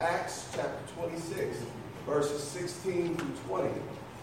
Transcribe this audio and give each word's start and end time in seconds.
Acts 0.00 0.46
chapter 0.54 0.78
26, 0.94 1.56
verses 2.06 2.40
16 2.40 3.16
through 3.16 3.34
20. 3.48 3.68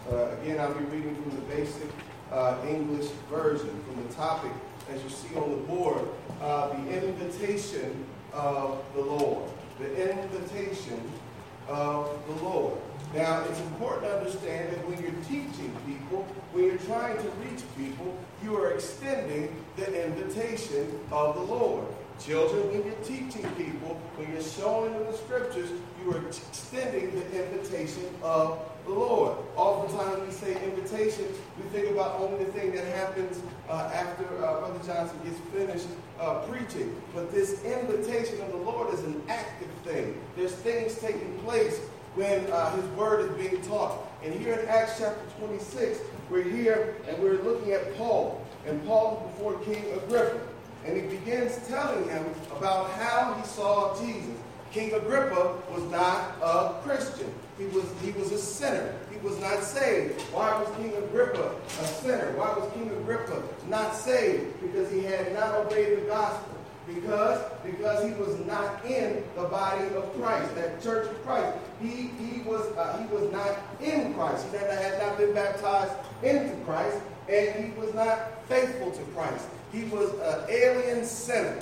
Uh, 0.10 0.30
again, 0.42 0.58
I'll 0.58 0.74
be 0.74 0.86
reading 0.86 1.14
from 1.16 1.32
the 1.32 1.42
basic 1.54 1.90
uh, 2.32 2.56
English 2.66 3.10
version. 3.30 3.84
From 3.84 4.08
the 4.08 4.14
topic, 4.14 4.54
as 4.90 5.04
you 5.04 5.10
see 5.10 5.36
on 5.36 5.52
the 5.52 5.58
board, 5.68 6.08
uh, 6.42 6.70
the 6.70 7.04
invitation 7.04 8.06
of 8.32 8.82
the 8.94 9.02
Lord. 9.02 9.52
The 9.78 10.14
invitation 10.14 11.12
of 11.68 12.10
the 12.26 12.46
Lord. 12.46 12.78
Now, 13.14 13.44
it's 13.44 13.60
important 13.60 14.04
to 14.04 14.18
understand 14.18 14.72
that 14.72 14.88
when 14.88 15.02
you're 15.02 15.24
teaching 15.24 15.76
people, 15.86 16.24
when 16.54 16.64
you're 16.64 16.78
trying 16.78 17.18
to 17.18 17.30
reach 17.44 17.64
people, 17.78 18.18
you 18.42 18.56
are 18.56 18.72
extending 18.72 19.54
the 19.76 20.06
invitation 20.06 20.98
of 21.12 21.36
the 21.36 21.42
Lord. 21.42 21.86
Children, 22.24 22.72
when 22.72 22.86
you're 22.86 23.04
teaching 23.04 23.48
people, 23.58 24.00
when 24.16 24.32
you're 24.32 24.42
showing 24.42 24.94
them 24.94 25.06
the 25.06 25.18
scriptures, 25.18 25.70
you 26.02 26.14
are 26.14 26.26
extending 26.26 27.12
the 27.14 27.46
invitation 27.46 28.04
of 28.24 28.60
the 28.86 28.94
Lord. 28.94 29.38
Oftentimes 29.56 30.26
we 30.26 30.32
say 30.32 30.64
invitation, 30.64 31.26
we 31.58 31.64
think 31.70 31.92
about 31.92 32.20
only 32.20 32.46
the 32.46 32.52
thing 32.52 32.74
that 32.74 32.86
happens 32.86 33.42
uh, 33.70 33.92
after 33.94 34.24
uh, 34.44 34.60
Brother 34.60 34.80
Johnson 34.86 35.20
gets 35.24 35.40
finished 35.54 35.88
uh, 36.20 36.40
preaching. 36.48 36.96
But 37.14 37.32
this 37.32 37.64
invitation 37.64 38.42
of 38.42 38.52
the 38.52 38.58
Lord 38.58 38.94
is 38.94 39.02
an 39.02 39.22
active 39.28 39.70
thing. 39.84 40.20
There's 40.36 40.54
things 40.54 40.98
taking 41.00 41.38
place 41.40 41.80
when 42.16 42.50
uh, 42.52 42.76
his 42.76 42.86
word 42.92 43.30
is 43.30 43.38
being 43.38 43.62
taught. 43.64 44.00
And 44.24 44.34
here 44.34 44.54
in 44.54 44.68
Acts 44.68 45.00
chapter 45.00 45.22
26, 45.40 46.00
we're 46.30 46.44
here 46.44 46.96
and 47.08 47.22
we're 47.22 47.42
looking 47.44 47.74
at 47.74 47.96
Paul. 47.98 48.42
And 48.66 48.84
Paul 48.88 49.32
before 49.32 49.60
King 49.60 49.84
Agrippa 49.94 50.40
and 50.86 50.96
he 50.96 51.18
begins 51.18 51.58
telling 51.68 52.08
him 52.08 52.26
about 52.56 52.92
how 52.92 53.34
he 53.34 53.46
saw 53.48 54.00
Jesus. 54.00 54.38
King 54.72 54.94
Agrippa 54.94 55.56
was 55.72 55.84
not 55.90 56.36
a 56.42 56.76
Christian. 56.84 57.34
He 57.58 57.66
was, 57.68 57.86
he 58.04 58.12
was 58.12 58.32
a 58.32 58.38
sinner. 58.38 58.94
He 59.10 59.18
was 59.26 59.40
not 59.40 59.64
saved. 59.64 60.22
Why 60.34 60.52
was 60.60 60.68
King 60.76 60.94
Agrippa 60.96 61.56
a 61.80 61.86
sinner? 61.86 62.34
Why 62.38 62.54
was 62.58 62.70
King 62.74 62.90
Agrippa 62.90 63.42
not 63.70 63.96
saved? 63.96 64.62
Because 64.62 64.92
he 64.92 65.02
had 65.04 65.34
not 65.34 65.56
obeyed 65.56 66.00
the 66.00 66.02
gospel. 66.08 66.52
Because, 66.86 67.42
because 67.64 68.04
he 68.04 68.12
was 68.14 68.38
not 68.46 68.86
in 68.86 69.24
the 69.36 69.44
body 69.44 69.86
of 69.96 70.14
Christ, 70.20 70.54
that 70.56 70.84
church 70.84 71.10
of 71.10 71.26
Christ. 71.26 71.58
He, 71.82 72.12
he, 72.20 72.42
was, 72.42 72.62
uh, 72.78 72.98
he 72.98 73.06
was 73.16 73.32
not 73.32 73.58
in 73.82 74.14
Christ. 74.14 74.46
He 74.52 74.58
had 74.58 75.00
not 75.00 75.18
been 75.18 75.34
baptized 75.34 75.94
into 76.22 76.54
Christ, 76.66 77.00
and 77.28 77.66
he 77.66 77.72
was 77.80 77.94
not 77.96 78.46
faithful 78.48 78.92
to 78.92 79.02
Christ. 79.16 79.48
He 79.76 79.84
was 79.86 80.10
an 80.14 80.46
alien 80.50 81.04
sinner, 81.04 81.60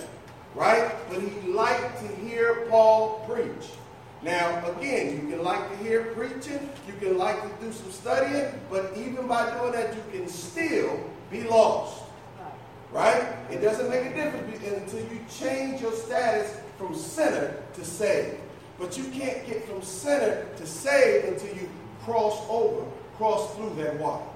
right? 0.53 0.91
But 1.09 1.19
he 1.21 1.51
liked 1.51 1.99
to 2.01 2.15
hear 2.17 2.67
Paul 2.69 3.25
preach. 3.27 3.71
Now, 4.21 4.63
again, 4.69 5.15
you 5.15 5.35
can 5.35 5.43
like 5.43 5.67
to 5.71 5.83
hear 5.83 6.03
preaching, 6.13 6.69
you 6.87 6.93
can 6.99 7.17
like 7.17 7.41
to 7.41 7.65
do 7.65 7.73
some 7.73 7.91
studying, 7.91 8.45
but 8.69 8.93
even 8.95 9.27
by 9.27 9.51
doing 9.57 9.71
that, 9.71 9.95
you 9.95 10.03
can 10.11 10.27
still 10.29 10.99
be 11.31 11.43
lost. 11.43 12.03
Right? 12.91 13.23
It 13.49 13.61
doesn't 13.61 13.89
make 13.89 14.05
a 14.05 14.13
difference 14.13 14.63
until 14.63 14.99
you 15.11 15.19
change 15.39 15.81
your 15.81 15.93
status 15.93 16.55
from 16.77 16.95
sinner 16.95 17.55
to 17.73 17.83
saved. 17.83 18.37
But 18.77 18.95
you 18.95 19.05
can't 19.05 19.45
get 19.47 19.67
from 19.67 19.81
sinner 19.81 20.45
to 20.55 20.67
saved 20.67 21.29
until 21.29 21.55
you 21.55 21.67
cross 22.03 22.45
over, 22.47 22.85
cross 23.17 23.55
through 23.55 23.73
that 23.81 23.99
water 23.99 24.32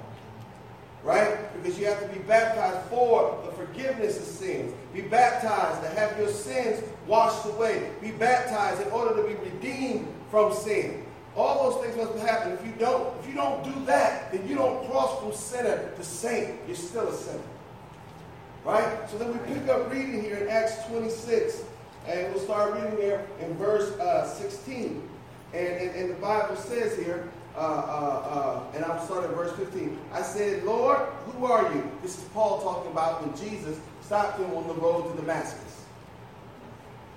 right? 1.03 1.53
Because 1.53 1.79
you 1.79 1.85
have 1.85 2.01
to 2.01 2.07
be 2.07 2.19
baptized 2.19 2.89
for 2.89 3.41
the 3.45 3.51
forgiveness 3.51 4.17
of 4.17 4.23
sins. 4.23 4.73
Be 4.93 5.01
baptized 5.01 5.81
to 5.83 5.89
have 5.99 6.17
your 6.17 6.29
sins 6.29 6.83
washed 7.05 7.45
away. 7.45 7.91
Be 8.01 8.11
baptized 8.11 8.81
in 8.81 8.89
order 8.89 9.15
to 9.21 9.27
be 9.27 9.35
redeemed 9.35 10.07
from 10.29 10.53
sin. 10.53 11.03
All 11.35 11.69
those 11.69 11.83
things 11.83 11.95
must 11.95 12.17
happen. 12.25 12.53
If 12.53 12.65
you 12.65 12.73
don't, 12.79 13.15
if 13.19 13.27
you 13.29 13.35
don't 13.35 13.63
do 13.63 13.85
that, 13.85 14.31
then 14.31 14.47
you 14.47 14.55
don't 14.55 14.89
cross 14.89 15.19
from 15.19 15.31
sinner 15.33 15.91
to 15.95 16.03
saint. 16.03 16.59
You're 16.65 16.75
still 16.75 17.07
a 17.07 17.13
sinner. 17.13 17.39
Right? 18.65 19.09
So 19.09 19.17
then 19.17 19.31
we 19.31 19.53
pick 19.53 19.69
up 19.69 19.91
reading 19.91 20.21
here 20.21 20.37
in 20.37 20.49
Acts 20.49 20.83
26, 20.87 21.63
and 22.07 22.33
we'll 22.33 22.43
start 22.43 22.73
reading 22.73 22.97
there 22.97 23.25
in 23.39 23.53
verse 23.55 23.91
uh, 23.99 24.27
16. 24.27 25.07
And, 25.53 25.67
and, 25.67 25.95
and 25.95 26.09
the 26.09 26.15
Bible 26.15 26.55
says 26.55 26.97
here, 26.97 27.29
uh, 27.57 27.59
uh, 27.59 27.63
uh, 27.63 28.75
and 28.75 28.85
I'm 28.85 29.03
starting 29.03 29.31
at 29.31 29.35
verse 29.35 29.51
15. 29.53 29.97
I 30.13 30.21
said, 30.21 30.63
Lord, 30.63 30.99
who 31.25 31.45
are 31.45 31.73
you? 31.73 31.89
This 32.03 32.17
is 32.17 32.23
Paul 32.25 32.61
talking 32.61 32.91
about 32.91 33.25
when 33.25 33.35
Jesus 33.35 33.79
stopped 34.01 34.39
him 34.39 34.53
on 34.53 34.67
the 34.67 34.75
road 34.75 35.09
to 35.09 35.19
Damascus. 35.19 35.85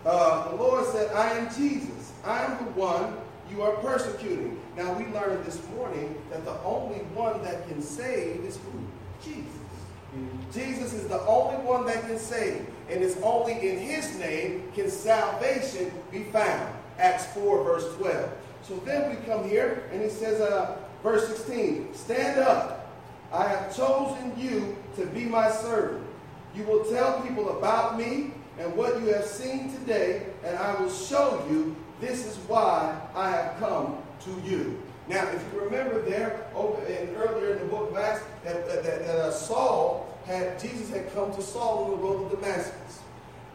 Uh, 0.06 0.49
the 0.49 0.56
Lord 0.56 0.87
said, 0.87 1.12
I 1.12 1.33
am 1.33 1.55
Jesus. 1.55 2.12
I 2.25 2.45
am 2.45 2.65
the 2.65 2.71
one 2.73 3.19
you 3.51 3.62
are 3.62 3.73
persecuting. 3.77 4.59
Now, 4.77 4.95
we 4.95 5.05
learned 5.09 5.45
this 5.45 5.61
morning 5.77 6.17
that 6.31 6.45
the 6.47 6.59
only 6.62 7.01
one 7.12 7.43
that 7.43 7.69
can 7.69 7.83
save 7.83 8.43
is 8.45 8.57
who? 8.57 8.81
Jesus. 9.22 9.45
Mm-hmm. 9.45 10.53
Jesus 10.53 10.95
is 10.95 11.07
the 11.07 11.21
only 11.27 11.62
one 11.67 11.84
that 11.84 12.01
can 12.07 12.19
save. 12.19 12.67
And 12.89 13.05
it's 13.05 13.21
only 13.22 13.53
in 13.53 13.78
his 13.78 14.19
name 14.19 14.72
can 14.75 14.89
salvation 14.89 15.93
be 16.11 16.25
found. 16.25 16.75
Acts 16.99 17.27
4, 17.34 17.62
verse 17.62 17.95
12. 17.97 18.31
So 18.70 18.76
then 18.84 19.10
we 19.10 19.16
come 19.26 19.48
here, 19.48 19.82
and 19.91 20.00
he 20.00 20.08
says, 20.08 20.41
uh, 20.41 20.76
verse 21.03 21.26
16, 21.26 21.92
Stand 21.92 22.38
up. 22.38 22.88
I 23.32 23.48
have 23.48 23.76
chosen 23.76 24.32
you 24.38 24.76
to 24.94 25.06
be 25.06 25.25
my 25.25 25.50
servant. 25.50 26.06
You 26.54 26.62
will 26.62 26.84
tell 26.84 27.20
people 27.20 27.59
about 27.59 27.98
me 27.98 28.30
and 28.60 28.72
what 28.76 29.00
you 29.00 29.06
have 29.09 29.25
seen 29.25 29.72
today, 29.72 30.26
and 30.44 30.56
I 30.56 30.80
will 30.80 30.88
show 30.88 31.44
you 31.50 31.75
this 32.00 32.25
is 32.25 32.36
why 32.47 32.97
I 33.16 33.30
have 33.30 33.56
come 33.59 33.98
to 34.20 34.48
you. 34.48 34.80
Now, 35.09 35.28
if 35.30 35.44
you 35.53 35.62
remember 35.62 36.03
there, 36.03 36.47
in, 36.54 37.16
earlier 37.16 37.54
in 37.54 37.59
the 37.59 37.64
book 37.64 37.91
of 37.91 37.97
Acts, 37.97 38.22
that, 38.44 38.69
that, 38.69 38.84
that 38.84 39.03
uh, 39.03 39.32
Saul 39.32 40.16
had, 40.26 40.60
Jesus 40.60 40.91
had 40.91 41.12
come 41.12 41.34
to 41.34 41.42
Saul 41.42 41.86
on 41.86 41.91
the 41.91 41.97
road 41.97 42.30
to 42.30 42.36
Damascus 42.36 43.00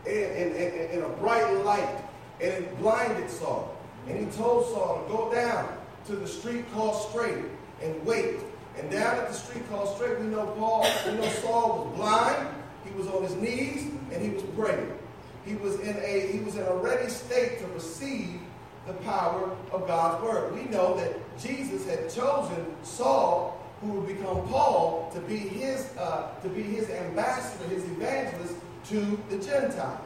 in 0.06 1.02
a 1.02 1.10
bright 1.22 1.64
light, 1.64 2.04
and 2.42 2.52
it 2.52 2.78
blinded 2.80 3.30
Saul. 3.30 3.75
And 4.08 4.20
he 4.20 4.26
told 4.38 4.66
Saul 4.68 5.04
to 5.04 5.12
go 5.12 5.34
down 5.34 5.78
to 6.08 6.16
the 6.16 6.28
street 6.28 6.66
called 6.74 7.10
Straight 7.10 7.46
and 7.82 8.06
wait. 8.06 8.38
And 8.78 8.92
down 8.92 9.18
at 9.18 9.28
the 9.28 9.34
street 9.34 9.68
called 9.70 9.96
Straight, 9.96 10.20
we 10.20 10.28
know 10.28 10.46
Paul, 10.58 10.88
we 11.06 11.14
know 11.14 11.30
Saul 11.30 11.86
was 11.86 11.98
blind. 11.98 12.48
He 12.86 12.92
was 12.94 13.08
on 13.08 13.24
his 13.24 13.36
knees 13.36 13.92
and 14.12 14.22
he 14.22 14.30
was 14.30 14.44
praying. 14.56 14.98
He 15.46 15.56
was 15.56 15.80
in 15.80 15.96
a 15.98 16.32
he 16.32 16.40
was 16.40 16.56
in 16.56 16.64
a 16.64 16.76
ready 16.76 17.10
state 17.10 17.60
to 17.60 17.68
receive 17.68 18.40
the 18.88 18.94
power 18.94 19.56
of 19.72 19.88
God's 19.88 20.24
word. 20.24 20.54
We 20.54 20.66
know 20.66 20.96
that 20.98 21.16
Jesus 21.40 21.88
had 21.88 22.10
chosen 22.10 22.66
Saul, 22.84 23.64
who 23.82 23.94
would 23.94 24.08
become 24.08 24.48
Paul, 24.48 25.12
to 25.14 25.20
be 25.22 25.38
his 25.38 25.96
uh, 25.98 26.30
to 26.42 26.50
be 26.50 26.64
his 26.64 26.90
ambassador, 26.90 27.70
his 27.70 27.84
evangelist 27.86 28.56
to 28.90 29.20
the 29.30 29.38
Gentiles. 29.38 30.00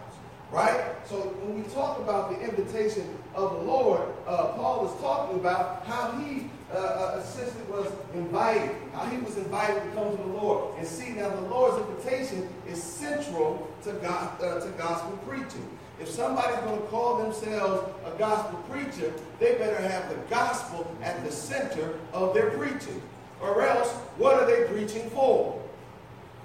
Right? 0.52 0.82
So 1.06 1.16
when 1.16 1.62
we 1.62 1.70
talk 1.70 2.00
about 2.00 2.32
the 2.32 2.42
invitation 2.42 3.08
of 3.36 3.52
the 3.52 3.60
Lord, 3.60 4.02
uh, 4.26 4.48
Paul 4.54 4.88
is 4.88 5.00
talking 5.00 5.40
about 5.40 5.86
how 5.86 6.12
he 6.20 6.50
uh, 6.74 6.78
uh, 6.78 7.24
was 7.70 7.92
invited, 8.14 8.76
how 8.94 9.06
he 9.06 9.18
was 9.18 9.38
invited 9.38 9.82
to 9.84 9.90
come 9.92 10.12
to 10.12 10.18
the 10.18 10.30
Lord. 10.30 10.78
And 10.78 10.88
see, 10.88 11.10
now 11.12 11.30
the 11.30 11.42
Lord's 11.42 11.88
invitation 11.88 12.50
is 12.68 12.82
central 12.82 13.70
to, 13.84 13.94
God, 13.94 14.42
uh, 14.42 14.60
to 14.60 14.70
gospel 14.72 15.18
preaching. 15.28 15.68
If 16.00 16.08
somebody's 16.08 16.60
going 16.60 16.82
to 16.82 16.88
call 16.88 17.18
themselves 17.18 17.92
a 18.06 18.18
gospel 18.18 18.60
preacher, 18.70 19.14
they 19.40 19.54
better 19.56 19.82
have 19.82 20.10
the 20.10 20.16
gospel 20.30 20.90
at 21.04 21.24
the 21.26 21.32
center 21.32 22.00
of 22.14 22.34
their 22.34 22.52
preaching. 22.52 23.02
Or 23.42 23.66
else, 23.66 23.92
what 24.18 24.36
are 24.36 24.46
they 24.46 24.72
preaching 24.72 25.10
for? 25.12 25.62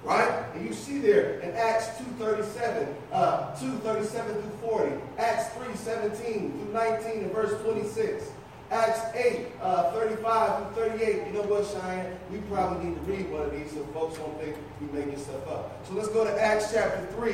Right? 0.05 0.45
And 0.53 0.63
you 0.63 0.71
see 0.71 0.99
there 0.99 1.39
in 1.39 1.51
Acts 1.55 1.87
2.37, 2.19 2.93
uh, 3.11 3.55
2.37 3.55 4.09
through 4.11 4.69
40, 4.69 4.91
Acts 5.17 5.49
3.17 5.55 6.51
through 6.51 6.73
19 6.73 7.23
and 7.23 7.31
verse 7.31 7.59
26, 7.63 8.29
Acts 8.69 9.15
8, 9.15 9.47
uh, 9.63 9.91
35 9.93 10.75
through 10.75 10.89
38. 10.89 11.27
You 11.27 11.33
know 11.33 11.41
what, 11.41 11.65
Cheyenne? 11.65 12.15
We 12.31 12.37
probably 12.49 12.85
need 12.85 12.95
to 12.95 13.01
read 13.11 13.31
one 13.31 13.41
of 13.43 13.51
these 13.51 13.71
so 13.71 13.83
folks 13.85 14.17
don't 14.19 14.39
think 14.39 14.55
we 14.79 14.87
making 14.95 15.17
stuff 15.17 15.47
up. 15.47 15.83
So 15.87 15.95
let's 15.95 16.09
go 16.09 16.23
to 16.23 16.39
Acts 16.39 16.71
chapter 16.71 17.03
3. 17.17 17.33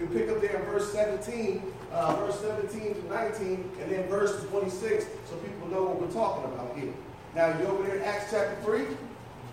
We 0.00 0.06
pick 0.06 0.28
up 0.30 0.40
there 0.40 0.56
in 0.56 0.62
verse 0.66 0.92
17, 0.92 1.62
uh, 1.92 2.16
verse 2.16 2.38
17 2.40 2.94
to 2.94 3.08
19, 3.12 3.70
and 3.80 3.90
then 3.90 4.08
verse 4.08 4.44
26 4.44 5.06
so 5.28 5.36
people 5.36 5.68
know 5.68 5.82
what 5.82 6.00
we're 6.00 6.12
talking 6.12 6.52
about 6.52 6.76
here. 6.76 6.92
Now, 7.34 7.58
you 7.58 7.66
over 7.66 7.82
there 7.82 7.96
in 7.96 8.02
Acts 8.02 8.30
chapter 8.30 8.56
3? 8.62 8.86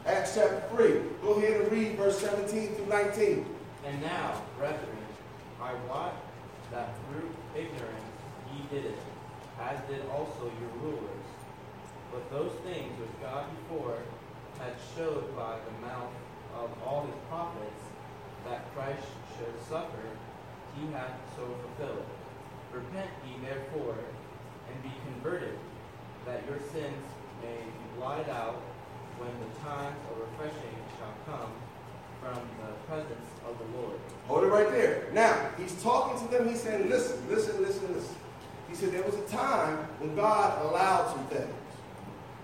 Acts 0.09 0.33
chapter 0.33 0.63
3. 0.75 1.01
Go 1.21 1.33
ahead 1.35 1.61
and 1.61 1.71
read 1.71 1.95
verse 1.95 2.17
17 2.17 2.73
through 2.73 2.87
19. 2.87 3.45
And 3.85 4.01
now, 4.01 4.41
brethren, 4.57 4.97
I 5.61 5.75
wot 5.87 6.15
that 6.71 6.95
through 7.05 7.29
ignorance 7.55 8.09
ye 8.51 8.63
did 8.71 8.85
it, 8.85 8.97
as 9.61 9.77
did 9.87 10.01
also 10.09 10.49
your 10.59 10.73
rulers. 10.81 11.25
But 12.11 12.27
those 12.31 12.53
things 12.65 12.89
which 12.99 13.21
God 13.21 13.45
before 13.53 13.99
had 14.57 14.73
showed 14.97 15.35
by 15.35 15.59
the 15.61 15.85
mouth 15.85 16.11
of 16.57 16.71
all 16.83 17.05
his 17.05 17.15
prophets 17.29 17.83
that 18.47 18.65
Christ 18.73 19.05
should 19.37 19.53
suffer, 19.69 20.09
he 20.75 20.91
hath 20.91 21.13
so 21.35 21.45
fulfilled. 21.61 22.05
Repent 22.73 23.11
ye 23.27 23.35
therefore, 23.45 23.99
and 24.73 24.81
be 24.81 24.91
converted, 25.05 25.59
that 26.25 26.41
your 26.49 26.57
sins 26.73 27.05
may 27.43 27.57
be 27.61 27.99
blotted 27.99 28.29
out 28.29 28.59
when 29.19 29.31
the 29.43 29.51
times 29.59 29.99
of 30.09 30.17
refreshing 30.31 30.75
shall 30.97 31.15
come 31.27 31.51
from 32.21 32.39
the 32.63 32.71
presence 32.87 33.27
of 33.47 33.57
the 33.59 33.77
Lord. 33.77 33.99
Hold 34.27 34.43
it 34.43 34.47
right 34.47 34.71
there. 34.71 35.07
Now, 35.13 35.49
he's 35.57 35.81
talking 35.83 36.25
to 36.25 36.31
them. 36.31 36.47
He's 36.47 36.61
saying, 36.61 36.89
listen, 36.89 37.19
listen, 37.29 37.61
listen, 37.61 37.93
listen. 37.93 38.15
He 38.69 38.75
said 38.75 38.91
there 38.91 39.03
was 39.03 39.15
a 39.15 39.27
time 39.35 39.77
when 39.99 40.15
God 40.15 40.65
allowed 40.65 41.11
some 41.13 41.25
things, 41.27 41.53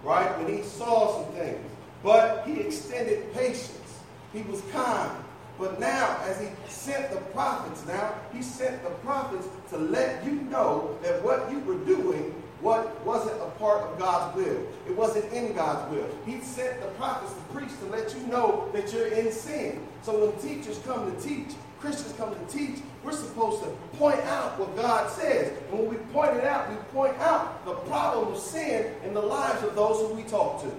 right? 0.03 0.37
When 0.37 0.55
he 0.55 0.63
saw 0.63 1.23
some 1.23 1.33
things. 1.33 1.63
But 2.03 2.45
he 2.45 2.59
extended 2.59 3.33
patience. 3.33 4.01
He 4.33 4.41
was 4.43 4.61
kind. 4.71 5.11
But 5.57 5.79
now, 5.79 6.19
as 6.23 6.39
he 6.41 6.47
sent 6.67 7.11
the 7.11 7.21
prophets, 7.31 7.85
now 7.85 8.13
he 8.33 8.41
sent 8.41 8.83
the 8.83 8.89
prophets 8.89 9.47
to 9.69 9.77
let 9.77 10.25
you 10.25 10.33
know 10.33 10.97
that 11.01 11.23
what 11.23 11.49
you 11.49 11.59
were 11.59 11.77
doing 11.85 12.35
what 12.65 13.05
wasn't 13.05 13.39
a 13.43 13.49
part 13.59 13.83
of 13.83 13.99
God's 13.99 14.35
will. 14.35 14.57
It 14.87 14.97
wasn't 14.97 15.31
in 15.31 15.53
God's 15.53 15.87
will. 15.91 16.09
He 16.25 16.41
sent 16.41 16.81
the 16.81 16.87
prophets 16.97 17.31
to 17.31 17.39
preach 17.53 17.69
to 17.77 17.85
let 17.95 18.11
you 18.15 18.25
know 18.25 18.67
that 18.73 18.91
you're 18.91 19.09
in 19.09 19.31
sin. 19.31 19.87
So 20.01 20.25
when 20.25 20.35
teachers 20.41 20.79
come 20.79 21.15
to 21.15 21.21
teach, 21.21 21.53
Christians 21.79 22.15
come 22.17 22.33
to 22.33 22.45
teach, 22.51 22.79
we're 23.03 23.11
supposed 23.11 23.61
to 23.61 23.69
point 23.99 24.19
out 24.21 24.57
what 24.57 24.75
God 24.75 25.11
says. 25.11 25.55
And 25.69 25.79
when 25.79 25.89
we 25.89 25.97
point 26.11 26.37
it 26.37 26.43
out, 26.43 26.67
we 26.71 26.75
point 26.91 27.15
out 27.19 27.63
the 27.65 27.75
problem 27.85 28.33
of 28.33 28.39
sin 28.39 28.91
in 29.03 29.13
the 29.13 29.21
lives 29.21 29.61
of 29.63 29.75
those 29.75 29.99
who 29.99 30.15
we 30.15 30.23
talk 30.23 30.63
to. 30.63 30.71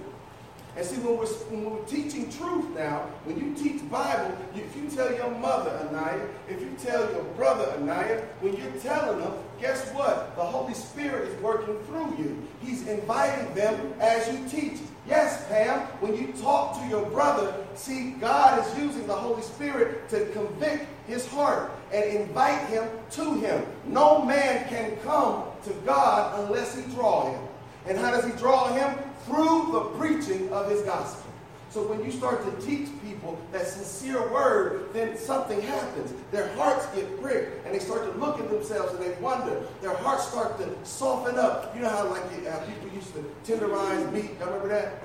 And 0.75 0.85
see, 0.85 0.97
when 0.97 1.17
we're, 1.17 1.25
when 1.25 1.71
we're 1.71 1.85
teaching 1.85 2.29
truth 2.29 2.69
now, 2.75 3.07
when 3.23 3.39
you 3.39 3.55
teach 3.55 3.89
Bible, 3.89 4.37
if 4.53 4.75
you 4.75 4.89
tell 4.89 5.11
your 5.15 5.31
mother, 5.31 5.71
Anaya, 5.87 6.27
if 6.49 6.59
you 6.59 6.69
tell 6.77 7.09
your 7.11 7.23
brother, 7.37 7.71
Anaya, 7.79 8.21
when 8.41 8.57
you're 8.57 8.81
telling 8.81 9.21
them, 9.21 9.33
guess 9.59 9.89
what? 9.91 10.35
The 10.35 10.43
Holy 10.43 10.73
Spirit 10.73 11.29
is 11.29 11.41
working 11.41 11.77
through 11.85 12.15
you. 12.17 12.47
He's 12.61 12.87
inviting 12.87 13.53
them 13.53 13.93
as 13.99 14.27
you 14.31 14.47
teach. 14.49 14.79
Yes, 15.07 15.47
Pam, 15.47 15.79
when 15.99 16.15
you 16.15 16.33
talk 16.33 16.81
to 16.81 16.87
your 16.89 17.05
brother, 17.09 17.53
see, 17.75 18.11
God 18.11 18.65
is 18.65 18.77
using 18.77 19.07
the 19.07 19.15
Holy 19.15 19.41
Spirit 19.41 20.09
to 20.09 20.25
convict 20.27 20.85
his 21.07 21.25
heart 21.27 21.71
and 21.93 22.03
invite 22.03 22.67
him 22.67 22.87
to 23.11 23.35
him. 23.35 23.65
No 23.85 24.23
man 24.23 24.67
can 24.67 24.97
come 24.97 25.43
to 25.63 25.73
God 25.85 26.39
unless 26.41 26.75
he 26.75 26.83
draw 26.93 27.31
him. 27.31 27.41
And 27.87 27.97
how 27.97 28.11
does 28.11 28.25
he 28.25 28.31
draw 28.31 28.73
him? 28.73 28.97
through 29.27 29.69
the 29.73 29.81
preaching 29.99 30.51
of 30.53 30.71
his 30.71 30.81
gospel. 30.83 31.26
So 31.69 31.83
when 31.83 32.03
you 32.03 32.11
start 32.11 32.43
to 32.45 32.65
teach 32.65 32.87
people 33.03 33.37
that 33.51 33.67
sincere 33.67 34.31
word, 34.31 34.93
then 34.93 35.17
something 35.17 35.61
happens. 35.61 36.13
Their 36.31 36.47
hearts 36.55 36.85
get 36.87 37.21
pricked, 37.21 37.65
and 37.65 37.75
they 37.75 37.79
start 37.79 38.11
to 38.11 38.19
look 38.19 38.39
at 38.39 38.49
themselves 38.49 38.93
and 38.93 39.03
they 39.03 39.19
wonder. 39.21 39.61
Their 39.81 39.95
hearts 39.95 40.27
start 40.29 40.57
to 40.59 40.69
soften 40.83 41.37
up. 41.37 41.75
You 41.75 41.81
know 41.81 41.89
how 41.89 42.09
like 42.09 42.23
how 42.45 42.57
uh, 42.57 42.65
people 42.65 42.89
used 42.95 43.13
to 43.13 43.19
tenderize 43.43 44.11
meat. 44.13 44.31
Y'all 44.39 44.47
remember 44.47 44.69
that? 44.69 45.03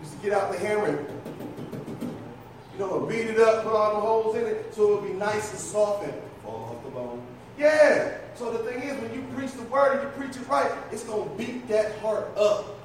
Used 0.00 0.12
to 0.12 0.18
get 0.18 0.32
out 0.32 0.50
the 0.52 0.58
hammer 0.58 0.86
and 0.86 1.08
you 2.72 2.78
know 2.78 3.06
beat 3.06 3.26
it 3.26 3.38
up, 3.38 3.62
put 3.62 3.72
all 3.72 3.94
the 3.94 4.00
holes 4.00 4.36
in 4.36 4.44
it, 4.44 4.74
so 4.74 4.92
it 4.92 5.02
would 5.02 5.12
be 5.12 5.16
nice 5.16 5.50
and 5.50 5.60
soft 5.60 6.04
and 6.04 6.14
fall 6.42 6.76
off 6.76 6.84
the 6.84 6.90
bone. 6.90 7.22
Yeah. 7.56 8.18
So 8.34 8.52
the 8.52 8.70
thing 8.70 8.82
is, 8.82 9.00
when 9.00 9.14
you 9.14 9.24
preach 9.34 9.52
the 9.52 9.62
word 9.62 9.98
and 9.98 10.02
you 10.02 10.08
preach 10.20 10.36
it 10.36 10.46
right, 10.48 10.70
it's 10.90 11.04
to 11.04 11.30
beat 11.38 11.68
that 11.68 11.98
heart 12.00 12.36
up. 12.36 12.75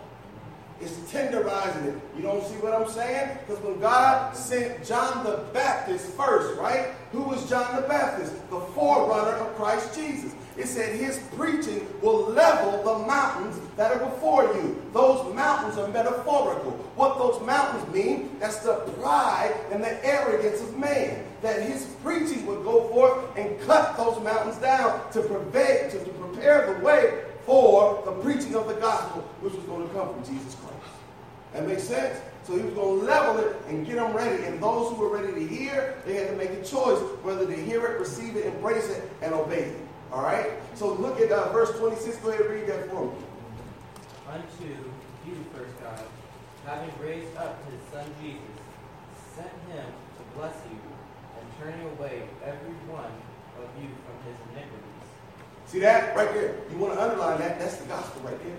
It's 0.81 0.97
tenderizing 1.11 1.85
it. 1.85 1.95
You 2.17 2.23
don't 2.23 2.43
see 2.43 2.55
what 2.55 2.73
I'm 2.73 2.89
saying? 2.89 3.37
Because 3.45 3.63
when 3.63 3.79
God 3.79 4.35
sent 4.35 4.83
John 4.83 5.23
the 5.23 5.43
Baptist 5.53 6.07
first, 6.13 6.59
right? 6.59 6.87
Who 7.11 7.21
was 7.21 7.47
John 7.47 7.75
the 7.75 7.87
Baptist? 7.87 8.33
The 8.49 8.59
forerunner 8.59 9.37
of 9.37 9.55
Christ 9.55 9.93
Jesus. 9.93 10.33
It 10.57 10.67
said 10.67 10.95
his 10.95 11.19
preaching 11.37 11.87
will 12.01 12.29
level 12.29 12.83
the 12.83 13.07
mountains 13.07 13.57
that 13.77 13.91
are 13.91 14.09
before 14.09 14.43
you. 14.55 14.81
Those 14.91 15.33
mountains 15.33 15.77
are 15.77 15.87
metaphorical. 15.87 16.71
What 16.95 17.17
those 17.17 17.41
mountains 17.45 17.93
mean, 17.93 18.35
that's 18.39 18.57
the 18.59 18.75
pride 18.99 19.53
and 19.71 19.83
the 19.83 20.03
arrogance 20.05 20.61
of 20.61 20.77
man. 20.77 21.23
That 21.41 21.61
his 21.61 21.85
preaching 22.03 22.45
would 22.47 22.63
go 22.63 22.87
forth 22.89 23.37
and 23.37 23.59
cut 23.61 23.95
those 23.97 24.21
mountains 24.23 24.57
down 24.57 24.99
to, 25.13 25.21
to, 25.21 25.29
to 25.29 26.11
prepare 26.19 26.73
the 26.73 26.83
way 26.83 27.23
for 27.45 28.01
the 28.05 28.11
preaching 28.11 28.55
of 28.55 28.67
the 28.67 28.75
gospel, 28.75 29.21
which 29.41 29.53
was 29.53 29.63
going 29.65 29.87
to 29.87 29.93
come 29.93 30.13
from 30.13 30.23
Jesus 30.23 30.55
Christ. 30.55 30.95
That 31.53 31.67
makes 31.67 31.83
sense? 31.83 32.19
So 32.43 32.57
he 32.57 32.63
was 32.63 32.73
going 32.73 32.99
to 32.99 33.05
level 33.05 33.37
it 33.43 33.55
and 33.67 33.85
get 33.85 33.95
them 33.95 34.15
ready. 34.15 34.43
And 34.45 34.61
those 34.61 34.89
who 34.89 34.95
were 34.95 35.09
ready 35.09 35.33
to 35.33 35.47
hear, 35.47 35.95
they 36.05 36.15
had 36.15 36.29
to 36.29 36.35
make 36.35 36.49
a 36.49 36.63
choice 36.63 36.99
whether 37.23 37.45
to 37.45 37.55
hear 37.55 37.85
it, 37.85 37.99
receive 37.99 38.35
it, 38.35 38.45
embrace 38.45 38.89
it, 38.89 39.09
and 39.21 39.33
obey 39.33 39.71
it. 39.71 39.79
All 40.11 40.23
right? 40.23 40.51
So 40.75 40.93
look 40.93 41.19
at 41.19 41.31
uh, 41.31 41.51
verse 41.51 41.77
26. 41.77 42.17
Go 42.17 42.29
ahead 42.29 42.41
and 42.41 42.49
read 42.49 42.67
that 42.67 42.89
for 42.89 43.05
me. 43.05 43.11
Unto 44.27 44.67
you, 45.27 45.35
first 45.53 45.79
God, 45.81 46.03
having 46.65 46.91
raised 47.01 47.35
up 47.37 47.59
his 47.69 47.79
son 47.91 48.05
Jesus, 48.21 48.41
sent 49.35 49.51
him 49.71 49.85
to 49.85 50.39
bless 50.39 50.55
you, 50.71 50.79
and 51.37 51.45
turning 51.59 51.85
away 51.97 52.23
every 52.43 52.75
one 52.87 53.11
of 53.59 53.67
you 53.81 53.89
from 54.07 54.15
his 54.25 54.37
iniquities. 54.51 54.80
See 55.71 55.79
that 55.79 56.13
right 56.17 56.33
there? 56.33 56.55
You 56.69 56.77
want 56.77 56.93
to 56.95 57.01
underline 57.01 57.39
that? 57.39 57.57
That's 57.57 57.77
the 57.77 57.87
gospel 57.87 58.21
right 58.23 58.37
there 58.43 58.57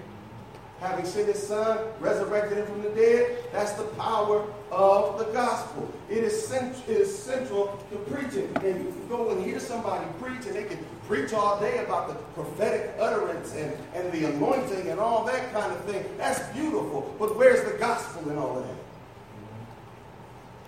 having 0.82 1.05
sent 1.05 1.29
his 1.29 1.41
son, 1.41 1.79
resurrected 2.00 2.59
him 2.59 2.67
from 2.67 2.82
the 2.82 2.91
dead. 2.91 3.38
That's 3.53 3.73
the 3.73 3.85
power 3.85 4.44
of 4.73 5.19
the 5.19 5.26
gospel. 5.26 5.88
It 6.11 6.25
is, 6.25 6.47
cent- 6.47 6.76
it 6.88 6.97
is 6.97 7.17
central 7.17 7.79
to 7.91 7.97
preaching. 8.12 8.50
And 8.56 8.85
you 8.85 8.94
go 9.09 9.31
and 9.31 9.44
hear 9.44 9.61
somebody 9.61 10.05
preach, 10.20 10.44
and 10.47 10.56
they 10.56 10.64
can 10.64 10.85
preach 11.06 11.32
all 11.32 11.61
day 11.61 11.79
about 11.85 12.09
the 12.09 12.14
prophetic 12.35 12.94
utterance 12.99 13.55
and, 13.55 13.73
and 13.94 14.11
the 14.11 14.25
anointing 14.25 14.91
and 14.91 14.99
all 14.99 15.25
that 15.25 15.53
kind 15.53 15.73
of 15.73 15.85
thing. 15.85 16.05
That's 16.19 16.41
beautiful. 16.53 17.15
But 17.19 17.37
where's 17.37 17.62
the 17.70 17.79
gospel 17.79 18.29
in 18.31 18.37
all 18.37 18.58
of 18.58 18.67
that? 18.67 18.81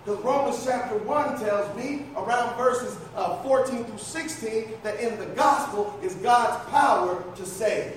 Because 0.05 0.23
Romans 0.23 0.63
chapter 0.63 0.99
1 0.99 1.39
tells 1.39 1.75
me, 1.75 2.05
around 2.15 2.55
verses 2.57 2.95
uh, 3.15 3.41
14 3.41 3.85
through 3.85 3.97
16, 3.97 4.73
that 4.83 4.99
in 4.99 5.17
the 5.17 5.25
gospel 5.27 5.99
is 6.03 6.13
God's 6.15 6.63
power 6.69 7.23
to 7.35 7.45
save. 7.45 7.91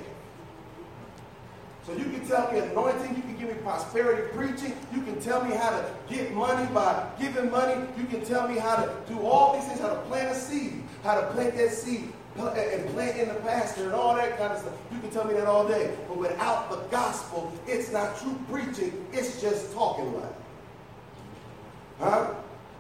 So 1.85 1.93
you 1.93 2.05
can 2.05 2.27
tell 2.27 2.51
me 2.51 2.61
anointing, 2.61 3.15
you 3.15 3.21
can 3.21 3.37
give 3.37 3.49
me 3.49 3.55
prosperity 3.63 4.27
preaching, 4.35 4.75
you 4.95 5.03
can 5.03 5.21
tell 5.21 5.45
me 5.45 5.55
how 5.55 5.69
to 5.69 5.85
get 6.09 6.33
money 6.33 6.67
by 6.73 7.11
giving 7.21 7.51
money, 7.51 7.87
you 7.99 8.05
can 8.05 8.25
tell 8.25 8.49
me 8.49 8.59
how 8.59 8.77
to 8.77 8.91
do 9.07 9.21
all 9.21 9.55
these 9.55 9.67
things, 9.67 9.81
how 9.81 9.91
to 9.91 10.01
plant 10.03 10.31
a 10.31 10.35
seed, 10.35 10.83
how 11.05 11.21
to 11.21 11.27
plant 11.29 11.57
that 11.59 11.73
seed 11.73 12.11
and 12.39 12.89
plant 12.91 13.19
in 13.19 13.29
the 13.29 13.35
pasture 13.35 13.85
and 13.85 13.93
all 13.93 14.15
that 14.15 14.39
kind 14.39 14.53
of 14.53 14.61
stuff. 14.61 14.73
You 14.93 15.01
can 15.01 15.11
tell 15.11 15.25
me 15.25 15.35
that 15.35 15.47
all 15.47 15.67
day. 15.69 15.95
But 16.09 16.17
without 16.17 16.71
the 16.71 16.77
gospel, 16.91 17.53
it's 17.67 17.91
not 17.93 18.19
true 18.19 18.39
preaching, 18.51 19.07
it's 19.13 19.43
just 19.43 19.75
talking 19.75 20.15
like. 20.15 20.48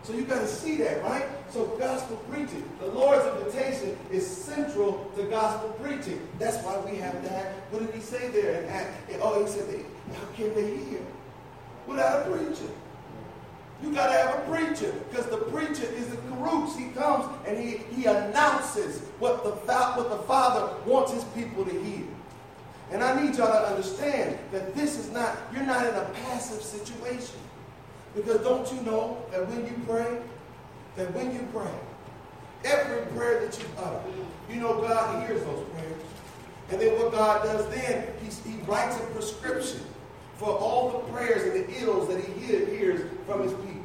So 0.09 0.15
you 0.15 0.23
got 0.23 0.41
to 0.41 0.49
see 0.49 0.77
that, 0.77 1.03
right? 1.03 1.27
So 1.51 1.67
gospel 1.77 2.17
preaching, 2.31 2.67
the 2.81 2.87
Lord's 2.87 3.27
invitation 3.27 3.95
is 4.11 4.27
central 4.27 5.13
to 5.17 5.25
gospel 5.25 5.69
preaching. 5.83 6.27
That's 6.39 6.57
why 6.65 6.79
we 6.79 6.97
have 6.97 7.23
that. 7.25 7.53
What 7.71 7.85
did 7.85 7.95
he 7.95 8.01
say 8.01 8.29
there? 8.29 8.65
And, 8.71 9.21
oh, 9.21 9.45
he 9.45 9.51
said, 9.51 9.85
how 10.15 10.25
can 10.35 10.55
they 10.55 10.79
hear 10.79 11.01
without 11.87 12.27
a 12.27 12.31
preacher? 12.31 12.73
You 13.83 13.93
got 13.93 14.07
to 14.07 14.13
have 14.13 14.35
a 14.39 14.51
preacher 14.51 14.95
because 15.11 15.27
the 15.27 15.37
preacher 15.37 15.85
is 15.93 16.09
the 16.09 16.17
roots. 16.39 16.75
He 16.75 16.89
comes 16.93 17.27
and 17.47 17.59
he, 17.59 17.77
he 17.95 18.07
announces 18.07 19.01
what 19.19 19.45
the, 19.45 19.51
what 19.51 20.09
the 20.09 20.23
Father 20.27 20.75
wants 20.87 21.13
his 21.13 21.25
people 21.25 21.67
to 21.67 21.83
hear. 21.85 22.07
And 22.93 23.05
I 23.05 23.23
need 23.23 23.37
y'all 23.37 23.49
to 23.49 23.69
understand 23.69 24.39
that 24.53 24.75
this 24.75 24.99
is 24.99 25.11
not, 25.11 25.37
you're 25.53 25.67
not 25.67 25.87
in 25.87 25.95
a 25.95 26.05
passive 26.25 26.63
situation. 26.63 27.37
Because 28.15 28.41
don't 28.41 28.71
you 28.73 28.81
know 28.83 29.23
that 29.31 29.47
when 29.49 29.67
you 29.67 29.75
pray, 29.87 30.19
that 30.97 31.15
when 31.15 31.33
you 31.33 31.47
pray, 31.53 31.71
every 32.65 33.07
prayer 33.13 33.47
that 33.47 33.59
you 33.59 33.67
utter, 33.79 34.01
you 34.51 34.57
know 34.57 34.81
God 34.81 35.27
hears 35.27 35.43
those 35.45 35.65
prayers. 35.71 36.03
And 36.71 36.81
then 36.81 36.99
what 36.99 37.13
God 37.13 37.45
does 37.45 37.69
then, 37.69 38.07
he, 38.23 38.51
he 38.51 38.57
writes 38.63 38.97
a 38.97 39.01
prescription 39.15 39.81
for 40.37 40.51
all 40.51 40.91
the 40.91 41.13
prayers 41.13 41.43
and 41.43 41.67
the 41.67 41.83
ills 41.83 42.09
that 42.09 42.23
he 42.23 42.33
hears 42.47 43.11
from 43.27 43.43
his 43.43 43.53
people. 43.53 43.79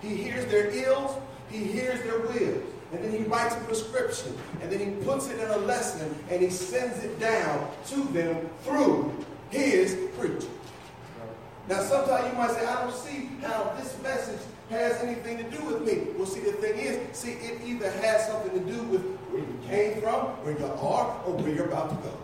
He 0.00 0.16
hears 0.16 0.46
their 0.46 0.70
ills, 0.70 1.16
he 1.50 1.58
hears 1.58 2.02
their 2.02 2.20
wills. 2.20 2.62
And 2.92 3.02
then 3.02 3.10
he 3.10 3.22
writes 3.24 3.54
a 3.54 3.60
prescription. 3.60 4.36
And 4.60 4.70
then 4.70 4.78
he 4.78 5.04
puts 5.04 5.28
it 5.28 5.38
in 5.38 5.48
a 5.48 5.56
lesson 5.58 6.14
and 6.30 6.42
he 6.42 6.50
sends 6.50 7.02
it 7.02 7.18
down 7.18 7.70
to 7.86 7.96
them 8.08 8.48
through 8.62 9.14
his 9.50 9.96
preaching. 10.18 10.50
Now, 11.68 11.80
sometimes 11.80 12.26
you 12.30 12.38
might 12.38 12.50
say, 12.50 12.66
I 12.66 12.82
don't 12.82 12.94
see 12.94 13.28
how 13.42 13.72
this 13.78 14.00
message 14.02 14.40
has 14.70 15.00
anything 15.02 15.38
to 15.38 15.44
do 15.44 15.64
with 15.64 15.82
me. 15.82 16.12
Well, 16.16 16.26
see, 16.26 16.40
the 16.40 16.52
thing 16.52 16.78
is, 16.78 17.16
see, 17.16 17.32
it 17.32 17.60
either 17.64 17.90
has 17.90 18.26
something 18.26 18.52
to 18.52 18.72
do 18.72 18.82
with 18.84 19.02
where 19.30 19.42
you 19.42 19.58
came 19.68 20.00
from, 20.00 20.26
where 20.44 20.58
you 20.58 20.66
are, 20.66 21.22
or 21.24 21.34
where 21.34 21.54
you're 21.54 21.66
about 21.66 21.90
to 21.90 21.96
go. 21.96 22.16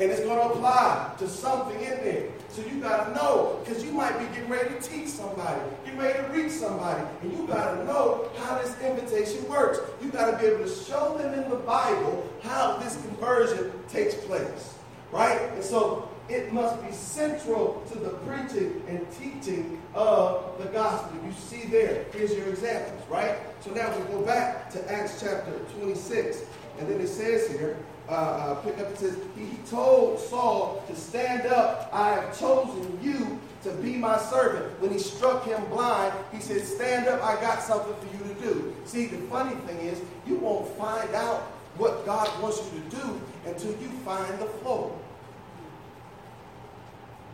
And 0.00 0.10
it's 0.10 0.20
going 0.20 0.36
to 0.36 0.54
apply 0.54 1.14
to 1.18 1.28
something 1.28 1.76
in 1.76 2.04
there. 2.04 2.28
So 2.48 2.62
you 2.62 2.80
got 2.80 3.06
to 3.06 3.14
know, 3.14 3.60
because 3.64 3.84
you 3.84 3.92
might 3.92 4.18
be 4.18 4.26
getting 4.34 4.50
ready 4.50 4.74
to 4.74 4.80
teach 4.80 5.08
somebody, 5.08 5.60
getting 5.84 6.00
ready 6.00 6.18
to 6.18 6.28
reach 6.32 6.52
somebody, 6.52 7.02
and 7.22 7.32
you 7.32 7.46
got 7.46 7.76
to 7.76 7.84
know 7.84 8.28
how 8.36 8.58
this 8.60 8.78
invitation 8.82 9.48
works. 9.48 9.78
You 10.02 10.10
got 10.10 10.32
to 10.32 10.36
be 10.38 10.46
able 10.52 10.64
to 10.64 10.70
show 10.70 11.16
them 11.16 11.32
in 11.32 11.48
the 11.48 11.56
Bible 11.56 12.30
how 12.42 12.76
this 12.78 12.96
conversion 13.06 13.72
takes 13.88 14.14
place, 14.14 14.74
right? 15.12 15.40
And 15.54 15.64
so 15.64 16.08
it 16.32 16.50
must 16.50 16.82
be 16.84 16.90
central 16.92 17.82
to 17.92 17.98
the 17.98 18.10
preaching 18.10 18.82
and 18.88 19.06
teaching 19.18 19.80
of 19.94 20.56
the 20.58 20.64
gospel. 20.70 21.18
You 21.24 21.32
see 21.32 21.68
there, 21.68 22.06
here's 22.12 22.32
your 22.34 22.48
examples, 22.48 23.02
right? 23.10 23.36
So 23.60 23.70
now 23.72 23.94
we 23.98 24.04
go 24.06 24.22
back 24.22 24.70
to 24.70 24.92
Acts 24.92 25.20
chapter 25.20 25.52
26, 25.78 26.44
and 26.78 26.88
then 26.88 27.00
it 27.00 27.08
says 27.08 27.50
here, 27.50 27.76
uh, 28.08 28.12
uh, 28.12 28.54
pick 28.56 28.78
up, 28.78 28.90
it 28.90 28.98
says, 28.98 29.16
He 29.36 29.56
told 29.68 30.18
Saul 30.18 30.82
to 30.88 30.96
stand 30.96 31.46
up. 31.46 31.88
I 31.92 32.10
have 32.14 32.38
chosen 32.38 32.98
you 33.02 33.38
to 33.62 33.70
be 33.76 33.96
my 33.96 34.18
servant. 34.18 34.80
When 34.80 34.90
he 34.90 34.98
struck 34.98 35.44
him 35.44 35.62
blind, 35.66 36.12
he 36.32 36.40
said, 36.40 36.62
Stand 36.62 37.08
up, 37.08 37.22
I 37.22 37.40
got 37.40 37.62
something 37.62 37.94
for 37.94 38.16
you 38.16 38.34
to 38.34 38.40
do. 38.40 38.74
See, 38.86 39.06
the 39.06 39.18
funny 39.28 39.54
thing 39.66 39.78
is, 39.78 40.00
you 40.26 40.36
won't 40.36 40.66
find 40.76 41.14
out 41.14 41.42
what 41.76 42.04
God 42.04 42.28
wants 42.42 42.60
you 42.72 42.80
to 42.80 42.96
do 42.96 43.20
until 43.46 43.70
you 43.80 43.88
find 44.04 44.38
the 44.38 44.46
floor 44.46 44.98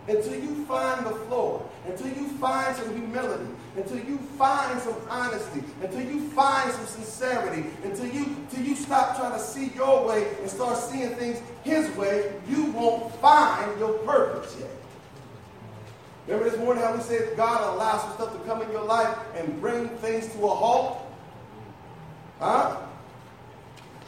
until 0.09 0.35
you 0.35 0.65
find 0.65 1.05
the 1.05 1.11
floor, 1.11 1.69
until 1.87 2.09
you 2.09 2.29
find 2.39 2.75
some 2.77 2.97
humility, 2.97 3.47
until 3.77 3.99
you 3.99 4.19
find 4.39 4.81
some 4.81 4.97
honesty, 5.09 5.63
until 5.83 6.01
you 6.01 6.29
find 6.31 6.73
some 6.73 6.87
sincerity, 6.87 7.69
until 7.85 8.07
you, 8.07 8.25
until 8.25 8.65
you 8.65 8.75
stop 8.75 9.17
trying 9.17 9.33
to 9.33 9.39
see 9.39 9.71
your 9.75 10.07
way 10.07 10.27
and 10.41 10.51
start 10.51 10.79
seeing 10.79 11.11
things 11.11 11.41
his 11.63 11.95
way, 11.97 12.33
you 12.49 12.67
won't 12.73 13.15
find 13.17 13.79
your 13.79 13.93
purpose 13.99 14.57
yet. 14.59 14.71
Remember 16.27 16.51
this 16.51 16.59
morning 16.59 16.83
how 16.83 16.95
we 16.95 17.01
said 17.03 17.37
God 17.37 17.75
allows 17.75 18.03
some 18.03 18.13
stuff 18.13 18.33
to 18.33 18.39
come 18.47 18.63
in 18.63 18.71
your 18.71 18.85
life 18.85 19.17
and 19.35 19.61
bring 19.61 19.89
things 19.99 20.27
to 20.35 20.45
a 20.45 20.49
halt? 20.49 20.99
Huh? 22.39 22.77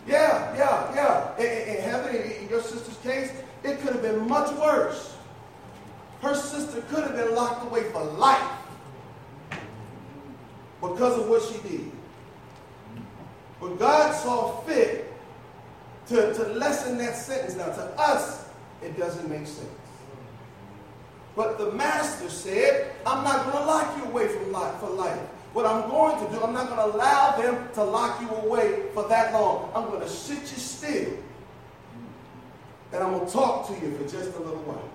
Yeah, 0.06 0.54
yeah, 0.56 0.94
yeah. 0.94 1.36
In, 1.38 1.76
in 1.76 1.82
heaven, 1.82 2.14
in 2.14 2.48
your 2.48 2.62
sister's 2.62 2.96
case, 2.98 3.32
it 3.64 3.80
could 3.80 3.92
have 3.92 4.02
been 4.02 4.28
much 4.28 4.50
worse. 4.52 5.09
Her 6.20 6.34
sister 6.34 6.82
could 6.82 7.04
have 7.04 7.16
been 7.16 7.34
locked 7.34 7.66
away 7.66 7.84
for 7.90 8.04
life 8.04 8.50
because 10.80 11.18
of 11.18 11.28
what 11.28 11.42
she 11.42 11.68
did. 11.68 11.90
But 13.60 13.78
God 13.78 14.14
saw 14.14 14.60
fit 14.62 15.12
to, 16.08 16.34
to 16.34 16.44
lessen 16.54 16.98
that 16.98 17.16
sentence. 17.16 17.56
Now, 17.56 17.66
to 17.66 17.82
us, 17.98 18.48
it 18.82 18.98
doesn't 18.98 19.28
make 19.28 19.46
sense. 19.46 19.68
But 21.36 21.58
the 21.58 21.72
master 21.72 22.28
said, 22.28 22.92
I'm 23.06 23.22
not 23.24 23.44
going 23.44 23.56
to 23.56 23.64
lock 23.64 23.96
you 23.96 24.04
away 24.04 24.28
from 24.28 24.52
life 24.52 24.74
for 24.80 24.90
life. 24.90 25.18
What 25.52 25.66
I'm 25.66 25.88
going 25.88 26.24
to 26.24 26.32
do, 26.32 26.42
I'm 26.42 26.52
not 26.52 26.68
going 26.68 26.78
to 26.78 26.96
allow 26.96 27.36
them 27.36 27.68
to 27.74 27.84
lock 27.84 28.20
you 28.20 28.28
away 28.30 28.84
for 28.94 29.08
that 29.08 29.32
long. 29.32 29.70
I'm 29.74 29.86
going 29.86 30.00
to 30.00 30.08
sit 30.08 30.40
you 30.40 30.58
still. 30.58 31.12
And 32.92 33.02
I'm 33.02 33.12
going 33.12 33.26
to 33.26 33.32
talk 33.32 33.68
to 33.68 33.74
you 33.74 33.96
for 33.96 34.02
just 34.02 34.36
a 34.36 34.40
little 34.40 34.62
while. 34.62 34.88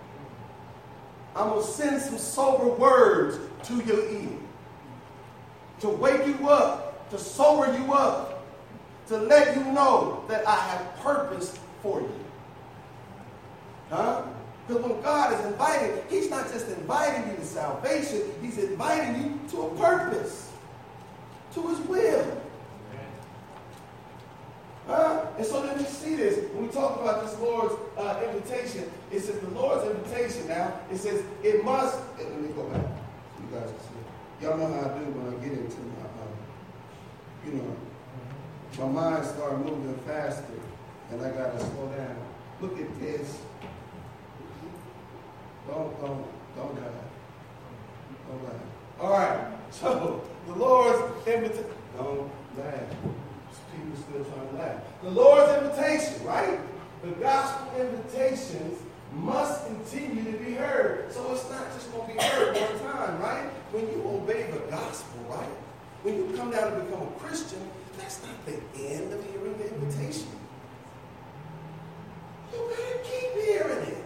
I'm 1.35 1.49
going 1.49 1.61
to 1.61 1.67
send 1.67 2.01
some 2.01 2.17
sober 2.17 2.67
words 2.67 3.37
to 3.63 3.75
your 3.83 4.09
ear 4.09 4.29
to 5.81 5.89
wake 5.89 6.25
you 6.25 6.49
up, 6.49 7.09
to 7.09 7.17
sober 7.17 7.77
you 7.77 7.93
up, 7.93 8.43
to 9.07 9.17
let 9.17 9.55
you 9.55 9.63
know 9.65 10.23
that 10.27 10.47
I 10.47 10.55
have 10.55 10.95
purpose 10.97 11.57
for 11.81 12.01
you. 12.01 12.25
Huh? 13.89 14.23
Because 14.67 14.83
when 14.83 15.01
God 15.01 15.33
is 15.33 15.45
inviting, 15.45 16.01
He's 16.09 16.29
not 16.29 16.51
just 16.51 16.67
inviting 16.69 17.29
you 17.29 17.37
to 17.37 17.45
salvation, 17.45 18.21
He's 18.41 18.57
inviting 18.57 19.23
you 19.23 19.39
to 19.49 19.61
a 19.63 19.75
purpose, 19.75 20.51
to 21.53 21.67
His 21.67 21.79
will. 21.81 22.41
Huh? 24.87 25.25
And 25.37 25.45
so 25.45 25.65
then 25.65 25.77
we 25.77 25.83
see 25.83 26.15
this. 26.15 26.51
When 26.53 26.67
we 26.67 26.73
talk 26.73 26.99
about 26.99 27.23
this 27.23 27.37
Lord's 27.39 27.75
uh, 27.97 28.21
invitation, 28.27 28.89
it 29.15 29.23
says 29.23 29.39
the 29.39 29.49
Lord's 29.49 29.89
invitation 29.89 30.47
now, 30.47 30.79
it 30.91 30.97
says 30.97 31.23
it 31.43 31.63
must, 31.63 31.97
let 32.17 32.41
me 32.41 32.49
go 32.49 32.63
back 32.63 32.81
so 32.81 33.43
you 33.43 33.59
guys 33.59 33.69
can 33.69 33.79
see. 33.79 34.45
Y'all 34.45 34.57
know 34.57 34.67
how 34.67 34.91
I 34.91 34.99
do 34.99 35.05
when 35.11 35.33
I 35.33 35.43
get 35.43 35.57
into 35.57 35.79
my, 35.79 36.05
uh, 36.05 37.45
you 37.45 37.53
know, 37.53 37.75
my 38.79 39.01
mind 39.01 39.25
start 39.25 39.57
moving 39.59 39.97
faster 40.05 40.43
and 41.11 41.21
I 41.21 41.29
got 41.31 41.57
to 41.57 41.59
slow 41.59 41.87
down. 41.95 42.17
Look 42.61 42.79
at 42.79 42.99
this. 42.99 43.37
Don't, 45.67 45.99
don't, 46.01 46.25
don't 46.55 46.75
die. 46.75 46.91
Don't 48.27 48.43
die. 48.43 48.59
All 48.99 49.11
right. 49.11 49.47
So 49.71 50.23
the 50.47 50.53
Lord's 50.53 51.27
invitation. 51.27 51.65
Don't 51.97 52.29
laugh 52.57 52.81
people 53.75 53.97
still 53.97 54.23
trying 54.33 54.49
to 54.49 54.55
laugh. 54.55 54.81
The 55.03 55.09
Lord's 55.09 55.63
invitation, 55.63 56.25
right? 56.25 56.59
The 57.03 57.11
gospel 57.11 57.81
invitations 57.81 58.79
must 59.15 59.65
continue 59.65 60.31
to 60.31 60.37
be 60.37 60.53
heard. 60.53 61.11
So 61.11 61.31
it's 61.33 61.49
not 61.49 61.73
just 61.73 61.91
going 61.91 62.07
to 62.07 62.13
be 62.13 62.19
heard 62.19 62.55
one 62.55 62.79
time, 62.91 63.21
right? 63.21 63.45
When 63.71 63.87
you 63.87 64.03
obey 64.05 64.51
the 64.51 64.59
gospel, 64.71 65.19
right? 65.29 65.49
When 66.03 66.15
you 66.15 66.37
come 66.37 66.51
down 66.51 66.73
and 66.73 66.87
become 66.87 67.07
a 67.07 67.11
Christian, 67.19 67.59
that's 67.97 68.21
not 68.23 68.45
the 68.45 68.53
end 68.77 69.11
of 69.11 69.25
hearing 69.31 69.57
the 69.57 69.73
invitation. 69.73 70.27
You 72.53 72.59
gotta 72.59 72.99
keep 73.03 73.43
hearing 73.43 73.87
it. 73.89 74.03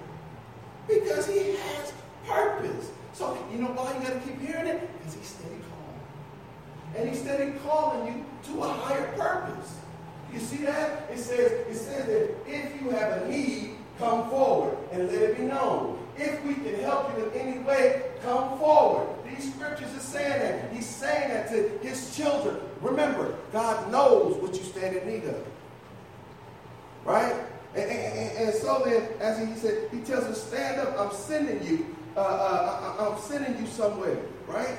Because 0.88 1.28
he 1.28 1.56
has 1.56 1.94
purpose. 2.26 2.92
So 3.14 3.38
you 3.52 3.60
know 3.60 3.68
why 3.68 3.94
you 3.98 4.08
gotta 4.08 4.20
keep 4.22 4.40
hearing 4.40 4.68
it? 4.68 4.98
Because 4.98 5.16
he's 5.16 5.28
steady 5.28 5.60
calling. 5.70 6.96
And 6.96 7.10
he's 7.10 7.22
steady 7.22 7.52
calling 7.60 8.08
you 8.08 8.26
to 8.54 8.64
a 8.64 8.68
higher 8.68 9.12
purpose. 9.18 9.78
You 10.32 10.40
see 10.40 10.64
that? 10.66 11.10
It 11.12 11.18
says, 11.18 11.52
it 11.52 11.76
says 11.76 12.06
that 12.06 12.36
if 12.48 12.82
you 12.82 12.92
have 12.92 13.24
a 13.24 13.30
need, 13.30 13.76
come 14.00 14.30
forward 14.30 14.78
and 14.92 15.08
let 15.08 15.22
it 15.22 15.38
be 15.38 15.44
known. 15.44 16.00
If 16.18 16.44
we 16.44 16.56
can 16.56 16.76
help 16.80 17.16
you 17.18 17.26
in 17.26 17.32
any 17.40 17.60
way, 17.60 18.04
come 18.24 18.58
forward. 18.58 19.08
These 19.30 19.54
scriptures 19.54 19.94
are 19.96 20.00
saying 20.00 20.40
that. 20.40 20.74
He's 20.74 20.86
saying 20.86 21.30
that 21.30 21.50
to 21.50 21.88
his 21.88 22.16
children. 22.16 22.58
Remember, 22.82 23.36
God 23.52 23.92
knows 23.92 24.36
what 24.38 24.56
you 24.56 24.64
stand 24.64 24.96
in 24.96 25.08
need 25.08 25.26
of. 25.26 25.46
Right? 27.06 27.36
And, 27.76 27.90
and, 27.90 28.38
and 28.38 28.56
so 28.56 28.82
then, 28.86 29.08
as 29.20 29.48
he 29.48 29.54
said, 29.56 29.90
he 29.92 30.00
tells 30.00 30.24
us, 30.24 30.44
stand 30.48 30.82
up, 30.82 31.00
I'm 31.00 31.14
sending 31.14 31.66
you. 31.66 31.96
Uh, 32.18 32.20
uh, 32.20 33.12
I'm 33.12 33.22
sending 33.22 33.58
you 33.62 33.68
somewhere. 33.68 34.18
Right? 34.48 34.76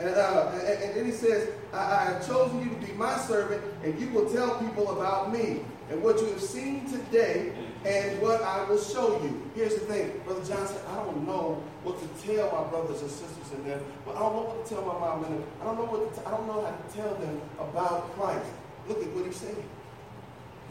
And, 0.00 0.10
uh, 0.10 0.52
and, 0.54 0.82
and, 0.82 0.96
then 0.96 1.04
he 1.06 1.10
says, 1.10 1.48
I, 1.72 1.78
I, 1.78 2.04
have 2.04 2.26
chosen 2.26 2.60
you 2.62 2.70
to 2.70 2.86
be 2.86 2.92
my 2.92 3.16
servant, 3.18 3.62
and 3.82 3.98
you 4.00 4.08
will 4.10 4.32
tell 4.32 4.56
people 4.60 4.96
about 4.96 5.32
me 5.32 5.60
and 5.90 6.00
what 6.02 6.20
you 6.20 6.26
have 6.26 6.40
seen 6.40 6.88
today 6.88 7.52
and 7.84 8.20
what 8.20 8.42
I 8.42 8.64
will 8.64 8.80
show 8.80 9.22
you. 9.22 9.50
Here's 9.54 9.74
the 9.74 9.80
thing, 9.80 10.20
Brother 10.24 10.44
John 10.44 10.66
said, 10.66 10.82
I 10.88 10.96
don't 10.96 11.26
know 11.26 11.62
what 11.82 12.00
to 12.00 12.26
tell 12.26 12.50
my 12.50 12.68
brothers 12.70 13.02
and 13.02 13.10
sisters 13.10 13.52
in 13.54 13.64
them, 13.64 13.80
but 14.04 14.16
I 14.16 14.20
don't 14.20 14.34
know 14.34 14.42
what 14.50 14.66
to 14.66 14.74
tell 14.74 14.84
my 14.84 14.98
mom 14.98 15.24
and. 15.24 15.44
I 15.60 15.64
don't 15.64 15.78
know 15.78 15.86
what 15.86 16.14
to, 16.14 16.26
I 16.26 16.30
don't 16.30 16.46
know 16.46 16.60
how 16.64 16.74
to 16.74 16.86
tell 16.94 17.14
them 17.14 17.40
about 17.58 18.12
Christ. 18.14 18.50
Look 18.88 19.02
at 19.02 19.10
what 19.12 19.26
he 19.26 19.32
said. 19.32 19.56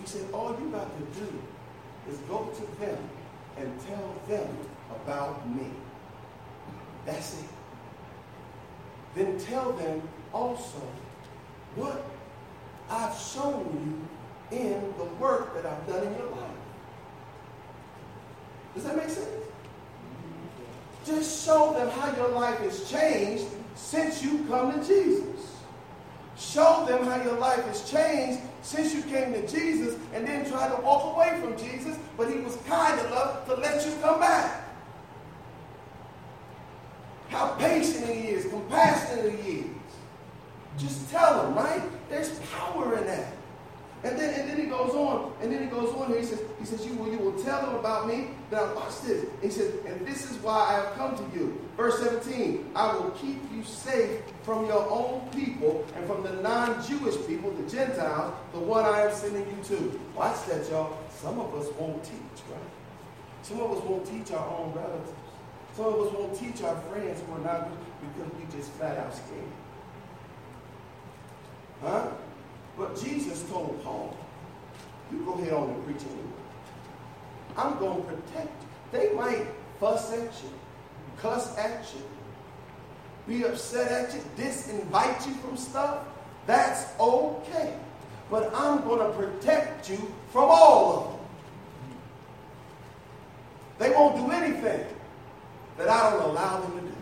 He 0.01 0.07
said, 0.07 0.25
all 0.33 0.55
you 0.59 0.69
got 0.69 0.87
to 0.87 1.19
do 1.19 1.29
is 2.09 2.17
go 2.29 2.45
to 2.45 2.79
them 2.79 2.97
and 3.57 3.71
tell 3.87 4.15
them 4.27 4.57
about 4.91 5.47
me. 5.49 5.67
That's 7.05 7.39
it 7.39 7.49
then 9.17 9.37
tell 9.39 9.71
them 9.73 10.01
also 10.33 10.81
what 11.75 12.05
I've 12.89 13.17
shown 13.17 14.07
you 14.51 14.57
in 14.57 14.93
the 14.97 15.05
work 15.19 15.55
that 15.55 15.65
I've 15.65 15.87
done 15.87 16.05
in 16.05 16.13
your 16.13 16.29
life. 16.29 16.46
Does 18.77 18.85
that 18.85 18.95
make 18.95 19.09
sense? 19.09 19.27
Just 21.03 21.43
show 21.43 21.73
them 21.73 21.89
how 21.89 22.15
your 22.15 22.29
life 22.29 22.59
has 22.59 22.87
changed 22.87 23.45
since 23.73 24.23
you 24.23 24.45
come 24.47 24.71
to 24.71 24.87
Jesus. 24.87 25.57
Show 26.37 26.85
them 26.87 27.03
how 27.03 27.19
your 27.23 27.39
life 27.39 27.65
has 27.65 27.89
changed 27.89 28.39
since 28.61 28.93
you 28.93 29.01
came 29.01 29.33
to 29.33 29.47
Jesus 29.47 29.95
and 30.13 30.27
then 30.27 30.47
tried 30.47 30.75
to 30.75 30.81
walk 30.83 31.15
away 31.15 31.41
from 31.41 31.57
Jesus, 31.57 31.97
but 32.17 32.31
he 32.31 32.37
was 32.37 32.55
kind 32.67 33.03
enough 33.07 33.47
to 33.47 33.55
let 33.55 33.83
you 33.83 33.93
come 33.99 34.19
back 34.19 34.69
how 37.29 37.55
patient 37.55 38.05
he 38.05 38.27
is, 38.27 38.45
compassionate 38.45 39.39
he 39.39 39.51
is. 39.53 39.65
Just 40.77 41.09
tell 41.09 41.41
them, 41.41 41.55
right? 41.55 41.81
There's 42.09 42.37
power 42.51 42.95
in 42.95 43.07
that. 43.07 43.36
And 44.07 44.17
then, 44.17 44.39
and 44.39 44.49
then 44.49 44.57
he 44.57 44.67
goes 44.67 44.93
on, 44.93 45.33
and 45.41 45.51
then 45.51 45.63
he 45.63 45.67
goes 45.67 45.93
on 45.93 46.07
here. 46.07 46.21
He 46.21 46.25
says, 46.25 46.39
he 46.59 46.65
says, 46.65 46.85
you 46.85 46.93
will, 46.93 47.11
you 47.11 47.17
will 47.17 47.43
tell 47.43 47.59
them 47.65 47.75
about 47.75 48.07
me. 48.07 48.29
Now 48.51 48.73
watch 48.73 49.01
this. 49.01 49.25
He 49.41 49.49
says, 49.49 49.73
and 49.85 50.07
this 50.07 50.31
is 50.31 50.37
why 50.37 50.53
I 50.53 50.73
have 50.75 50.93
come 50.93 51.17
to 51.17 51.37
you. 51.37 51.59
Verse 51.75 51.99
17, 51.99 52.71
I 52.73 52.95
will 52.95 53.11
keep 53.11 53.37
you 53.53 53.63
safe 53.63 54.21
from 54.43 54.65
your 54.65 54.89
own 54.89 55.27
people 55.31 55.85
and 55.97 56.07
from 56.07 56.23
the 56.23 56.41
non-Jewish 56.41 57.27
people, 57.27 57.51
the 57.51 57.69
Gentiles, 57.69 58.33
the 58.53 58.59
one 58.59 58.85
I 58.85 59.01
am 59.01 59.13
sending 59.13 59.45
you 59.45 59.63
to. 59.65 59.99
Watch 60.15 60.45
that, 60.47 60.69
y'all. 60.69 60.97
Some 61.09 61.37
of 61.41 61.53
us 61.53 61.67
won't 61.77 62.01
teach, 62.01 62.43
right? 62.49 62.61
Some 63.41 63.59
of 63.59 63.77
us 63.77 63.83
won't 63.83 64.05
teach 64.05 64.31
our 64.31 64.57
own 64.57 64.71
relatives. 64.71 65.11
Some 65.75 65.85
of 65.85 66.07
us 66.07 66.13
won't 66.13 66.39
teach 66.39 66.63
our 66.63 66.79
friends 66.83 67.21
who 67.27 67.33
are 67.33 67.39
not 67.39 67.69
because 67.99 68.31
we 68.39 68.57
just 68.57 68.71
flat 68.71 68.97
out 68.97 69.13
scared. 69.13 69.51
Huh? 71.81 72.07
But 72.77 72.95
Jesus 73.01 73.43
told 73.49 73.81
Paul, 73.83 74.15
you 75.11 75.19
go 75.25 75.33
ahead 75.33 75.53
on 75.53 75.69
and 75.69 75.85
preach 75.85 76.01
anyway. 76.03 76.21
I'm 77.57 77.79
going 77.79 77.97
to 77.97 78.03
protect 78.03 78.61
you. 78.61 78.67
They 78.91 79.13
might 79.13 79.47
fuss 79.79 80.13
at 80.13 80.31
you, 80.43 80.49
cuss 81.17 81.57
at 81.57 81.85
you, 81.95 82.03
be 83.27 83.43
upset 83.43 83.91
at 83.91 84.13
you, 84.13 84.21
disinvite 84.37 85.27
you 85.27 85.33
from 85.35 85.57
stuff. 85.57 86.05
That's 86.45 86.97
okay. 86.99 87.73
But 88.29 88.53
I'm 88.53 88.83
going 88.83 88.99
to 88.99 89.17
protect 89.17 89.89
you 89.89 89.97
from 90.31 90.49
all 90.49 90.97
of 90.97 91.03
them. 91.03 91.17
They 93.79 93.89
won't 93.89 94.15
do 94.17 94.31
anything 94.31 94.85
that 95.77 95.89
I 95.89 96.11
don't 96.11 96.29
allow 96.29 96.61
them 96.61 96.79
to 96.79 96.85
do. 96.85 96.96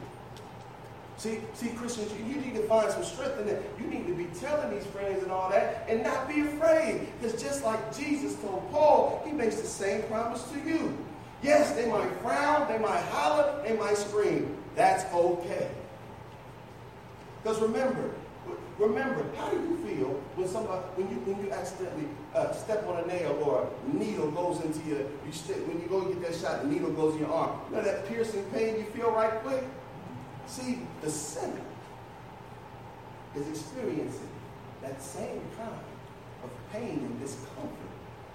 See, 1.25 1.39
see, 1.55 1.69
Christians, 1.69 2.11
you, 2.19 2.39
need 2.39 2.53
to 2.53 2.61
find 2.67 2.91
some 2.91 3.03
strength 3.03 3.39
in 3.39 3.47
that. 3.47 3.59
You 3.79 3.87
need 3.87 4.05
to 4.05 4.13
be 4.13 4.25
telling 4.39 4.69
these 4.69 4.85
friends 4.85 5.23
and 5.23 5.31
all 5.31 5.49
that 5.49 5.83
and 5.89 6.03
not 6.03 6.27
be 6.29 6.41
afraid. 6.41 7.07
Because 7.19 7.41
just 7.41 7.63
like 7.63 7.97
Jesus 7.97 8.35
told 8.35 8.69
Paul, 8.71 9.23
he 9.25 9.31
makes 9.31 9.55
the 9.55 9.65
same 9.65 10.03
promise 10.03 10.43
to 10.51 10.59
you. 10.59 10.95
Yes, 11.41 11.71
they 11.71 11.89
might 11.89 12.11
frown, 12.21 12.67
they 12.67 12.77
might 12.77 13.01
holler, 13.05 13.59
they 13.67 13.75
might 13.75 13.97
scream. 13.97 14.55
That's 14.75 15.11
okay. 15.11 15.71
Because 17.41 17.59
remember, 17.59 18.11
remember, 18.77 19.25
how 19.35 19.49
do 19.49 19.57
you 19.57 19.77
feel 19.77 20.09
when 20.35 20.47
somebody 20.47 20.83
when 20.93 21.09
you 21.09 21.15
when 21.25 21.43
you 21.43 21.51
accidentally 21.51 22.07
uh, 22.35 22.51
step 22.51 22.87
on 22.87 23.03
a 23.03 23.07
nail 23.07 23.31
or 23.43 23.67
a 23.67 23.97
needle 23.97 24.29
goes 24.29 24.63
into 24.63 24.79
your 24.87 24.99
you 24.99 25.31
st- 25.31 25.67
when 25.67 25.81
you 25.81 25.87
go 25.87 26.01
get 26.01 26.21
that 26.21 26.35
shot, 26.35 26.61
the 26.61 26.67
needle 26.67 26.91
goes 26.91 27.15
in 27.15 27.21
your 27.21 27.33
arm. 27.33 27.59
You 27.71 27.77
know 27.77 27.81
that 27.81 28.07
piercing 28.07 28.43
pain 28.53 28.75
you 28.75 28.83
feel 28.93 29.09
right 29.09 29.33
quick? 29.41 29.63
See, 30.47 30.79
the 31.01 31.09
sinner 31.09 31.61
is 33.35 33.47
experiencing 33.47 34.29
that 34.81 35.01
same 35.01 35.41
kind 35.57 35.79
of 36.43 36.49
pain 36.71 36.99
and 36.99 37.19
discomfort 37.19 37.71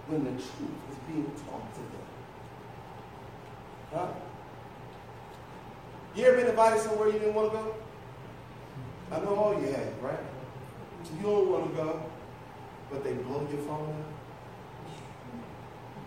when 0.09 0.25
the 0.25 0.31
truth 0.31 0.81
is 0.91 0.97
being 1.09 1.31
taught 1.47 1.73
to 1.75 1.81
them. 1.81 2.07
Huh? 3.93 4.09
You 6.15 6.25
ever 6.25 6.39
been 6.39 6.49
invited 6.49 6.83
somewhere 6.83 7.09
you 7.09 7.19
didn't 7.19 7.35
want 7.35 7.53
to 7.53 7.59
go? 7.59 7.75
I 9.13 9.21
know 9.21 9.37
all 9.37 9.61
you 9.61 9.69
have, 9.69 10.03
right? 10.03 10.19
You 11.17 11.23
don't 11.23 11.51
want 11.51 11.71
to 11.71 11.77
go, 11.77 12.03
but 12.91 13.05
they 13.05 13.15
blow 13.15 13.47
your 13.51 13.63
phone 13.63 13.89
up. 13.89 14.93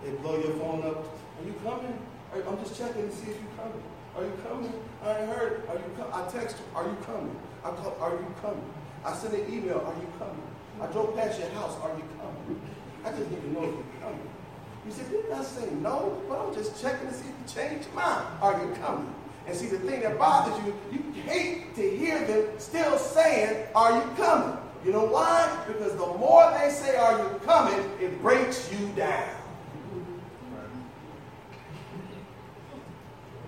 They 0.04 0.12
blow 0.12 0.38
your 0.40 0.54
phone 0.58 0.84
up. 0.86 1.06
Are 1.40 1.46
you 1.46 1.54
coming? 1.64 1.98
I'm 2.36 2.58
just 2.64 2.78
checking 2.78 3.10
to 3.10 3.16
see 3.16 3.32
if 3.32 3.38
you're 3.42 3.58
coming. 3.58 3.84
Are 4.16 4.24
you 4.24 4.34
coming? 4.48 4.74
I 5.04 5.14
heard. 5.26 5.64
Are 5.70 5.76
you 5.76 5.90
coming? 5.98 6.14
I 6.14 6.28
text. 6.30 6.58
Are 6.76 6.84
you 6.84 6.96
coming? 7.06 7.36
I 7.64 7.72
call, 7.72 7.98
are 8.00 8.12
you 8.12 8.36
coming? 8.42 8.64
I 9.06 9.14
sent 9.14 9.34
an 9.34 9.52
email. 9.52 9.80
Are 9.80 9.94
you 10.00 10.08
coming? 10.20 10.44
I 10.82 10.86
drove 10.88 11.16
past 11.16 11.40
your 11.40 11.50
house. 11.50 11.76
Are 11.82 11.90
you 11.98 12.04
coming? 12.20 12.62
I 13.06 13.10
just 13.10 13.30
need 13.30 13.42
to 13.42 13.52
know 13.52 13.64
if 13.64 13.74
you're 13.76 14.02
coming. 14.02 14.30
You 14.86 14.92
said, 14.92 15.10
didn't 15.10 15.34
I 15.34 15.44
say 15.44 15.70
no? 15.82 16.22
But 16.30 16.40
I'm 16.40 16.54
just 16.54 16.82
checking 16.82 17.08
to 17.08 17.14
see 17.14 17.26
if 17.30 17.56
you 17.56 17.62
changed 17.62 17.88
your 17.88 17.96
mind. 17.96 18.28
Are 18.42 18.54
you 18.62 18.74
coming? 18.82 19.14
And 19.48 19.56
see, 19.56 19.68
the 19.68 19.80
thing 19.80 20.02
that 20.02 20.18
bothers 20.18 20.58
you, 20.66 20.74
you 20.92 21.22
hate 21.24 21.76
to 21.76 21.82
hear 21.98 22.26
them 22.26 22.48
still 22.60 22.98
saying, 22.98 23.68
Are 23.76 23.98
you 23.98 24.10
coming? 24.16 24.58
You 24.86 24.92
know 24.92 25.06
why? 25.06 25.50
Because 25.68 25.94
the 25.94 26.06
more 26.18 26.54
they 26.60 26.70
say, 26.70 26.96
Are 26.98 27.18
you 27.18 27.40
coming? 27.46 27.80
it 28.00 28.22
breaks 28.22 28.72
you 28.72 28.88
down. 28.96 29.30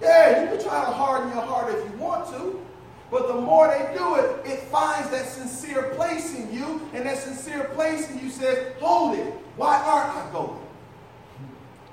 Yeah, 0.02 0.42
you 0.42 0.48
can 0.50 0.64
try 0.64 0.86
to 0.86 0.92
harden 0.92 1.30
your 1.30 1.42
heart 1.42 1.74
if 1.74 1.92
you 1.92 1.98
want 1.98 2.28
to. 2.30 2.66
But 3.12 3.28
the 3.28 3.36
more 3.36 3.68
they 3.68 3.96
do 3.98 4.16
it, 4.16 4.46
it 4.46 4.60
finds 4.64 5.10
that 5.12 5.26
sincere 5.28 5.94
place 5.96 6.36
in 6.36 6.54
you. 6.54 6.82
And 6.94 7.06
that 7.06 7.18
sincere 7.18 7.66
place 7.76 8.10
in 8.10 8.20
you 8.20 8.30
says, 8.30 8.74
Hold 8.80 9.18
it. 9.18 9.34
Why 9.56 9.78
aren't 9.78 10.18
I 10.18 10.32
going? 10.32 10.60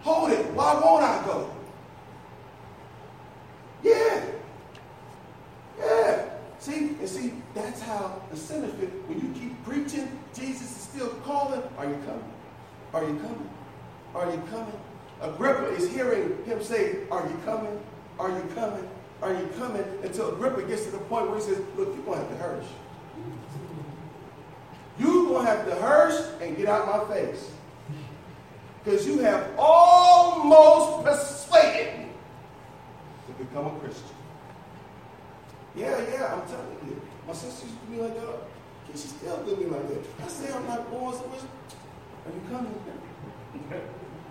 Hold 0.00 0.32
it. 0.32 0.47
Why 0.52 0.75
won't 0.75 1.04
I 1.04 1.25
go? 1.25 1.50
Yeah. 3.82 4.25
Yeah. 5.79 6.29
See, 6.59 6.96
and 7.00 7.09
see, 7.09 7.33
that's 7.55 7.81
how 7.83 8.22
the 8.31 8.37
sinner 8.37 8.68
When 8.68 9.20
you 9.20 9.33
keep 9.38 9.62
preaching, 9.64 10.18
Jesus 10.35 10.70
is 10.70 10.83
still 10.83 11.09
calling. 11.24 11.62
Are 11.76 11.87
you 11.87 12.00
coming? 12.07 12.33
Are 12.94 13.03
you 13.03 13.16
coming? 13.18 13.50
Are 14.14 14.31
you 14.31 14.42
coming? 14.50 14.81
Agrippa 15.20 15.66
is 15.74 15.90
hearing 15.90 16.44
him 16.44 16.62
say, 16.62 16.98
Are 17.11 17.26
you 17.26 17.38
coming? 17.44 17.81
Are 18.18 18.31
you 18.31 18.42
coming? 18.55 18.88
Are 19.22 19.33
you 19.33 19.48
coming? 19.59 19.85
Until 20.03 20.35
Agrippa 20.35 20.62
gets 20.62 20.85
to 20.87 20.90
the 20.90 20.98
point 20.98 21.29
where 21.29 21.37
he 21.37 21.42
says, 21.42 21.59
Look, 21.77 21.94
you're 21.94 22.05
going 22.05 22.20
to 22.20 22.27
have 22.27 22.29
to 22.29 22.37
hurry. 22.37 22.64
You're 24.98 25.27
going 25.29 25.46
to 25.46 25.51
have 25.51 25.64
to 25.66 25.75
hurry 25.77 26.46
and 26.46 26.57
get 26.57 26.66
out 26.68 26.87
my 26.87 27.14
face. 27.14 27.51
Because 28.85 29.07
you 29.07 29.18
have 29.18 29.48
almost 29.57 31.05
persuaded 31.05 32.01
me 32.01 32.07
to 33.29 33.44
become 33.44 33.66
a 33.66 33.79
Christian. 33.79 34.05
Yeah, 35.77 35.98
yeah, 36.12 36.35
I'm 36.35 36.46
telling 36.48 36.77
you. 36.87 37.01
My 37.27 37.33
sister 37.33 37.66
used 37.66 37.81
to 37.81 37.87
be 37.87 37.98
like 37.98 38.14
that. 38.14 38.38
Can 38.87 38.94
she 38.94 39.09
still 39.09 39.42
do 39.44 39.57
me 39.57 39.66
like 39.66 39.88
that? 39.88 40.25
I 40.25 40.29
say 40.29 40.53
I'm 40.53 40.66
not 40.66 40.90
going 40.90 41.16
somewhere. 41.16 41.40
Are 41.40 42.33
you 42.33 42.42
coming? 42.51 42.75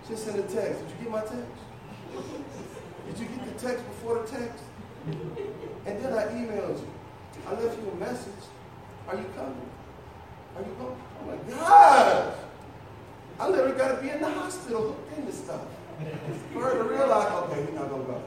She 0.08 0.15
sent 0.15 0.38
a 0.39 0.44
text. 0.44 0.82
Did 0.82 0.89
you 0.89 1.04
get 1.04 1.12
my 1.12 1.22
text? 1.22 1.46
Did 3.08 3.20
you 3.20 3.26
get 3.26 3.46
the 3.46 3.68
text 3.68 3.86
before 3.88 4.20
the 4.20 4.28
text? 4.28 4.64
And 5.86 6.04
then 6.04 6.14
I 6.14 6.26
emailed 6.28 6.80
you. 6.80 6.88
I 7.48 7.54
left 7.54 7.80
you 7.80 7.90
a 7.90 7.96
message. 7.96 8.44
Are 9.08 9.16
you 9.16 9.26
coming? 9.36 9.70
Are 10.56 10.62
you 10.62 10.76
coming? 10.78 11.02
I'm 11.22 11.28
like, 11.28 11.50
God! 11.50 12.34
I 13.40 13.50
literally 13.50 13.78
got 13.78 13.96
to 13.96 14.02
be 14.02 14.10
in 14.10 14.22
the 14.22 14.30
hospital 14.30 14.94
hooked 14.94 15.18
into 15.18 15.32
stuff. 15.32 15.62
For 16.54 16.62
her 16.62 16.78
to 16.78 16.84
realize, 16.84 17.32
okay, 17.44 17.64
we're 17.64 17.80
not 17.80 17.90
going 17.90 18.06
to 18.06 18.12
go. 18.12 18.22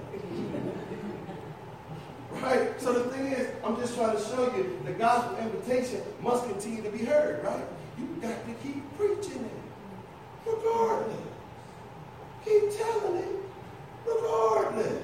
Right? 2.33 2.81
So 2.81 2.93
the 2.93 3.11
thing 3.11 3.27
is, 3.27 3.49
I'm 3.65 3.77
just 3.77 3.95
trying 3.97 4.17
to 4.17 4.23
show 4.23 4.55
you 4.57 4.79
the 4.85 4.93
gospel 4.93 5.39
invitation 5.39 6.03
must 6.21 6.49
continue 6.49 6.83
to 6.83 6.91
be 6.91 7.05
heard, 7.05 7.45
right? 7.45 7.65
You 7.99 8.07
got 8.21 8.45
to 8.47 8.55
keep 8.63 8.83
preaching 8.97 9.45
it. 9.45 10.51
Regardless. 10.51 11.17
Keep 12.45 12.77
telling 12.77 13.17
it. 13.17 13.44
Regardless. 14.07 15.03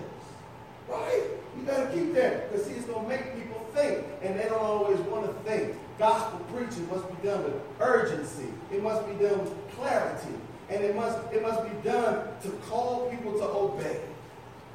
Right? 0.88 1.22
You 1.56 1.64
got 1.64 1.90
to 1.90 1.96
keep 1.96 2.14
that. 2.14 2.50
Because 2.50 2.66
see, 2.66 2.74
it's 2.74 2.86
to 2.86 3.00
make 3.02 3.34
people 3.36 3.66
think. 3.74 4.04
And 4.22 4.38
they 4.38 4.44
don't 4.44 4.60
always 4.60 4.98
want 5.00 5.26
to 5.26 5.50
think. 5.50 5.76
Gospel 5.98 6.40
preaching 6.54 6.88
must 6.88 7.08
be 7.08 7.28
done 7.28 7.44
with 7.44 7.54
urgency. 7.80 8.48
It 8.72 8.82
must 8.82 9.06
be 9.06 9.12
done 9.24 9.40
with 9.40 9.54
clarity. 9.76 10.34
And 10.68 10.84
it 10.84 10.94
must, 10.94 11.18
it 11.32 11.42
must 11.42 11.62
be 11.62 11.70
done 11.88 12.28
to 12.42 12.50
call 12.68 13.10
people 13.10 13.32
to 13.38 13.44
obey. 13.44 14.00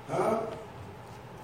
Huh? 0.09 0.41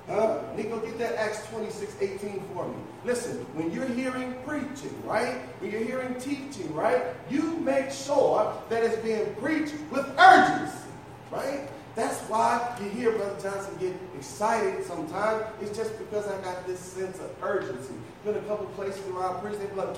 Huh? 0.07 0.39
Nico, 0.55 0.79
get 0.79 0.97
that 0.99 1.15
Acts 1.15 1.47
26, 1.47 1.95
18 2.01 2.43
for 2.53 2.67
me. 2.67 2.75
Listen, 3.05 3.37
when 3.53 3.71
you're 3.71 3.87
hearing 3.87 4.35
preaching, 4.45 4.93
right? 5.05 5.37
When 5.59 5.71
you're 5.71 5.83
hearing 5.83 6.15
teaching, 6.19 6.73
right? 6.73 7.01
You 7.29 7.57
make 7.57 7.91
sure 7.91 8.53
that 8.69 8.83
it's 8.83 8.97
being 8.97 9.33
preached 9.35 9.73
with 9.89 10.05
urgency, 10.19 10.89
right? 11.31 11.61
That's 11.95 12.19
why 12.29 12.77
you 12.81 12.89
hear 12.89 13.11
Brother 13.11 13.35
Johnson 13.41 13.75
get 13.79 13.93
excited 14.15 14.85
sometimes. 14.85 15.43
It's 15.61 15.75
just 15.75 15.97
because 15.99 16.25
I 16.27 16.39
got 16.41 16.65
this 16.65 16.79
sense 16.79 17.19
of 17.19 17.31
urgency. 17.43 17.93
Been 18.23 18.35
a 18.35 18.41
couple 18.41 18.65
places 18.67 19.01
where 19.11 19.27
I 19.27 19.39
preach, 19.41 19.59
they 19.59 19.75
like, 19.75 19.97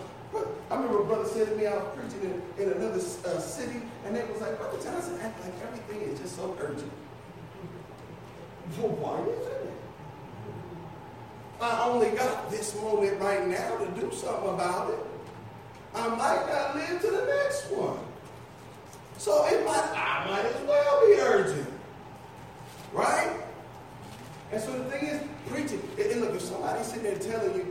I 0.72 0.76
remember 0.76 1.02
a 1.02 1.06
brother 1.06 1.26
said 1.30 1.50
to 1.50 1.56
me, 1.56 1.68
I 1.68 1.76
was 1.76 1.86
preaching 1.96 2.42
in, 2.58 2.64
in 2.64 2.72
another 2.74 2.98
uh, 2.98 3.40
city, 3.40 3.82
and 4.06 4.16
they 4.16 4.24
was 4.24 4.42
like, 4.42 4.58
Brother 4.58 4.82
Johnson 4.82 5.20
act 5.22 5.40
like 5.46 5.54
everything 5.62 6.02
is 6.10 6.20
just 6.20 6.36
so 6.36 6.58
urgent. 6.60 6.92
Well, 8.80 8.90
why 8.90 9.22
is 9.32 9.48
it? 9.48 9.74
I 11.62 11.86
only 11.88 12.10
got 12.18 12.50
this 12.50 12.76
moment 12.82 13.22
right 13.22 13.48
now 13.48 13.78
to 13.78 13.86
do 14.02 14.12
something 14.12 14.50
about 14.50 14.90
it. 14.90 15.00
I 15.94 16.08
might 16.08 16.48
not 16.48 16.76
live 16.76 17.02
to 17.02 17.12
the 17.12 17.26
next 17.26 17.70
one. 17.72 18.00
So 19.20 19.46
it 19.46 19.64
might, 19.64 19.92
I 19.96 20.26
might 20.28 20.46
as 20.46 20.68
well 20.68 21.08
be 21.08 21.14
urgent. 21.22 21.73
Right? 22.94 23.34
And 24.52 24.62
so 24.62 24.72
the 24.78 24.84
thing 24.86 25.08
is, 25.08 25.22
preaching, 25.48 25.82
and 26.00 26.22
look, 26.22 26.36
if 26.36 26.42
somebody's 26.42 26.86
sitting 26.88 27.04
there 27.04 27.18
telling 27.18 27.56
you, 27.56 27.66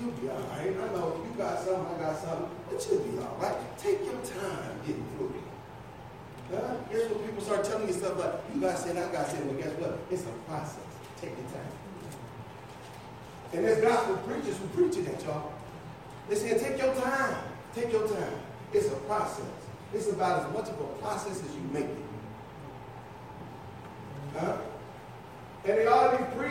you'll 0.00 0.12
be 0.12 0.28
all 0.28 0.40
right. 0.50 0.68
I 0.68 0.88
know 0.96 1.22
you 1.22 1.32
got 1.36 1.60
something, 1.60 1.94
I 1.94 2.00
got 2.00 2.18
something, 2.18 2.48
but 2.70 2.86
you'll 2.88 3.04
be 3.04 3.18
all 3.18 3.36
right. 3.40 3.78
Take 3.78 4.04
your 4.04 4.20
time 4.24 4.80
getting 4.86 5.06
through 5.16 5.34
it. 5.36 6.56
Huh? 6.56 6.74
Here's 6.90 7.10
what 7.10 7.26
people 7.26 7.42
start 7.42 7.64
telling 7.64 7.86
you 7.86 7.94
stuff 7.94 8.18
like, 8.18 8.32
you 8.54 8.60
got 8.60 8.78
sin, 8.78 8.96
I 8.96 9.12
got 9.12 9.28
sin. 9.28 9.46
Well, 9.46 9.56
guess 9.56 9.72
what? 9.78 9.98
It's 10.10 10.22
a 10.22 10.32
process. 10.48 10.78
Take 11.20 11.30
your 11.30 11.46
time. 11.52 11.72
And 13.52 13.64
there's 13.64 13.80
gospel 13.82 14.16
preachers 14.18 14.56
who 14.58 14.66
preach 14.68 14.96
it, 14.96 15.24
y'all. 15.24 15.52
They 16.28 16.34
say, 16.34 16.58
take 16.58 16.80
your 16.80 16.94
time. 16.94 17.36
Take 17.74 17.92
your 17.92 18.08
time. 18.08 18.40
It's 18.72 18.86
a 18.88 18.96
process. 19.06 19.44
It's 19.92 20.08
about 20.10 20.46
as 20.46 20.52
much 20.52 20.68
of 20.68 20.80
a 20.80 20.86
process 21.00 21.42
as 21.44 21.54
you 21.54 21.62
make 21.72 21.84
it. 21.84 22.05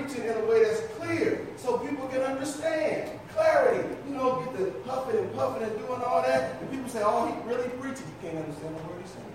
Preaching 0.06 0.24
in 0.26 0.38
a 0.38 0.46
way 0.46 0.64
that's 0.64 0.82
clear 0.98 1.48
so 1.58 1.78
people 1.78 2.08
can 2.08 2.22
understand. 2.22 3.20
Clarity. 3.34 3.96
You 4.08 4.16
know, 4.16 4.42
get 4.42 4.58
the 4.58 4.72
puffing 4.82 5.20
and 5.20 5.34
puffing 5.36 5.64
and 5.64 5.78
doing 5.78 6.02
all 6.02 6.22
that. 6.22 6.62
And 6.62 6.72
people 6.72 6.90
say, 6.90 7.02
oh, 7.04 7.26
he 7.28 7.34
really 7.50 7.70
preaching. 7.70 8.06
You 8.06 8.30
can't 8.30 8.38
understand 8.38 8.76
the 8.78 8.84
word 8.84 9.02
he's 9.02 9.12
saying. 9.12 9.26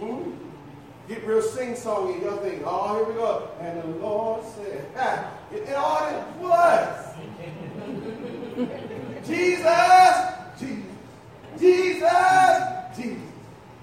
Mm-hmm. 0.00 0.30
Get 1.08 1.26
real 1.26 1.42
sing-songy. 1.42 2.22
Y'all 2.22 2.36
think, 2.38 2.62
oh, 2.64 2.96
here 2.96 3.04
we 3.04 3.14
go. 3.14 3.50
And 3.60 3.82
the 3.82 3.86
Lord 3.98 4.44
said, 4.54 4.86
ah, 4.96 5.32
and 5.52 5.74
all 5.74 6.00
that, 6.00 6.36
what? 6.38 7.08
Jesus, 9.24 9.64
Jesus, 10.58 10.86
Jesus, 11.58 12.96
Jesus. 12.96 13.18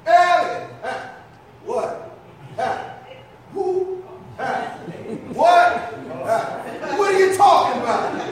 Elliot, 0.05 0.69
ah, 0.83 1.18
what? 1.65 2.17
Who? 3.53 4.03
What? 5.33 5.93
What 6.97 7.13
are 7.13 7.19
you 7.19 7.35
talking 7.35 7.81
about? 7.81 8.29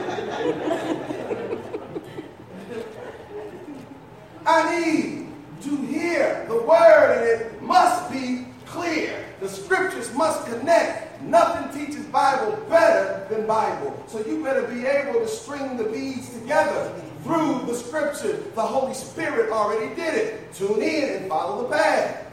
I 4.46 4.80
need 4.80 5.28
to 5.62 5.76
hear 5.86 6.46
the 6.48 6.62
word, 6.62 7.18
and 7.18 7.24
it 7.26 7.62
must 7.62 8.10
be 8.10 8.46
clear. 8.64 9.24
The 9.40 9.48
scriptures 9.48 10.12
must 10.14 10.46
connect. 10.46 11.20
Nothing 11.22 11.86
teaches 11.86 12.06
Bible 12.06 12.56
better 12.68 13.26
than 13.28 13.46
Bible. 13.46 14.02
So 14.06 14.24
you 14.24 14.42
better 14.42 14.62
be 14.62 14.86
able 14.86 15.20
to 15.20 15.28
string 15.28 15.76
the 15.76 15.84
beads 15.84 16.32
together 16.32 16.94
through 17.24 17.66
the 17.66 17.74
scripture. 17.74 18.38
The 18.54 18.62
Holy 18.62 18.94
Spirit 18.94 19.50
already 19.50 19.94
did 19.94 20.14
it. 20.14 20.54
Tune 20.54 20.80
in 20.82 21.10
and 21.14 21.28
follow 21.28 21.62
the 21.62 21.68
path. 21.76 22.27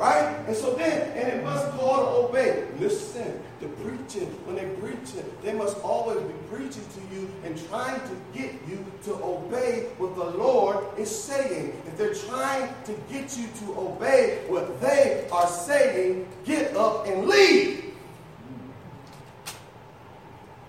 Right? 0.00 0.34
And 0.46 0.56
so 0.56 0.72
then, 0.72 1.10
and 1.10 1.28
it 1.28 1.44
must 1.44 1.70
call 1.72 1.98
to 1.98 2.28
obey. 2.28 2.64
Listen, 2.78 3.38
the 3.60 3.68
preaching, 3.68 4.28
when 4.46 4.56
they're 4.56 4.74
preaching, 4.76 5.30
they 5.42 5.52
must 5.52 5.76
always 5.80 6.22
be 6.22 6.32
preaching 6.50 6.86
to 6.94 7.14
you 7.14 7.30
and 7.44 7.54
trying 7.68 8.00
to 8.08 8.16
get 8.32 8.50
you 8.66 8.82
to 9.04 9.12
obey 9.22 9.88
what 9.98 10.16
the 10.16 10.24
Lord 10.24 10.86
is 10.98 11.14
saying. 11.14 11.78
If 11.86 11.98
they're 11.98 12.14
trying 12.14 12.72
to 12.86 12.94
get 13.12 13.36
you 13.36 13.46
to 13.58 13.78
obey 13.78 14.38
what 14.48 14.80
they 14.80 15.28
are 15.30 15.46
saying, 15.46 16.26
get 16.46 16.74
up 16.78 17.06
and 17.06 17.26
leave. 17.26 17.92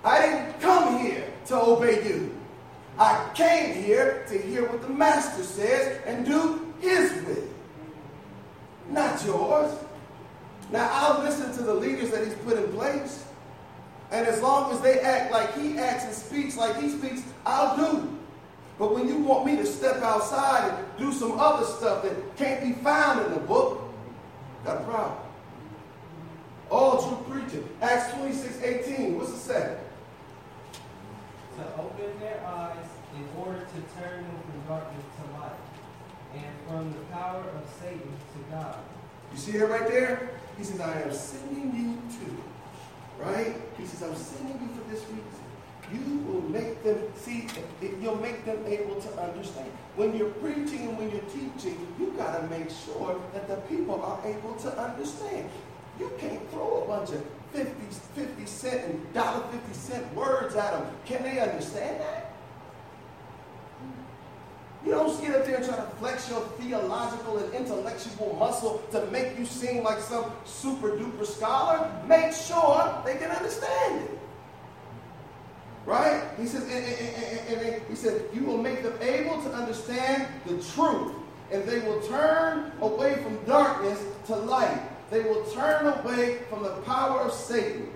I 0.04 0.26
didn't 0.26 0.60
come 0.60 1.00
here 1.00 1.24
to 1.46 1.56
obey 1.56 2.06
you. 2.06 2.38
I 3.00 3.30
came 3.34 3.82
here 3.82 4.26
to 4.28 4.38
hear 4.38 4.68
what 4.68 4.82
the 4.82 4.90
Master 4.90 5.44
says 5.44 6.02
and 6.06 6.26
do 6.26 6.74
his 6.82 7.14
will 7.24 7.51
not 8.94 9.24
yours. 9.26 9.74
Now, 10.72 10.90
I'll 10.92 11.24
listen 11.24 11.54
to 11.54 11.64
the 11.64 11.74
leaders 11.74 12.12
that 12.12 12.26
he's 12.26 12.36
put 12.36 12.58
in 12.58 12.72
place. 12.72 13.26
And 14.12 14.28
as 14.28 14.42
long 14.42 14.72
as 14.74 14.82
they 14.82 15.00
act 15.00 15.32
like 15.32 15.54
he 15.58 15.78
acts 15.78 16.04
and 16.06 16.14
speaks 16.14 16.58
like 16.58 16.78
he 16.80 16.90
speaks, 16.90 17.24
I'll 17.46 17.78
do. 17.78 18.18
But 18.78 18.94
when 18.94 19.08
you 19.08 19.18
want 19.18 19.46
me 19.46 19.56
to 19.58 19.66
step 19.66 19.98
outside 20.02 20.74
and 20.74 20.88
do 20.98 21.12
some 21.12 21.40
other 21.40 21.66
stuff 21.66 22.04
that 22.04 22.36
can't 22.36 22.62
be 22.64 22.74
found 22.84 23.26
in 23.26 23.34
the 23.34 23.40
book, 23.40 23.82
got 24.66 24.82
a 24.82 24.84
problem. 24.84 25.18
All 26.70 27.02
true 27.02 27.36
preaching. 27.36 27.68
Acts 27.82 28.14
26, 28.14 28.62
18. 28.64 29.18
What's 29.18 29.32
it 29.32 29.38
say? 29.38 29.78
To 31.58 31.82
open 31.82 32.20
their 32.20 32.42
eyes 32.46 32.88
in 33.16 33.28
order 33.38 33.60
to 33.60 34.02
turn 34.02 34.24
them 34.24 34.40
from 34.46 34.62
darkness 34.68 35.06
to 35.18 35.40
light 35.40 35.52
and 36.34 36.56
from 36.68 36.92
the 36.94 37.00
power 37.14 37.42
of 37.42 37.70
Satan 37.82 38.14
God. 38.52 38.78
You 39.32 39.38
see 39.40 39.58
it 39.58 39.64
right 39.64 39.88
there? 39.88 40.30
He 40.58 40.64
says, 40.64 40.80
I 40.82 41.02
am 41.02 41.14
sending 41.14 41.74
you 41.74 41.98
to. 42.20 43.24
Right? 43.24 43.56
He 43.78 43.86
says, 43.86 44.04
I'm 44.04 44.16
sending 44.16 44.60
you 44.60 44.68
for 44.76 44.90
this 44.90 45.02
reason. 45.04 45.42
You 45.94 46.20
will 46.20 46.42
make 46.50 46.84
them 46.84 47.00
see, 47.18 47.48
you'll 48.02 48.16
make 48.18 48.46
them 48.46 48.64
able 48.66 49.02
to 49.02 49.22
understand. 49.22 49.70
When 49.96 50.16
you're 50.16 50.30
preaching 50.30 50.88
and 50.88 50.98
when 50.98 51.12
you're 51.12 51.22
teaching, 51.22 51.86
you 52.00 52.14
got 52.18 52.42
to 52.42 52.48
make 52.48 52.70
sure 52.70 53.20
that 53.34 53.48
the 53.48 53.58
people 53.74 54.02
are 54.02 54.20
able 54.26 54.56
to 54.56 54.78
understand. 54.80 55.50
You 56.00 56.12
can't 56.18 56.50
throw 56.52 56.84
a 56.84 56.88
bunch 56.88 57.10
of 57.12 57.26
50, 57.52 57.72
50 58.16 58.46
cent 58.46 58.86
and 58.86 59.14
dollar 59.14 59.46
50 59.50 59.74
cent 59.74 60.16
words 60.16 60.56
at 60.56 60.72
them. 60.72 60.96
Can 61.06 61.24
they 61.24 61.40
understand 61.40 62.00
that? 62.00 62.31
You 64.84 64.92
don't 64.92 65.22
get 65.22 65.36
up 65.36 65.46
there 65.46 65.58
and 65.58 65.66
try 65.66 65.76
to 65.76 65.84
flex 66.00 66.30
your 66.30 66.42
theological 66.60 67.38
and 67.38 67.54
intellectual 67.54 68.36
muscle 68.40 68.82
to 68.92 69.06
make 69.08 69.38
you 69.38 69.46
seem 69.46 69.84
like 69.84 70.00
some 70.00 70.32
super 70.44 70.98
duper 70.98 71.26
scholar. 71.26 71.92
Make 72.08 72.34
sure 72.34 73.02
they 73.06 73.16
can 73.18 73.30
understand 73.30 74.02
it. 74.06 74.20
Right? 75.86 76.24
He 76.40 76.48
says, 76.48 76.64
and, 76.64 77.58
and, 77.58 77.62
and, 77.68 77.82
he 77.88 77.96
said, 77.96 78.24
you 78.34 78.44
will 78.44 78.58
make 78.58 78.82
them 78.82 78.98
able 79.02 79.42
to 79.44 79.50
understand 79.52 80.28
the 80.46 80.62
truth, 80.74 81.14
and 81.52 81.64
they 81.64 81.80
will 81.80 82.02
turn 82.02 82.72
away 82.82 83.16
from 83.24 83.44
darkness 83.46 84.00
to 84.28 84.36
light. 84.36 84.82
They 85.12 85.22
will 85.22 85.44
turn 85.46 85.88
away 85.88 86.40
from 86.50 86.64
the 86.64 86.72
power 86.82 87.22
of 87.22 87.34
Satan, 87.34 87.90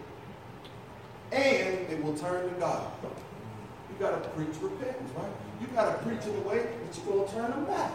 and 1.32 1.88
they 1.88 2.00
will 2.02 2.18
turn 2.18 2.54
to 2.54 2.60
God. 2.60 2.92
You 3.90 3.96
got 4.00 4.22
to 4.22 4.30
preach 4.30 4.56
repentance, 4.62 5.12
right? 5.16 5.32
You 5.62 5.68
got 5.68 5.98
to 5.98 6.04
preach 6.06 6.24
in 6.26 6.36
a 6.36 6.48
way 6.48 6.58
that 6.58 6.98
you're 6.98 7.16
going 7.16 7.28
to 7.28 7.34
turn 7.34 7.52
them 7.52 7.66
back. 7.66 7.92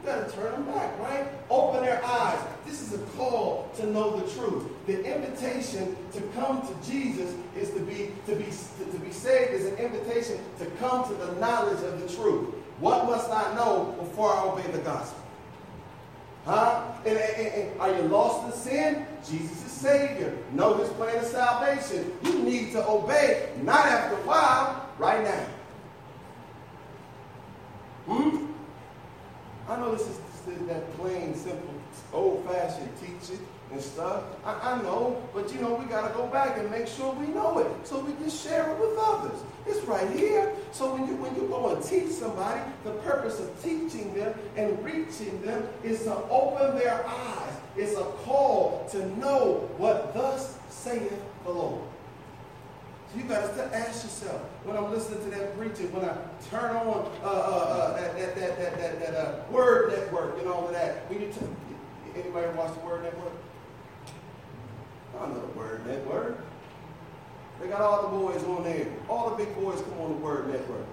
You 0.00 0.10
got 0.10 0.28
to 0.28 0.34
turn 0.34 0.52
them 0.52 0.64
back, 0.64 0.98
right? 0.98 1.26
Open 1.48 1.82
their 1.82 2.04
eyes. 2.04 2.38
This 2.66 2.82
is 2.82 2.94
a 2.94 2.98
call 3.16 3.70
to 3.76 3.86
know 3.86 4.16
the 4.18 4.30
truth. 4.32 4.64
The 4.86 5.02
invitation 5.04 5.96
to 6.12 6.20
come 6.34 6.60
to 6.62 6.90
Jesus 6.90 7.34
is 7.56 7.70
to 7.70 7.80
be 7.80 8.10
to 8.26 8.36
be 8.36 8.44
to 8.44 8.98
be 8.98 9.12
saved 9.12 9.52
is 9.52 9.66
an 9.66 9.76
invitation 9.76 10.38
to 10.58 10.66
come 10.78 11.06
to 11.08 11.14
the 11.14 11.32
knowledge 11.40 11.82
of 11.84 12.00
the 12.00 12.14
truth. 12.14 12.54
What 12.80 13.06
must 13.06 13.30
I 13.30 13.54
know 13.54 13.94
before 13.98 14.34
I 14.34 14.44
obey 14.44 14.70
the 14.72 14.78
gospel? 14.78 15.20
Huh? 16.44 16.82
And, 17.06 17.16
and, 17.16 17.46
and, 17.46 17.80
are 17.80 17.94
you 17.96 18.02
lost 18.02 18.46
in 18.46 18.60
sin? 18.60 19.06
Jesus 19.26 19.64
is 19.64 19.72
Savior. 19.72 20.36
Know 20.52 20.74
His 20.74 20.90
plan 20.90 21.16
of 21.16 21.24
salvation. 21.24 22.12
You 22.22 22.40
need 22.40 22.72
to 22.72 22.86
obey, 22.86 23.48
not 23.62 23.86
after 23.86 24.16
a 24.16 24.26
while, 24.26 24.83
right 24.98 25.22
now. 25.22 25.46
Hmm? 28.06 28.46
I 29.68 29.76
know 29.76 29.92
this 29.92 30.06
is, 30.08 30.20
that 30.66 30.96
plain, 30.98 31.34
simple, 31.34 31.74
old-fashioned 32.12 32.90
teaching 33.00 33.40
and 33.72 33.80
stuff. 33.80 34.24
I, 34.44 34.72
I, 34.72 34.82
know, 34.82 35.22
but 35.32 35.52
you 35.52 35.60
know, 35.60 35.74
we 35.74 35.86
got 35.86 36.06
to 36.06 36.14
go 36.14 36.26
back 36.26 36.58
and 36.58 36.70
make 36.70 36.86
sure 36.86 37.14
we 37.14 37.28
know 37.28 37.58
it 37.58 37.86
so 37.86 38.00
we 38.00 38.12
can 38.12 38.28
share 38.28 38.70
it 38.70 38.78
with 38.78 38.96
others. 38.98 39.40
It's 39.66 39.82
right 39.86 40.10
here. 40.10 40.52
So 40.72 40.94
when 40.94 41.08
you 41.08 41.16
when 41.16 41.34
you 41.34 41.48
go 41.48 41.74
and 41.74 41.82
teach 41.82 42.10
somebody, 42.10 42.60
the 42.84 42.90
purpose 42.90 43.40
of 43.40 43.62
teaching 43.62 44.12
them 44.14 44.34
and 44.56 44.84
reaching 44.84 45.40
them 45.40 45.66
is 45.82 46.02
to 46.04 46.14
open 46.28 46.76
their 46.78 47.06
eyes. 47.06 47.52
It's 47.76 47.96
a 47.96 48.04
call 48.24 48.86
to 48.92 49.06
know 49.18 49.68
what 49.78 50.12
thus 50.12 50.58
saith 50.68 51.22
the 51.44 51.50
Lord. 51.50 51.88
You 53.16 53.22
got 53.22 53.54
to 53.54 53.76
ask 53.76 54.02
yourself 54.02 54.40
when 54.64 54.76
I'm 54.76 54.90
listening 54.90 55.22
to 55.24 55.38
that 55.38 55.56
preaching, 55.56 55.92
when 55.92 56.04
I 56.04 56.16
turn 56.50 56.74
on 56.74 57.12
uh, 57.22 57.26
uh, 57.26 57.30
uh, 57.30 58.00
that, 58.00 58.16
that, 58.18 58.34
that, 58.34 58.58
that, 58.58 58.78
that, 58.78 59.00
that 59.00 59.14
uh, 59.14 59.34
Word 59.52 59.92
Network 59.92 60.38
and 60.40 60.48
all 60.48 60.66
of 60.66 60.72
that. 60.72 61.08
When 61.08 61.20
you 61.20 61.28
t- 61.28 62.20
anybody 62.20 62.46
watch 62.56 62.74
the 62.74 62.84
Word 62.84 63.04
Network? 63.04 63.32
I 65.20 65.28
know 65.28 65.40
the 65.40 65.58
Word 65.58 65.86
Network. 65.86 66.38
They 67.60 67.68
got 67.68 67.82
all 67.82 68.02
the 68.02 68.08
boys 68.08 68.42
on 68.44 68.64
there. 68.64 68.86
All 69.08 69.30
the 69.30 69.36
big 69.36 69.54
boys 69.54 69.80
come 69.80 70.00
on 70.00 70.10
the 70.10 70.18
Word 70.18 70.48
Network. 70.48 70.86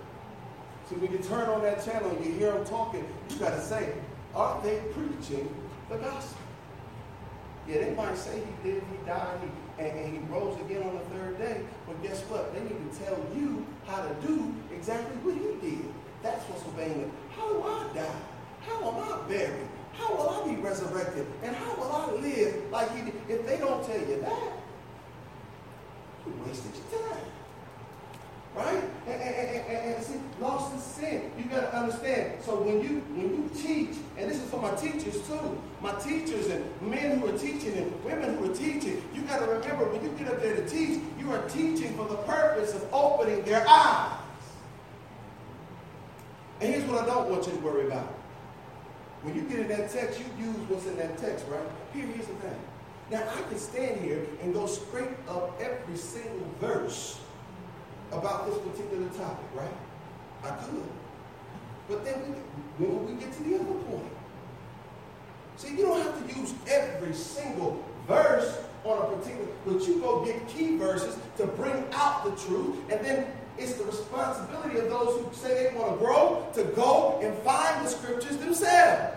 So 0.90 0.98
when 0.98 1.12
you 1.12 1.18
turn 1.20 1.50
on 1.50 1.64
that 1.64 1.84
channel 1.84 2.12
and 2.12 2.24
you 2.24 2.34
hear 2.34 2.52
them 2.52 2.66
talking, 2.66 3.04
you 3.32 3.36
got 3.38 3.56
to 3.56 3.62
say, 3.62 3.94
are 4.36 4.62
they 4.62 4.80
preaching 4.94 5.50
the 5.90 5.98
gospel? 5.98 6.38
Yeah, 7.68 7.80
they 7.86 7.96
might 7.96 8.18
say 8.18 8.42
he 8.64 8.70
did, 8.70 8.84
he 8.84 9.06
died, 9.08 9.40
he 9.42 9.50
and, 9.82 10.00
and 10.00 10.14
he 10.14 10.20
rose 10.34 10.60
again 10.62 10.84
on 10.84 10.94
the 10.94 11.16
third 11.16 11.38
day. 11.38 11.62
But 11.88 12.02
guess 12.04 12.22
what? 12.24 12.54
They 12.54 12.62
need 12.62 12.92
to 12.92 12.98
tell 13.12 13.26
you 13.36 13.66
how 13.88 14.02
to 14.02 14.14
do 14.26 14.54
exactly 14.74 15.16
what 15.24 15.36
he 15.36 15.70
did. 15.70 15.86
That's 16.24 16.44
what's 16.46 16.66
obeying. 16.68 17.12
How 17.36 17.54
will 17.54 17.64
I 17.64 17.94
die? 17.94 18.22
How 18.62 18.78
am 18.90 18.96
I 19.04 19.28
buried? 19.28 19.68
How 19.94 20.16
will 20.16 20.30
I 20.30 20.56
be 20.56 20.62
resurrected? 20.62 21.28
And 21.44 21.56
how 21.56 21.76
will 21.76 21.92
I 21.92 22.12
live 22.22 22.72
like 22.72 22.96
he 22.96 23.02
did? 23.04 23.16
If 23.28 23.46
they 23.46 23.58
don't 23.58 23.86
tell 23.86 24.00
you 24.00 24.22
that, 24.22 24.52
you 26.26 26.34
wasted 26.46 26.72
your 26.76 27.02
time. 27.02 27.26
Right? 28.56 28.84
And, 29.72 29.96
and, 29.96 30.04
see, 30.04 30.20
lost 30.42 30.74
in 30.74 30.80
sin. 30.80 31.32
You 31.38 31.46
got 31.46 31.72
to 31.72 31.78
understand. 31.78 32.44
So 32.44 32.62
when 32.62 32.82
you 32.82 33.00
when 33.16 33.30
you 33.32 33.50
teach, 33.56 33.96
and 34.18 34.30
this 34.30 34.38
is 34.38 34.50
for 34.50 34.62
my 34.62 34.72
teachers 34.72 35.26
too, 35.26 35.62
my 35.80 35.94
teachers 35.94 36.48
and 36.48 36.66
men 36.82 37.20
who 37.20 37.34
are 37.34 37.38
teaching 37.38 37.78
and 37.78 38.04
women 38.04 38.36
who 38.36 38.52
are 38.52 38.56
teaching, 38.56 39.02
you 39.16 39.22
got 39.22 39.40
to 39.40 39.46
remember 39.46 39.86
when 39.86 40.04
you 40.04 40.12
get 40.18 40.28
up 40.28 40.42
there 40.42 40.58
to 40.58 40.68
teach, 40.68 41.00
you 41.18 41.32
are 41.32 41.48
teaching 41.48 41.96
for 41.96 42.06
the 42.06 42.18
purpose 42.18 42.76
of 42.76 42.86
opening 42.94 43.44
their 43.44 43.66
eyes. 43.66 44.20
And 46.60 46.74
here's 46.74 46.84
what 46.84 47.02
I 47.02 47.06
don't 47.06 47.30
want 47.30 47.48
you 47.48 47.54
to 47.54 47.60
worry 47.60 47.88
about. 47.88 48.14
When 49.24 49.36
you 49.36 49.44
get 49.44 49.60
in 49.60 49.68
that 49.70 49.90
text, 49.90 50.20
you 50.20 50.26
use 50.46 50.58
what's 50.68 50.86
in 50.86 50.98
that 50.98 51.18
text, 51.18 51.46
right? 51.48 51.64
Here, 51.94 52.06
here's 52.08 52.28
the 52.28 52.34
thing. 52.36 52.60
Now, 53.10 53.24
I 53.24 53.42
can 53.48 53.58
stand 53.58 54.02
here 54.02 54.26
and 54.42 54.54
go 54.54 54.66
straight 54.66 55.16
up 55.30 55.60
every 55.62 55.96
single 55.96 56.46
verse 56.60 57.21
about 58.12 58.46
this 58.46 58.58
particular 58.60 59.08
topic, 59.10 59.46
right? 59.56 59.74
I 60.44 60.50
could. 60.50 60.84
But 61.88 62.06
then 62.06 62.16
when 62.78 63.06
we 63.06 63.22
get 63.22 63.34
to 63.34 63.44
the 63.44 63.56
other 63.56 63.66
point, 63.66 64.12
see, 65.58 65.72
you 65.72 65.84
don't 65.84 66.02
have 66.02 66.28
to 66.28 66.40
use 66.40 66.54
every 66.68 67.14
single 67.14 67.84
verse 68.08 68.60
on 68.84 68.98
a 68.98 69.16
particular, 69.16 69.48
but 69.66 69.88
you 69.88 70.00
go 70.00 70.26
get 70.26 70.48
key 70.48 70.78
verses 70.78 71.18
to 71.38 71.46
bring 71.46 71.86
out 71.94 72.24
the 72.24 72.32
truth, 72.48 72.78
and 72.92 73.06
then 73.06 73.28
it's 73.58 73.74
the 73.74 73.84
responsibility 73.84 74.80
of 74.80 74.90
those 74.90 75.22
who 75.22 75.34
say 75.34 75.70
they 75.70 75.78
want 75.78 75.92
to 75.92 75.98
grow 75.98 76.48
to 76.54 76.64
go 76.76 77.20
and 77.22 77.38
find 77.40 77.86
the 77.86 77.90
scriptures 77.90 78.38
themselves. 78.38 79.16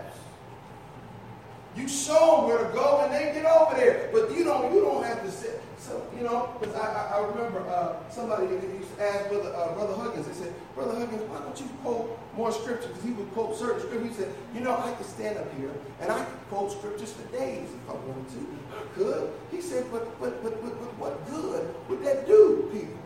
You 1.75 1.87
show 1.87 2.37
them 2.37 2.47
where 2.47 2.57
to 2.59 2.73
go, 2.73 3.01
and 3.03 3.13
they 3.13 3.33
get 3.33 3.45
over 3.45 3.75
there. 3.75 4.09
But 4.13 4.31
you 4.35 4.43
don't. 4.43 4.73
You 4.73 4.81
don't 4.81 5.03
have 5.03 5.23
to 5.23 5.31
sit. 5.31 5.61
So 5.85 6.01
you 6.17 6.23
know, 6.23 6.49
because 6.59 6.73
I, 6.73 6.81
I, 6.81 7.19
I, 7.19 7.27
remember 7.27 7.59
uh, 7.69 7.93
somebody 8.09 8.47
used 8.47 8.97
to 8.97 9.03
ask 9.03 9.29
brother 9.29 9.53
uh, 9.53 9.71
brother 9.75 9.93
Huggins. 9.93 10.25
They 10.25 10.33
said, 10.33 10.53
"Brother 10.73 10.97
Huggins, 10.97 11.21
why 11.29 11.37
don't 11.37 11.59
you 11.59 11.69
quote 11.83 12.17
more 12.35 12.51
scripture? 12.51 12.87
Because 12.87 13.03
he 13.03 13.11
would 13.11 13.31
quote 13.33 13.55
certain 13.55 13.81
scriptures. 13.81 14.17
He 14.17 14.23
said, 14.23 14.33
"You 14.55 14.61
know, 14.61 14.75
I 14.75 14.91
could 14.93 15.05
stand 15.05 15.37
up 15.37 15.45
here 15.59 15.69
and 16.01 16.11
I 16.11 16.25
could 16.25 16.49
quote 16.49 16.71
scriptures 16.71 17.13
for 17.13 17.21
days 17.37 17.69
if 17.69 17.85
I 17.87 17.93
wanted 17.93 18.27
to. 18.33 18.41
I 18.73 18.81
could." 18.97 19.29
He 19.51 19.61
said, 19.61 19.85
"But 19.91 20.19
but 20.19 20.41
but 20.41 20.59
but, 20.63 20.73
but 20.73 20.97
what 20.97 21.29
good 21.29 21.75
would 21.87 22.03
that 22.03 22.25
do 22.25 22.67
people?" 22.73 22.97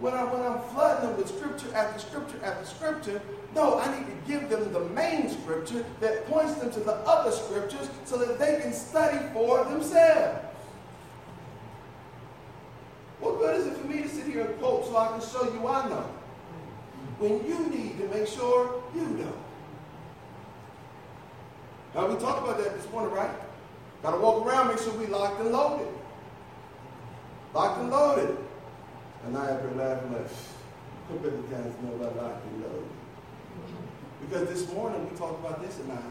when, 0.00 0.12
I, 0.12 0.24
when 0.24 0.42
I'm 0.42 0.60
flooding 0.74 1.08
them 1.08 1.16
with 1.16 1.28
scripture 1.28 1.74
after 1.74 1.98
scripture 1.98 2.38
after 2.44 2.66
scripture, 2.66 3.22
no, 3.54 3.78
I 3.78 3.96
need 3.96 4.06
to 4.06 4.16
give 4.26 4.50
them 4.50 4.72
the 4.72 4.80
main 4.90 5.30
scripture 5.30 5.84
that 6.00 6.26
points 6.26 6.54
them 6.54 6.70
to 6.72 6.80
the 6.80 6.94
other 7.06 7.30
scriptures 7.30 7.88
so 8.04 8.18
that 8.18 8.38
they 8.38 8.60
can 8.60 8.72
study 8.72 9.18
for 9.32 9.64
themselves. 9.64 10.44
What 13.20 13.38
good 13.38 13.58
is 13.58 13.66
it 13.66 13.84
here 14.34 14.46
and 14.46 14.58
quote 14.58 14.84
so 14.84 14.96
I 14.96 15.08
can 15.08 15.20
show 15.20 15.44
you 15.44 15.66
I 15.66 15.88
know? 15.88 16.10
When 17.18 17.46
you 17.46 17.66
need 17.70 17.98
to 17.98 18.08
make 18.08 18.26
sure 18.26 18.82
you 18.94 19.02
know. 19.02 19.32
Now 21.94 22.08
we 22.08 22.18
talked 22.18 22.42
about 22.42 22.58
that 22.58 22.76
this 22.76 22.90
morning, 22.90 23.14
right? 23.14 23.30
Got 24.02 24.10
to 24.10 24.18
walk 24.18 24.44
around, 24.44 24.68
make 24.68 24.78
sure 24.78 24.92
we 24.94 25.06
locked 25.06 25.40
and 25.40 25.52
loaded. 25.52 25.86
Locked 27.54 27.80
and 27.80 27.90
loaded. 27.90 28.36
And 29.24 29.38
I 29.38 29.46
have 29.46 29.62
been 29.62 29.78
laughing 29.78 30.12
like, 30.12 30.26
many 31.22 31.42
times 31.48 31.74
know 31.82 31.94
about 31.94 32.16
locked 32.16 32.44
and 32.46 32.62
loaded? 32.62 32.88
Because 34.20 34.48
this 34.48 34.70
morning 34.74 35.08
we 35.08 35.16
talked 35.16 35.38
about 35.38 35.62
this 35.62 35.76
tonight. 35.76 36.02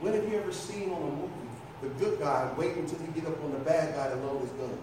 When 0.00 0.12
have 0.12 0.28
you 0.28 0.36
ever 0.36 0.52
seen 0.52 0.90
on 0.90 1.02
a 1.02 1.06
movie 1.06 1.32
the 1.80 1.88
good 2.04 2.20
guy 2.20 2.52
wait 2.56 2.76
until 2.76 2.98
he 2.98 3.06
get 3.18 3.26
up 3.26 3.42
on 3.42 3.52
the 3.52 3.58
bad 3.58 3.94
guy 3.94 4.08
to 4.10 4.16
load 4.16 4.42
his 4.42 4.50
gun? 4.50 4.78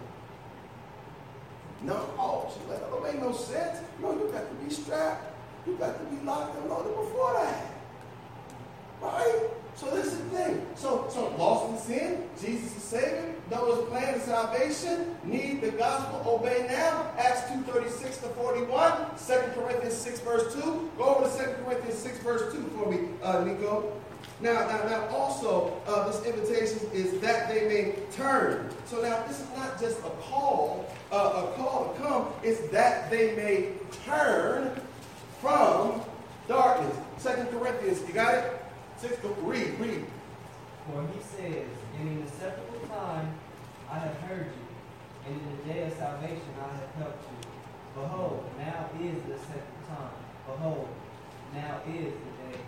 No, 1.82 1.94
oh, 2.18 2.52
she's 2.52 2.68
like, 2.68 2.80
that 2.80 2.90
don't 2.90 3.02
make 3.02 3.20
no 3.20 3.32
sense. 3.32 3.78
No, 4.00 4.12
you 4.12 4.30
got 4.32 4.48
to 4.48 4.54
be 4.56 4.70
strapped. 4.70 5.34
You 5.66 5.76
got 5.76 5.98
to 5.98 6.04
be 6.14 6.24
locked 6.24 6.58
and 6.58 6.68
loaded 6.68 6.94
before 6.96 7.32
that. 7.34 7.66
Right? 9.00 9.50
So 9.76 9.90
this 9.90 10.06
is 10.06 10.18
the 10.18 10.24
thing. 10.30 10.66
So, 10.74 11.06
so 11.08 11.34
lost 11.36 11.70
in 11.70 11.78
sin, 11.78 12.28
Jesus 12.40 12.76
is 12.76 12.82
saving. 12.82 13.34
Know 13.50 13.74
His 13.74 13.88
plan 13.88 14.14
of 14.14 14.22
salvation. 14.22 15.16
Need 15.24 15.62
the 15.62 15.70
gospel, 15.70 16.22
obey 16.34 16.66
now. 16.68 17.10
Acts 17.16 17.42
2.36 17.50 18.20
to 18.20 18.28
41. 18.28 18.92
2 19.26 19.60
Corinthians 19.60 19.94
6 19.94 20.20
verse 20.20 20.54
2. 20.54 20.90
Go 20.98 21.04
over 21.14 21.28
to 21.28 21.44
2 21.44 21.64
Corinthians 21.64 21.98
6 21.98 22.18
verse 22.18 22.52
2 22.52 22.62
for 22.76 22.90
me, 22.90 23.08
uh, 23.22 23.42
Nico. 23.42 23.92
Now, 24.40 24.66
now, 24.66 24.84
now 24.88 25.08
also, 25.08 25.80
uh, 25.86 26.10
this 26.10 26.24
invitation 26.24 26.88
is 26.92 27.20
that 27.20 27.48
they 27.52 27.68
may 27.68 27.94
turn. 28.12 28.70
So 28.86 29.02
now, 29.02 29.22
this 29.26 29.40
is 29.40 29.48
not 29.56 29.78
just 29.78 29.98
a 29.98 30.10
call, 30.22 30.86
uh, 31.12 31.46
a 31.46 31.56
call 31.56 31.92
to 31.92 32.02
come. 32.02 32.28
It's 32.42 32.60
that 32.70 33.10
they 33.10 33.36
may 33.36 33.72
turn 34.06 34.80
from 35.40 36.00
darkness. 36.48 36.96
Second 37.18 37.48
Corinthians, 37.50 38.00
you 38.06 38.14
got 38.14 38.34
it? 38.34 38.62
Six, 38.96 39.16
read, 39.42 39.78
read. 39.78 40.04
For 40.86 41.02
he 41.12 41.20
says, 41.20 41.66
In 42.00 42.08
an 42.08 42.22
acceptable 42.22 42.86
time 42.88 43.34
I 43.90 43.98
have 43.98 44.16
heard 44.20 44.46
you, 44.46 45.26
and 45.26 45.40
in 45.40 45.56
the 45.56 45.72
day 45.72 45.86
of 45.86 45.92
salvation 45.94 46.42
I 46.60 46.76
have 46.76 46.94
helped 46.96 47.24
you. 47.24 47.50
Behold, 47.94 48.44
now 48.58 48.88
is 49.00 49.22
the 49.24 49.38
second 49.38 49.80
time. 49.88 50.10
Behold, 50.46 50.88
now 51.54 51.80
is 51.88 52.12
the 52.12 52.52
day. 52.52 52.60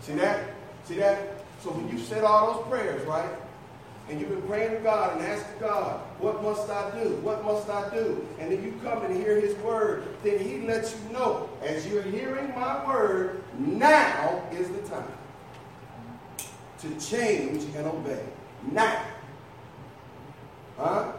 See 0.00 0.12
that? 0.14 0.59
See 0.90 0.96
that? 0.96 1.44
So 1.62 1.70
when 1.70 1.88
you 1.88 2.02
said 2.02 2.24
all 2.24 2.52
those 2.52 2.66
prayers, 2.66 3.06
right? 3.06 3.30
And 4.08 4.20
you've 4.20 4.30
been 4.30 4.42
praying 4.42 4.72
to 4.72 4.78
God 4.78 5.16
and 5.16 5.24
asking 5.24 5.60
God, 5.60 6.00
what 6.18 6.42
must 6.42 6.68
I 6.68 6.90
do? 7.00 7.10
What 7.22 7.44
must 7.44 7.70
I 7.70 7.88
do? 7.94 8.26
And 8.40 8.50
then 8.50 8.60
you 8.64 8.74
come 8.82 9.04
and 9.04 9.14
hear 9.14 9.40
his 9.40 9.54
word, 9.58 10.02
then 10.24 10.40
he 10.40 10.66
lets 10.66 10.96
you 10.96 11.12
know, 11.12 11.48
as 11.62 11.86
you're 11.86 12.02
hearing 12.02 12.48
my 12.56 12.84
word, 12.84 13.44
now 13.56 14.42
is 14.50 14.68
the 14.68 14.80
time 14.88 15.12
to 16.80 16.98
change 16.98 17.62
and 17.76 17.86
obey. 17.86 18.24
Now. 18.72 19.04
Huh? 20.76 21.12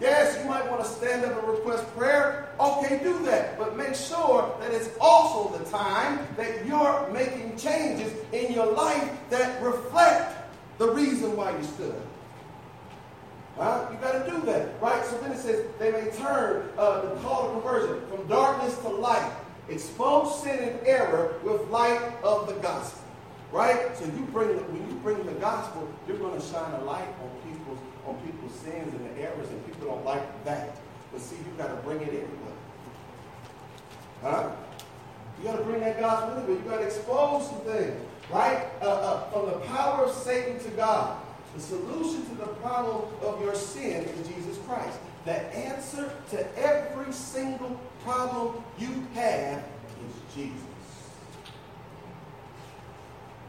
Yes, 0.00 0.36
you 0.42 0.48
might 0.48 0.68
want 0.70 0.84
to 0.84 0.88
stand 0.88 1.24
up 1.24 1.38
and 1.38 1.48
request 1.48 1.86
prayer. 1.96 2.50
Okay, 2.60 3.00
do 3.02 3.18
that. 3.24 3.58
But 3.58 3.76
make 3.76 3.94
sure 3.94 4.54
that 4.60 4.72
it's 4.72 4.90
also 5.00 5.56
the 5.56 5.64
time 5.70 6.26
that 6.36 6.66
you're 6.66 7.08
making 7.12 7.56
changes 7.56 8.12
in 8.32 8.52
your 8.52 8.72
life 8.72 9.10
that 9.30 9.62
reflect 9.62 10.36
the 10.78 10.90
reason 10.90 11.36
why 11.36 11.56
you 11.56 11.64
stood. 11.64 12.00
Huh? 13.56 13.88
You 13.90 13.96
got 13.98 14.24
to 14.24 14.30
do 14.30 14.42
that, 14.46 14.80
right? 14.82 15.04
So 15.06 15.18
then 15.18 15.32
it 15.32 15.38
says 15.38 15.64
they 15.78 15.90
may 15.90 16.10
turn 16.10 16.68
uh, 16.76 17.00
the 17.00 17.20
call 17.20 17.48
to 17.48 17.60
conversion 17.60 18.06
from 18.08 18.26
darkness 18.26 18.76
to 18.78 18.88
light, 18.88 19.32
expose 19.70 20.42
sin 20.42 20.58
and 20.58 20.86
error 20.86 21.34
with 21.42 21.66
light 21.68 22.00
of 22.22 22.48
the 22.48 22.54
gospel. 22.54 23.02
Right? 23.52 23.96
So 23.96 24.04
you 24.04 24.28
bring 24.32 24.48
when 24.48 24.90
you 24.90 24.96
bring 24.96 25.24
the 25.24 25.32
gospel, 25.32 25.88
you're 26.06 26.18
going 26.18 26.38
to 26.38 26.46
shine 26.46 26.72
a 26.74 26.84
light 26.84 27.08
on 27.22 27.30
people's 27.48 27.78
on 28.06 28.16
people's 28.16 28.52
sins 28.52 28.92
and 28.92 29.16
the 29.16 29.22
errors, 29.22 29.48
and 29.48 29.64
people 29.66 29.88
don't 29.88 30.04
like 30.04 30.44
that. 30.44 30.76
But 31.12 31.20
see, 31.20 31.36
you 31.36 31.52
got 31.56 31.68
to 31.68 31.76
bring 31.76 32.00
it 32.02 32.08
anyway. 32.08 32.26
Huh? 34.22 34.50
You 35.38 35.48
got 35.48 35.58
to 35.58 35.64
bring 35.64 35.80
that 35.80 35.98
gospel 36.00 36.38
anyway. 36.38 36.62
You 36.62 36.70
got 36.70 36.78
to 36.78 36.84
expose 36.84 37.48
some 37.48 37.60
things, 37.60 37.94
right? 38.30 38.66
Uh, 38.82 38.86
uh, 38.86 39.30
from 39.30 39.46
the 39.46 39.66
power 39.66 40.04
of 40.04 40.12
Satan 40.12 40.58
to 40.60 40.70
God. 40.70 41.18
The 41.54 41.62
solution 41.62 42.26
to 42.26 42.34
the 42.34 42.46
problem 42.60 43.04
of 43.22 43.40
your 43.40 43.54
sin 43.54 44.04
is 44.04 44.28
Jesus 44.28 44.58
Christ. 44.66 44.98
The 45.24 45.40
answer 45.56 46.12
to 46.30 46.58
every 46.58 47.12
single 47.12 47.80
problem 48.04 48.62
you 48.78 49.06
have 49.14 49.58
is 49.58 50.34
Jesus. 50.34 50.60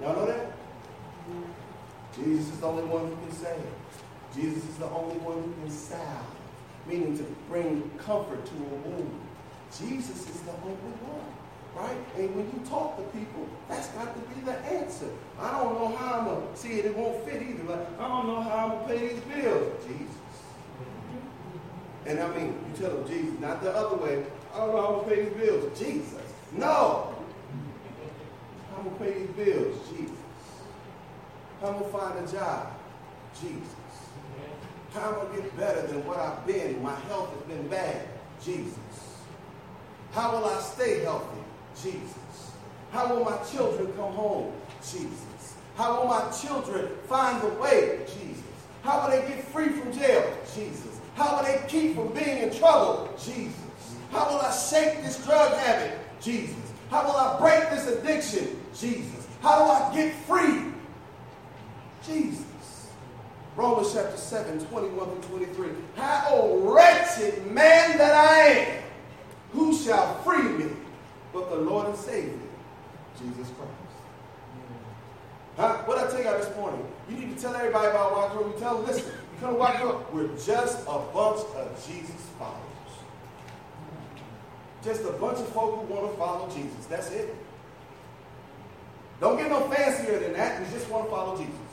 Y'all 0.02 0.16
know 0.16 0.26
that? 0.26 0.54
Jesus 2.16 2.54
is 2.54 2.60
the 2.60 2.68
only 2.68 2.84
one 2.84 3.08
who 3.08 3.16
can 3.16 3.32
save. 3.32 3.62
Jesus 4.36 4.64
is 4.70 4.76
the 4.78 4.90
only 4.90 5.18
one 5.18 5.44
who 5.44 5.54
can 5.62 5.72
salve, 5.72 6.26
meaning 6.88 7.18
to 7.18 7.24
bring 7.50 7.90
comfort 7.98 8.46
to 8.46 8.54
a 8.54 8.90
wound. 8.90 9.20
Jesus 9.78 10.30
is 10.30 10.42
the 10.42 10.52
only 10.64 10.94
one, 11.04 11.37
right? 11.78 11.98
And 12.18 12.36
when 12.36 12.46
you 12.46 12.60
talk 12.68 12.98
to 12.98 13.04
people, 13.18 13.48
that's 13.70 13.88
got 13.90 14.14
to 14.14 14.22
be 14.34 14.42
the 14.42 14.58
answer. 14.66 15.10
I 15.40 15.52
don't 15.60 15.76
know 15.76 15.96
how 15.96 16.20
I'm 16.20 16.26
going 16.26 16.52
to 16.52 16.58
see 16.58 16.80
it. 16.80 16.86
It 16.86 16.98
won't 16.98 17.24
fit 17.24 17.42
either. 17.42 17.64
Like, 17.64 18.00
I 18.00 18.08
don't 18.08 18.28
know 18.28 18.42
how 18.42 18.66
I'm 18.66 18.70
going 18.70 18.82
to 18.82 18.88
pay 18.88 19.14
these 19.14 19.44
bills. 19.44 19.86
Jesus. 19.86 20.16
And 22.06 22.20
I 22.20 22.38
mean, 22.38 22.48
you 22.48 22.82
tell 22.82 22.98
them 22.98 23.08
Jesus, 23.08 23.40
not 23.40 23.62
the 23.62 23.72
other 23.72 23.98
way. 23.98 24.24
I 24.54 24.58
don't 24.58 24.76
know 24.76 24.82
how 24.82 24.88
I'm 24.88 24.94
going 24.94 25.10
to 25.10 25.16
pay 25.16 25.24
these 25.24 25.50
bills. 25.50 25.80
Jesus. 25.80 26.34
No. 26.54 27.16
I'm 28.76 28.84
going 28.84 28.98
to 28.98 29.04
pay 29.04 29.20
these 29.20 29.46
bills? 29.46 29.90
Jesus. 29.90 30.16
I'm 31.64 31.74
going 31.74 31.84
to 31.84 31.90
find 31.90 32.28
a 32.28 32.32
job? 32.32 32.72
Jesus. 33.40 33.76
How 34.94 35.10
am 35.10 35.16
I 35.16 35.18
going 35.18 35.36
to 35.36 35.42
get 35.42 35.58
better 35.58 35.88
than 35.88 36.06
what 36.06 36.18
I've 36.18 36.48
been? 36.48 36.82
My 36.82 36.96
health 37.02 37.34
has 37.34 37.44
been 37.44 37.68
bad. 37.68 38.08
Jesus. 38.44 38.78
How 40.12 40.32
will 40.32 40.46
I 40.46 40.60
stay 40.62 41.04
healthy? 41.04 41.42
Jesus. 41.84 42.52
How 42.92 43.14
will 43.14 43.24
my 43.24 43.38
children 43.52 43.88
come 43.94 44.14
home? 44.14 44.54
Jesus. 44.82 45.56
How 45.76 46.00
will 46.00 46.08
my 46.08 46.30
children 46.32 46.90
find 47.08 47.42
the 47.42 47.50
way? 47.60 48.00
Jesus. 48.06 48.44
How 48.84 49.04
will 49.04 49.12
they 49.12 49.28
get 49.28 49.44
free 49.46 49.70
from 49.70 49.94
jail? 49.94 50.38
Jesus. 50.56 51.00
How 51.16 51.38
will 51.38 51.44
they 51.44 51.62
keep 51.68 51.96
from 51.96 52.14
being 52.14 52.38
in 52.38 52.58
trouble? 52.58 53.14
Jesus. 53.18 53.54
How 54.12 54.30
will 54.30 54.40
I 54.40 54.52
shake 54.52 55.04
this 55.04 55.24
drug 55.26 55.54
habit? 55.58 56.00
Jesus. 56.22 56.56
How 56.90 57.04
will 57.04 57.16
I 57.16 57.38
break 57.40 57.70
this 57.70 57.88
addiction? 57.88 58.60
Jesus. 58.74 59.28
How 59.42 59.66
do 59.66 59.72
I 59.72 59.96
get 59.96 60.16
free? 60.26 60.72
Jesus. 62.06 62.46
Romans 63.56 63.94
chapter 63.94 64.18
7, 64.18 64.66
21 64.66 65.22
through 65.22 65.46
23. 65.46 65.70
How 65.96 66.28
oh 66.30 66.74
wretched 66.74 67.46
man 67.52 67.98
that 67.98 68.14
I 68.14 68.38
am! 68.38 68.84
Who 69.54 69.76
shall 69.76 70.22
free 70.22 70.44
me 70.44 70.72
but 71.34 71.50
the 71.50 71.58
Lord 71.58 71.88
and 71.88 71.98
Savior, 71.98 72.40
Jesus 73.20 73.48
Christ? 73.56 73.72
Huh? 75.58 75.78
What 75.86 75.98
I 75.98 76.10
tell 76.10 76.20
you 76.20 76.44
this 76.44 76.56
morning? 76.56 76.86
You 77.10 77.18
need 77.18 77.36
to 77.36 77.42
tell 77.42 77.56
everybody 77.56 77.88
about 77.88 78.12
Watkins 78.12 78.42
Road. 78.44 78.54
You 78.54 78.60
tell 78.60 78.78
them, 78.78 78.86
listen, 78.86 79.06
you 79.06 79.40
come 79.40 79.54
to 79.54 79.60
Watkins 79.60 79.84
Road, 79.86 80.06
we're 80.14 80.28
just 80.38 80.82
a 80.84 81.00
bunch 81.14 81.42
of 81.56 81.88
Jesus 81.88 82.22
followers. 82.38 82.62
Just 84.84 85.02
a 85.02 85.14
bunch 85.14 85.40
of 85.40 85.48
folk 85.50 85.80
who 85.80 85.94
want 85.94 86.12
to 86.12 86.18
follow 86.18 86.48
Jesus. 86.50 86.86
That's 86.88 87.10
it. 87.12 87.36
Don't 89.20 89.38
get 89.38 89.50
no 89.50 89.68
fancier 89.70 90.20
than 90.20 90.34
that. 90.34 90.62
We 90.62 90.72
just 90.72 90.88
want 90.90 91.06
to 91.06 91.10
follow 91.10 91.38
Jesus. 91.38 91.67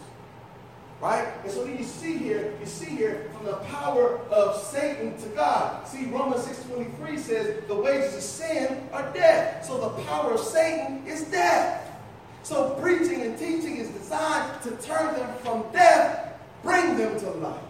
Right? 1.05 1.29
And 1.43 1.53
so 1.53 1.67
then 1.67 1.77
you 1.77 1.85
see 1.85 2.17
here, 2.17 2.55
you 2.59 2.65
see 2.65 2.87
here 2.87 3.29
from 3.37 3.45
the 3.45 3.57
power 3.57 4.21
of 4.31 4.57
Satan 4.57 5.15
to 5.19 5.29
God. 5.37 5.87
See, 5.87 6.07
Romans 6.07 6.47
6.23 6.47 7.19
says 7.19 7.63
the 7.69 7.75
wages 7.75 8.15
of 8.15 8.23
sin 8.23 8.89
are 8.91 9.13
death. 9.13 9.67
So 9.67 9.77
the 9.77 10.03
power 10.05 10.33
of 10.33 10.41
Satan 10.41 11.07
is 11.07 11.25
death. 11.25 11.95
So 12.43 12.71
preaching 12.81 13.21
and 13.21 13.39
teaching 13.39 13.77
is 13.77 13.91
designed 13.91 14.63
to 14.63 14.71
turn 14.79 15.15
them 15.15 15.31
from 15.43 15.71
death, 15.75 16.41
bring 16.63 16.97
them 16.97 17.21
to 17.21 17.31
life. 17.33 17.61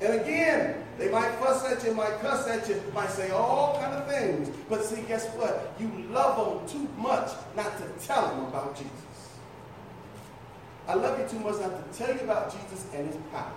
And 0.00 0.20
again, 0.20 0.84
they 0.96 1.10
might 1.10 1.32
fuss 1.40 1.64
at 1.64 1.84
you, 1.84 1.92
might 1.92 2.20
cuss 2.20 2.46
at 2.46 2.68
you, 2.68 2.80
might 2.94 3.10
say 3.10 3.30
all 3.30 3.80
kind 3.80 3.94
of 3.94 4.06
things. 4.06 4.48
But 4.68 4.84
see, 4.84 5.02
guess 5.08 5.26
what? 5.30 5.74
You 5.80 5.90
love 6.12 6.60
them 6.60 6.68
too 6.68 6.88
much 6.96 7.32
not 7.56 7.76
to 7.78 8.06
tell 8.06 8.28
them 8.28 8.44
about 8.44 8.76
Jesus. 8.76 9.09
I 10.88 10.94
love 10.94 11.18
you 11.18 11.26
too 11.26 11.38
much 11.38 11.60
not 11.60 11.92
to 11.92 11.98
tell 11.98 12.14
you 12.14 12.22
about 12.22 12.52
Jesus 12.52 12.86
and 12.94 13.06
his 13.06 13.16
power. 13.32 13.52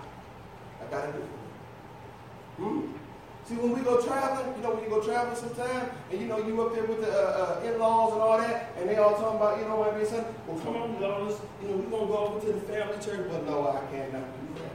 I 0.80 0.90
gotta 0.90 1.12
do 1.12 1.18
it. 1.18 1.24
Hmm? 2.56 2.80
See, 3.44 3.56
when 3.56 3.76
we 3.76 3.82
go 3.82 4.00
traveling, 4.00 4.56
you 4.56 4.62
know, 4.62 4.72
when 4.72 4.84
you 4.84 4.90
go 4.90 5.02
traveling 5.02 5.36
sometime, 5.36 5.90
and 6.10 6.20
you 6.20 6.26
know, 6.26 6.38
you 6.38 6.56
up 6.62 6.74
there 6.74 6.84
with 6.84 7.02
the 7.02 7.12
uh, 7.12 7.60
uh, 7.60 7.68
in-laws 7.68 8.12
and 8.14 8.22
all 8.22 8.38
that, 8.38 8.72
and 8.78 8.88
they 8.88 8.96
all 8.96 9.12
talking 9.12 9.36
about, 9.36 9.58
you 9.58 9.68
know, 9.68 9.76
what 9.76 9.92
I 9.92 9.98
mean, 9.98 10.06
son, 10.06 10.24
well, 10.46 10.58
come 10.60 10.76
on, 10.76 11.00
Lawrence, 11.00 11.40
you 11.60 11.68
know, 11.68 11.76
we're 11.76 11.90
gonna 11.92 12.06
go 12.06 12.16
over 12.16 12.40
to 12.40 12.52
the 12.52 12.60
family 12.60 12.96
church. 13.04 13.28
But 13.28 13.44
no, 13.44 13.68
I 13.68 13.84
cannot 13.92 14.24
do 14.40 14.62
that. 14.64 14.72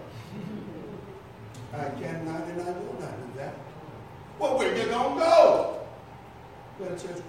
I 1.82 1.90
cannot 1.98 2.46
and 2.46 2.62
I 2.62 2.72
will 2.78 2.98
not 3.00 3.18
do 3.18 3.40
that. 3.40 3.54
Well, 4.38 4.58
where 4.58 4.76
you 4.76 4.86
gonna 4.86 5.20
go? 5.20 5.80
Where 6.78 6.90
the 6.94 7.00
church. 7.00 7.22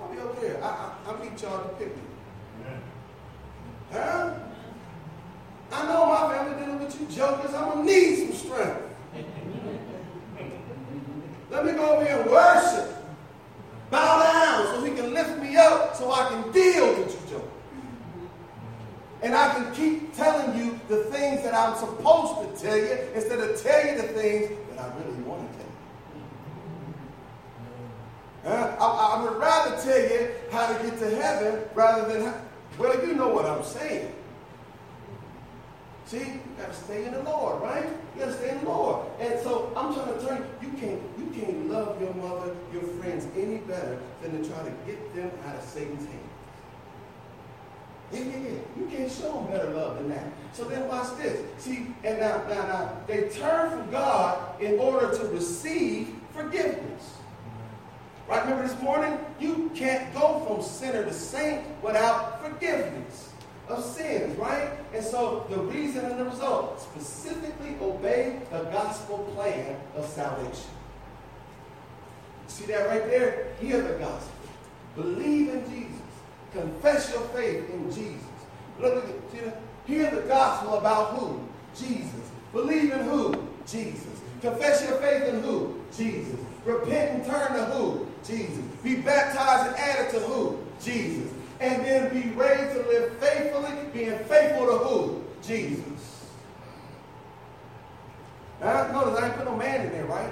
I'll 0.00 0.12
be 0.12 0.18
over 0.18 0.40
there. 0.40 0.62
I, 0.62 0.66
I, 0.66 0.92
I'll 1.06 1.18
meet 1.18 1.40
y'all 1.42 1.62
to 1.62 1.68
pick 1.76 1.96
me. 1.96 2.02
Huh? 3.92 4.34
I 5.72 5.86
know 5.86 6.06
my 6.06 6.34
family 6.34 6.64
dealing 6.64 6.80
with 6.82 7.00
you 7.00 7.06
jokers. 7.06 7.54
I'm 7.54 7.68
gonna 7.68 7.84
need 7.84 8.16
some 8.16 8.32
strength. 8.32 8.82
Let 11.50 11.64
me 11.64 11.72
go 11.72 11.96
over 11.96 12.04
here 12.04 12.20
and 12.20 12.30
worship. 12.30 12.92
Bow 13.90 14.22
down 14.22 14.66
so 14.66 14.84
he 14.84 14.94
can 14.94 15.14
lift 15.14 15.40
me 15.40 15.56
up 15.56 15.94
so 15.94 16.12
I 16.12 16.28
can 16.28 16.52
deal 16.52 16.88
with 16.88 17.12
you 17.12 17.30
jokers. 17.30 17.50
And 19.22 19.34
I 19.34 19.54
can 19.54 19.74
keep 19.74 20.14
telling 20.14 20.58
you 20.58 20.78
the 20.88 21.04
things 21.04 21.42
that 21.42 21.54
I'm 21.54 21.76
supposed 21.76 22.58
to 22.58 22.62
tell 22.62 22.76
you 22.76 22.98
instead 23.14 23.38
of 23.38 23.60
tell 23.62 23.86
you 23.86 23.96
the 24.02 24.08
things 24.08 24.50
that 24.70 24.78
I 24.78 24.92
really 24.98 25.22
want 25.22 25.50
to 25.50 25.58
tell 25.58 25.66
you. 28.44 28.54
Uh, 28.54 28.76
I, 28.78 29.16
I, 29.16 29.22
would 29.22 29.38
rather 29.40 29.82
tell 29.82 29.98
you 29.98 30.30
how 30.52 30.66
to 30.72 30.82
get 30.84 30.98
to 30.98 31.10
heaven 31.16 31.64
rather 31.74 32.12
than, 32.12 32.26
how, 32.26 32.34
well, 32.78 33.06
you 33.06 33.14
know 33.14 33.28
what 33.28 33.46
I'm 33.46 33.64
saying. 33.64 34.12
See, 36.06 36.18
you 36.18 36.40
got 36.56 36.68
to 36.68 36.74
stay 36.74 37.04
in 37.04 37.12
the 37.12 37.22
Lord, 37.22 37.60
right? 37.62 37.84
You 38.14 38.20
got 38.20 38.26
to 38.26 38.34
stay 38.34 38.50
in 38.50 38.58
the 38.60 38.66
Lord. 38.66 39.06
And 39.18 39.40
so 39.40 39.72
I'm 39.76 39.92
trying 39.92 40.14
to 40.14 40.24
turn 40.24 40.46
you 40.62 40.68
can't 40.78 41.00
you 41.18 41.26
can't 41.34 41.68
love 41.68 42.00
your 42.00 42.14
mother, 42.14 42.54
your 42.72 42.82
friends 42.82 43.26
any 43.36 43.56
better 43.58 43.98
than 44.22 44.40
to 44.40 44.48
try 44.48 44.62
to 44.62 44.70
get 44.86 45.14
them 45.16 45.30
out 45.46 45.56
of 45.56 45.62
Satan's 45.62 46.06
hands. 46.06 46.26
Yeah, 48.12 48.20
yeah, 48.20 48.36
yeah. 48.36 48.58
You 48.78 48.86
can't 48.86 49.10
show 49.10 49.32
them 49.32 49.46
better 49.48 49.70
love 49.70 49.98
than 49.98 50.08
that. 50.10 50.26
So 50.52 50.64
then 50.64 50.86
watch 50.86 51.16
this. 51.16 51.40
See, 51.58 51.88
and 52.04 52.20
now, 52.20 52.44
now, 52.48 52.66
now, 52.66 52.96
they 53.08 53.28
turn 53.28 53.70
from 53.70 53.90
God 53.90 54.60
in 54.60 54.78
order 54.78 55.16
to 55.18 55.24
receive 55.26 56.14
forgiveness. 56.32 57.15
Right? 58.28 58.42
Remember 58.42 58.66
this 58.66 58.80
morning? 58.82 59.18
You 59.38 59.70
can't 59.74 60.12
go 60.12 60.44
from 60.46 60.62
sinner 60.62 61.04
to 61.04 61.12
saint 61.12 61.62
without 61.82 62.42
forgiveness 62.42 63.30
of 63.68 63.84
sins, 63.84 64.36
right? 64.38 64.70
And 64.94 65.04
so 65.04 65.46
the 65.50 65.58
reason 65.58 66.04
and 66.04 66.18
the 66.18 66.24
result 66.24 66.80
specifically 66.80 67.76
obey 67.80 68.40
the 68.50 68.64
gospel 68.64 69.18
plan 69.34 69.76
of 69.94 70.06
salvation. 70.06 70.70
See 72.48 72.64
that 72.66 72.88
right 72.88 73.06
there? 73.06 73.48
Hear 73.60 73.82
the 73.82 73.98
gospel. 73.98 74.32
Believe 74.94 75.50
in 75.50 75.70
Jesus. 75.70 76.02
Confess 76.52 77.12
your 77.12 77.22
faith 77.28 77.68
in 77.70 77.92
Jesus. 77.92 78.22
Look, 78.80 79.04
see 79.32 79.40
that? 79.40 79.60
Hear 79.86 80.10
the 80.10 80.22
gospel 80.22 80.78
about 80.78 81.18
who? 81.18 81.40
Jesus. 81.76 82.30
Believe 82.52 82.92
in 82.92 83.00
who? 83.00 83.46
Jesus. 83.66 84.20
Confess 84.40 84.88
your 84.88 84.98
faith 84.98 85.24
in 85.24 85.42
who? 85.42 85.80
Jesus. 85.96 86.40
Repent 86.66 87.14
and 87.14 87.24
turn 87.24 87.52
to 87.52 87.64
who? 87.66 88.06
Jesus. 88.26 88.58
Be 88.82 88.96
baptized 88.96 89.68
and 89.68 89.76
added 89.76 90.10
to 90.10 90.20
who? 90.20 90.58
Jesus. 90.82 91.32
And 91.60 91.84
then 91.84 92.12
be 92.12 92.28
raised 92.30 92.72
to 92.74 92.82
live 92.88 93.16
faithfully, 93.18 93.72
being 93.94 94.18
faithful 94.24 94.66
to 94.66 94.78
who? 94.78 95.24
Jesus. 95.42 96.26
Now, 98.60 98.90
notice 98.90 99.22
I 99.22 99.28
ain't 99.28 99.36
put 99.36 99.44
no 99.44 99.56
man 99.56 99.86
in 99.86 99.92
there, 99.92 100.06
right? 100.06 100.30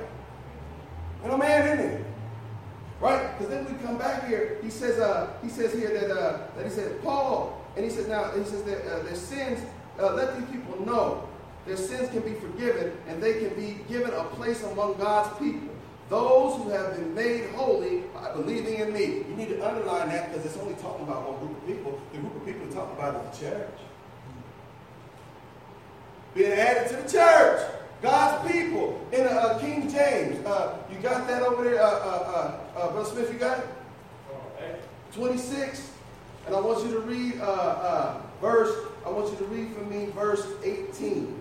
Ain't 1.23 1.31
no 1.31 1.39
man 1.39 1.69
in 1.69 1.77
there. 1.79 2.05
Right? 3.01 3.39
Because 3.39 3.55
then 3.55 3.65
we 3.67 3.81
come 3.85 3.97
back 3.97 4.27
here. 4.27 4.59
He 4.63 4.71
says, 4.71 4.99
uh, 4.99 5.31
he 5.43 5.49
says 5.49 5.73
here 5.73 5.93
that, 6.01 6.11
uh, 6.11 6.39
that 6.57 6.65
he 6.65 6.71
said, 6.71 7.01
Paul, 7.03 7.65
and 7.77 7.85
he 7.85 7.91
says 7.91 8.09
now, 8.09 8.31
he 8.33 8.45
says 8.45 8.63
that 8.65 8.81
uh, 8.87 9.03
their 9.03 9.15
sins, 9.15 9.61
uh, 10.01 10.15
let 10.15 10.37
these 10.37 10.49
people 10.49 10.85
know 10.85 11.29
their 11.67 11.77
sins 11.77 12.09
can 12.11 12.21
be 12.21 12.35
forgiven 12.35 12.97
and 13.09 13.23
they 13.23 13.41
can 13.41 13.55
be 13.55 13.79
given 13.89 14.13
a 14.13 14.25
place 14.25 14.63
among 14.65 14.97
God's 14.97 15.39
people. 15.39 15.74
Those 16.09 16.63
who 16.63 16.69
have 16.71 16.97
been 16.97 17.15
made 17.15 17.51
holy 17.51 18.01
by 18.13 18.33
believing 18.33 18.75
in 18.75 18.93
me. 18.93 19.25
You 19.29 19.35
need 19.37 19.49
to 19.49 19.67
underline 19.67 20.09
that 20.09 20.31
because 20.31 20.45
it's 20.45 20.57
only 20.59 20.75
talking 20.75 21.07
about 21.07 21.29
one 21.29 21.39
group 21.39 21.57
of 21.57 21.67
people. 21.67 22.01
The 22.13 22.19
group 22.19 22.37
of 22.37 22.47
people 22.47 22.67
talking 22.69 22.97
about 22.97 23.25
is 23.25 23.39
the 23.39 23.47
church. 23.47 23.79
Being 26.35 26.53
added 26.53 26.89
to 26.91 26.97
the 26.97 27.09
church. 27.11 27.71
God's 28.03 28.53
people 28.53 29.01
in 29.13 29.27
uh, 29.27 29.59
King 29.61 29.89
James. 29.89 30.45
Uh, 30.45 30.77
you 30.93 30.99
got 30.99 31.27
that 31.27 31.43
over 31.43 31.65
there, 31.65 31.83
uh, 31.83 31.89
uh, 31.89 32.61
uh, 32.77 32.79
uh 32.79 32.93
Brother 32.93 33.09
Smith? 33.09 33.33
You 33.33 33.39
got 33.39 33.61
it? 33.61 33.67
26. 35.15 35.91
And 36.47 36.55
I 36.55 36.61
want 36.61 36.85
you 36.85 36.93
to 36.93 37.01
read 37.01 37.35
verse. 38.43 38.77
I 39.07 39.11
want 39.11 39.31
you 39.31 39.39
to 39.39 39.45
read 39.45 39.73
for 39.73 39.85
me 39.85 40.07
verse 40.07 40.47
18. 40.63 41.41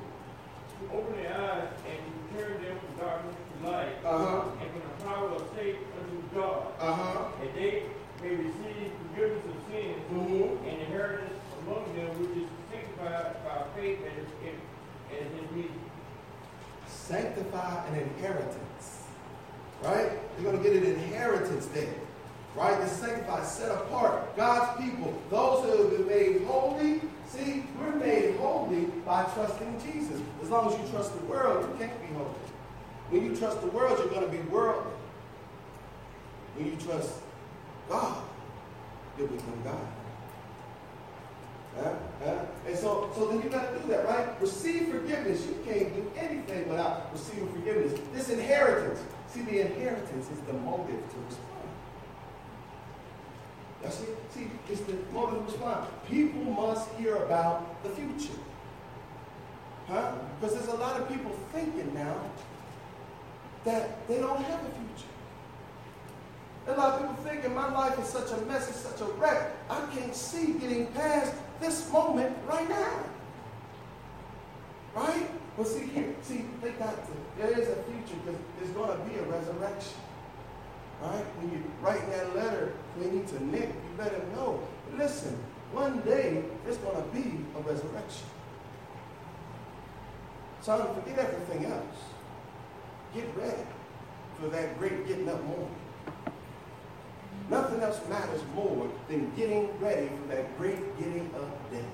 Open 0.93 1.21
the 1.21 1.37
eyes 1.37 1.67
and 1.85 1.97
you 1.97 2.39
turn 2.39 2.61
them 2.61 2.77
from 2.77 3.05
darkness 3.05 3.35
light, 3.65 3.95
uh-huh. 4.05 4.49
and 4.61 4.71
from 4.71 4.81
the 4.81 5.03
power 5.05 5.29
of 5.29 5.43
Satan 5.55 5.81
unto 5.99 6.35
God, 6.35 6.67
uh-huh. 6.79 7.25
that 7.41 7.55
they 7.55 7.83
may 8.21 8.35
receive 8.35 8.91
forgiveness 9.09 9.43
of 9.45 9.71
sins 9.71 10.01
mm-hmm. 10.11 10.67
and 10.67 10.81
inheritance 10.81 11.39
among 11.61 11.83
them 11.95 12.09
which 12.19 12.43
is 12.43 12.49
sanctified 12.71 13.43
by 13.43 13.63
faith 13.75 13.99
as 14.05 14.27
in, 14.47 14.55
as 15.17 15.27
in 15.31 15.57
me 15.57 15.69
sanctify 17.07 17.85
an 17.87 17.99
inheritance. 17.99 19.03
Right? 19.81 20.11
You're 20.39 20.51
going 20.51 20.63
to 20.63 20.69
get 20.69 20.81
an 20.81 20.93
inheritance 20.93 21.65
there. 21.67 21.93
Right? 22.55 22.79
It's 22.81 22.93
sanctified, 22.93 23.45
set 23.45 23.71
apart. 23.71 24.35
God's 24.37 24.81
people, 24.81 25.13
those 25.29 25.65
who 25.65 25.83
have 25.83 25.91
been 25.91 26.07
made 26.07 26.43
holy. 26.45 27.01
See, 27.27 27.63
we're 27.79 27.95
made 27.95 28.35
holy 28.37 28.85
by 29.05 29.23
trusting 29.33 29.81
Jesus. 29.81 30.21
As 30.41 30.49
long 30.49 30.71
as 30.71 30.79
you 30.79 30.87
trust 30.91 31.19
the 31.19 31.25
world, 31.25 31.67
you 31.67 31.85
can't 31.85 31.99
be 31.99 32.13
holy. 32.13 32.29
When 33.09 33.25
you 33.25 33.35
trust 33.35 33.61
the 33.61 33.67
world, 33.67 33.99
you're 33.99 34.07
going 34.07 34.25
to 34.25 34.31
be 34.31 34.41
worldly. 34.49 34.91
When 36.55 36.65
you 36.67 36.75
trust 36.77 37.19
God, 37.89 38.23
you'll 39.17 39.27
become 39.27 39.61
God. 39.63 39.87
And 42.65 42.77
so, 42.77 43.11
so 43.15 43.27
then 43.27 43.41
you 43.41 43.49
got 43.49 43.73
to 43.73 43.79
do 43.79 43.87
that, 43.89 44.05
right? 44.07 44.41
Receive 44.41 44.89
forgiveness. 44.89 45.45
You 45.45 45.57
can't 45.65 45.93
do 45.93 46.11
anything 46.17 46.69
without 46.69 47.11
receiving 47.11 47.51
forgiveness. 47.51 47.99
This 48.13 48.29
inheritance. 48.29 48.99
See, 49.27 49.41
the 49.41 49.61
inheritance 49.61 50.29
is 50.29 50.39
the 50.41 50.53
motive 50.53 50.95
to 50.95 51.17
respond. 51.27 51.49
That's 53.81 54.01
it. 54.01 54.17
See, 54.29 54.47
it's 54.69 54.81
the 54.81 54.95
motive 55.11 55.39
to 55.39 55.51
respond. 55.51 55.87
People 56.07 56.43
must 56.43 56.89
hear 56.91 57.15
about 57.17 57.83
the 57.83 57.89
future. 57.89 58.39
Huh? 59.87 60.13
Because 60.39 60.55
there's 60.55 60.67
a 60.67 60.75
lot 60.75 61.01
of 61.01 61.09
people 61.09 61.31
thinking 61.51 61.93
now 61.93 62.15
that 63.65 64.07
they 64.07 64.19
don't 64.19 64.41
have 64.43 64.59
a 64.59 64.69
future. 64.69 65.09
A 66.67 66.73
lot 66.73 66.93
of 66.93 66.99
people 67.01 67.23
thinking 67.23 67.53
my 67.53 67.71
life 67.71 67.99
is 67.99 68.07
such 68.07 68.31
a 68.31 68.41
mess, 68.45 68.69
it's 68.69 68.79
such 68.79 69.01
a 69.01 69.05
wreck. 69.13 69.51
I 69.69 69.81
can't 69.93 70.15
see 70.15 70.53
getting 70.53 70.87
past 70.87 71.33
this 71.59 71.91
moment 71.91 72.35
right 72.47 72.67
now. 72.69 72.99
Right? 74.95 75.29
But 75.57 75.67
see 75.67 75.87
here, 75.87 76.15
see, 76.21 76.45
they 76.61 76.71
got 76.71 76.95
to, 77.05 77.11
there 77.37 77.51
is 77.51 77.67
a 77.67 77.75
future 77.83 78.19
because 78.25 78.39
there's 78.57 78.71
going 78.71 78.97
to 78.97 79.05
be 79.05 79.19
a 79.19 79.23
resurrection. 79.23 79.93
Right? 81.01 81.25
When 81.37 81.51
you 81.51 81.63
write 81.81 82.09
that 82.11 82.35
letter, 82.35 82.73
Queenie, 82.95 83.25
to 83.27 83.43
Nick, 83.45 83.69
you 83.69 83.97
let 83.97 84.13
him 84.13 84.33
know. 84.33 84.65
Listen, 84.97 85.37
one 85.73 85.99
day 86.01 86.43
there's 86.63 86.77
going 86.77 86.95
to 86.95 87.09
be 87.09 87.39
a 87.57 87.61
resurrection. 87.61 88.27
Son, 90.61 90.93
forget 90.95 91.19
everything 91.19 91.65
else. 91.65 92.12
Get 93.13 93.25
ready 93.37 93.63
for 94.39 94.47
that 94.47 94.79
great 94.79 95.07
getting 95.07 95.29
up 95.29 95.43
morning. 95.43 95.75
Nothing 97.49 97.81
else 97.81 98.01
matters 98.09 98.41
more 98.55 98.89
than 99.07 99.31
getting 99.35 99.69
ready 99.79 100.07
for 100.07 100.35
that 100.35 100.57
great 100.57 100.97
getting 100.97 101.29
up 101.35 101.71
day. 101.71 101.85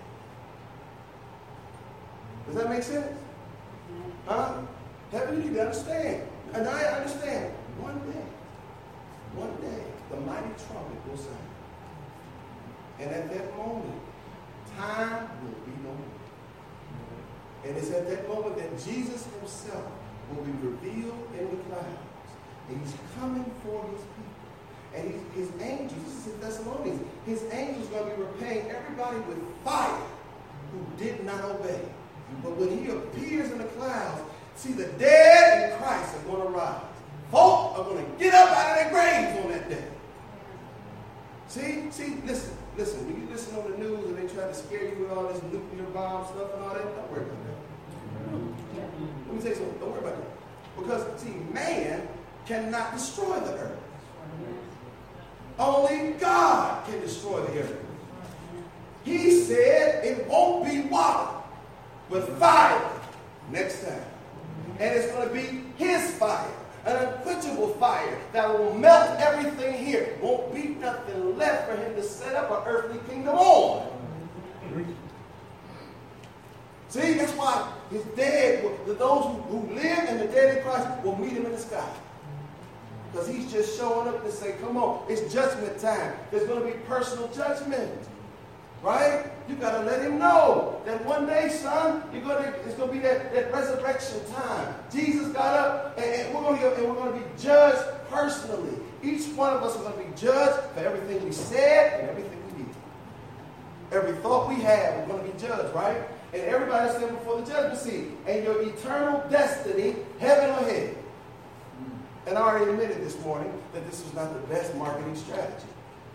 Does 2.47 2.55
that 2.55 2.69
make 2.69 2.83
sense? 2.83 3.05
Mm-hmm. 3.05 4.29
Huh? 4.29 4.61
Heaven, 5.11 5.37
you 5.37 5.49
need 5.49 5.55
to 5.55 5.61
understand. 5.61 6.23
And 6.53 6.67
I 6.67 6.83
understand. 6.83 7.53
One 7.79 7.99
day, 8.11 8.25
one 9.35 9.55
day, 9.61 9.83
the 10.09 10.21
mighty 10.21 10.47
trumpet 10.67 11.07
will 11.07 11.17
sound. 11.17 11.37
And 12.99 13.11
at 13.11 13.29
that 13.29 13.57
moment, 13.57 14.01
time 14.77 15.29
will 15.43 15.59
be 15.65 15.71
no 15.83 15.89
more. 15.89 16.19
And 17.65 17.77
it's 17.77 17.91
at 17.91 18.07
that 18.07 18.27
moment 18.27 18.57
that 18.57 18.71
Jesus 18.83 19.27
himself 19.39 19.85
will 20.35 20.43
be 20.43 20.51
revealed 20.65 21.27
in 21.37 21.49
the 21.49 21.63
clouds. 21.63 22.09
And 22.69 22.81
he's 22.81 22.93
coming 23.19 23.45
for 23.63 23.83
his 23.91 24.01
people. 24.01 24.29
And 24.95 25.11
his, 25.35 25.49
his 25.49 25.61
angels, 25.61 26.03
this 26.03 26.27
is 26.27 26.33
in 26.33 26.41
Thessalonians, 26.41 27.01
his 27.25 27.43
angels 27.51 27.87
are 27.87 28.03
going 28.03 28.09
to 28.11 28.15
be 28.17 28.23
repaying 28.23 28.69
everybody 28.71 29.17
with 29.19 29.37
fire 29.63 30.01
who 30.71 31.03
did 31.03 31.23
not 31.25 31.43
obey. 31.45 31.81
But 32.43 32.55
when 32.57 32.77
he 32.77 32.89
appears 32.91 33.51
in 33.51 33.57
the 33.57 33.65
clouds, 33.65 34.21
see, 34.55 34.73
the 34.73 34.87
dead 34.97 35.71
in 35.71 35.77
Christ 35.77 36.15
are 36.15 36.21
going 36.23 36.43
to 36.43 36.49
rise. 36.49 36.81
Folk 37.31 37.77
are 37.77 37.83
going 37.83 38.03
to 38.03 38.11
get 38.17 38.33
up 38.33 38.49
out 38.49 38.71
of 38.71 38.75
their 38.77 38.89
graves 38.91 39.45
on 39.45 39.51
that 39.51 39.69
day. 39.69 39.85
See, 41.47 41.89
see, 41.91 42.21
listen, 42.25 42.55
listen. 42.77 43.05
When 43.07 43.21
you 43.21 43.27
listen 43.31 43.55
on 43.57 43.71
the 43.71 43.77
news 43.77 44.05
and 44.05 44.17
they 44.17 44.31
try 44.33 44.45
to 44.45 44.53
scare 44.53 44.85
you 44.85 45.01
with 45.01 45.11
all 45.11 45.27
this 45.27 45.41
nuclear 45.43 45.83
bomb 45.93 46.25
stuff 46.25 46.53
and 46.53 46.63
all 46.63 46.73
that, 46.73 46.83
don't 46.95 47.11
worry 47.11 47.25
about 47.25 47.37
that. 47.45 48.68
Let 49.29 49.35
me 49.35 49.41
tell 49.43 49.51
you 49.51 49.57
something. 49.57 49.79
Don't 49.79 49.91
worry 49.91 49.99
about 49.99 50.15
that. 50.15 50.27
Because, 50.75 51.21
see, 51.21 51.35
man 51.53 52.07
cannot 52.47 52.93
destroy 52.93 53.39
the 53.41 53.53
earth. 53.53 53.79
Only 55.59 56.13
God 56.13 56.83
can 56.87 56.99
destroy 56.99 57.45
the 57.45 57.59
earth. 57.59 57.85
He 59.03 59.29
said 59.41 60.03
it 60.03 60.27
won't 60.27 60.65
be 60.65 60.81
water, 60.81 61.29
but 62.09 62.27
fire 62.39 62.91
next 63.51 63.83
time. 63.83 64.01
And 64.79 64.95
it's 64.95 65.11
going 65.11 65.27
to 65.27 65.33
be 65.33 65.63
his 65.77 66.09
fire, 66.15 66.51
an 66.85 66.95
unquenchable 66.95 67.75
fire 67.75 68.17
that 68.33 68.49
will 68.49 68.73
melt 68.73 69.19
everything 69.19 69.85
here. 69.85 70.17
Won't 70.23 70.55
be 70.55 70.69
nothing 70.69 71.37
left 71.37 71.69
for 71.69 71.75
him 71.75 71.93
to 71.93 72.01
set 72.01 72.35
up 72.35 72.49
an 72.49 72.63
earthly 72.65 72.99
kingdom 73.07 73.35
on. 73.35 73.91
See, 76.87 77.13
that's 77.13 77.33
why 77.33 77.71
his 77.89 78.03
dead, 78.15 78.63
those 78.85 79.25
who, 79.25 79.57
who 79.57 79.73
live 79.73 79.99
and 80.07 80.19
the 80.19 80.25
dead 80.25 80.57
in 80.57 80.63
Christ 80.63 80.87
will 81.03 81.17
meet 81.17 81.33
him 81.33 81.45
in 81.45 81.51
the 81.51 81.57
sky. 81.57 81.89
Because 83.11 83.27
he's 83.27 83.51
just 83.51 83.77
showing 83.77 84.07
up 84.07 84.23
to 84.23 84.31
say, 84.31 84.55
come 84.61 84.77
on, 84.77 85.03
it's 85.09 85.33
judgment 85.33 85.79
time. 85.79 86.13
There's 86.29 86.47
going 86.47 86.61
to 86.61 86.67
be 86.67 86.73
personal 86.85 87.27
judgment. 87.29 88.07
Right? 88.83 89.25
You 89.49 89.55
got 89.55 89.79
to 89.79 89.85
let 89.85 90.01
him 90.01 90.19
know 90.19 90.81
that 90.85 91.03
one 91.05 91.25
day, 91.25 91.49
son, 91.49 92.03
you're 92.13 92.21
going 92.21 92.43
to, 92.43 92.49
it's 92.61 92.75
going 92.75 92.89
to 92.89 92.95
be 92.95 93.01
that, 93.01 93.33
that 93.33 93.51
resurrection 93.51 94.21
time. 94.33 94.75
Jesus 94.91 95.27
got 95.29 95.57
up, 95.57 95.97
and, 95.97 96.05
and 96.05 96.35
we're 96.35 96.41
going 96.41 96.59
to 96.59 96.75
and 96.75 96.87
we're 96.87 96.95
going 96.95 97.13
to 97.13 97.19
be 97.19 97.41
judged 97.41 97.83
personally. 98.09 98.77
Each 99.03 99.27
one 99.35 99.53
of 99.55 99.63
us 99.63 99.75
is 99.75 99.81
going 99.81 99.93
to 99.93 99.99
be 99.99 100.15
judged 100.15 100.63
for 100.73 100.79
everything 100.79 101.25
we 101.25 101.31
said 101.31 101.99
and 101.99 102.09
everything 102.09 102.41
we 102.55 102.63
did. 102.63 102.73
Every 103.91 104.13
thought 104.21 104.47
we 104.47 104.55
had, 104.55 104.99
we're 104.99 105.17
going 105.17 105.27
to 105.27 105.33
be 105.33 105.39
judged, 105.39 105.75
right? 105.75 106.01
And 106.33 106.43
everybody 106.43 106.89
standing 106.89 107.15
before 107.15 107.41
the 107.41 107.51
judgment 107.51 107.79
seat. 107.79 108.05
And 108.27 108.43
your 108.43 108.61
eternal 108.61 109.23
destiny, 109.29 109.95
heaven 110.19 110.49
or 110.49 110.69
hell. 110.69 110.95
And 112.27 112.37
I 112.37 112.41
already 112.41 112.71
admitted 112.71 113.01
this 113.03 113.19
morning 113.21 113.51
that 113.73 113.89
this 113.89 114.03
was 114.03 114.13
not 114.13 114.33
the 114.33 114.47
best 114.53 114.75
marketing 114.75 115.15
strategy. 115.15 115.67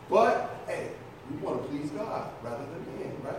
But, 0.09 0.57
hey, 0.67 0.91
we 1.31 1.37
want 1.39 1.63
to 1.63 1.69
please 1.69 1.91
God 1.91 2.31
rather 2.43 2.65
than 2.65 2.99
men, 2.99 3.17
right? 3.25 3.35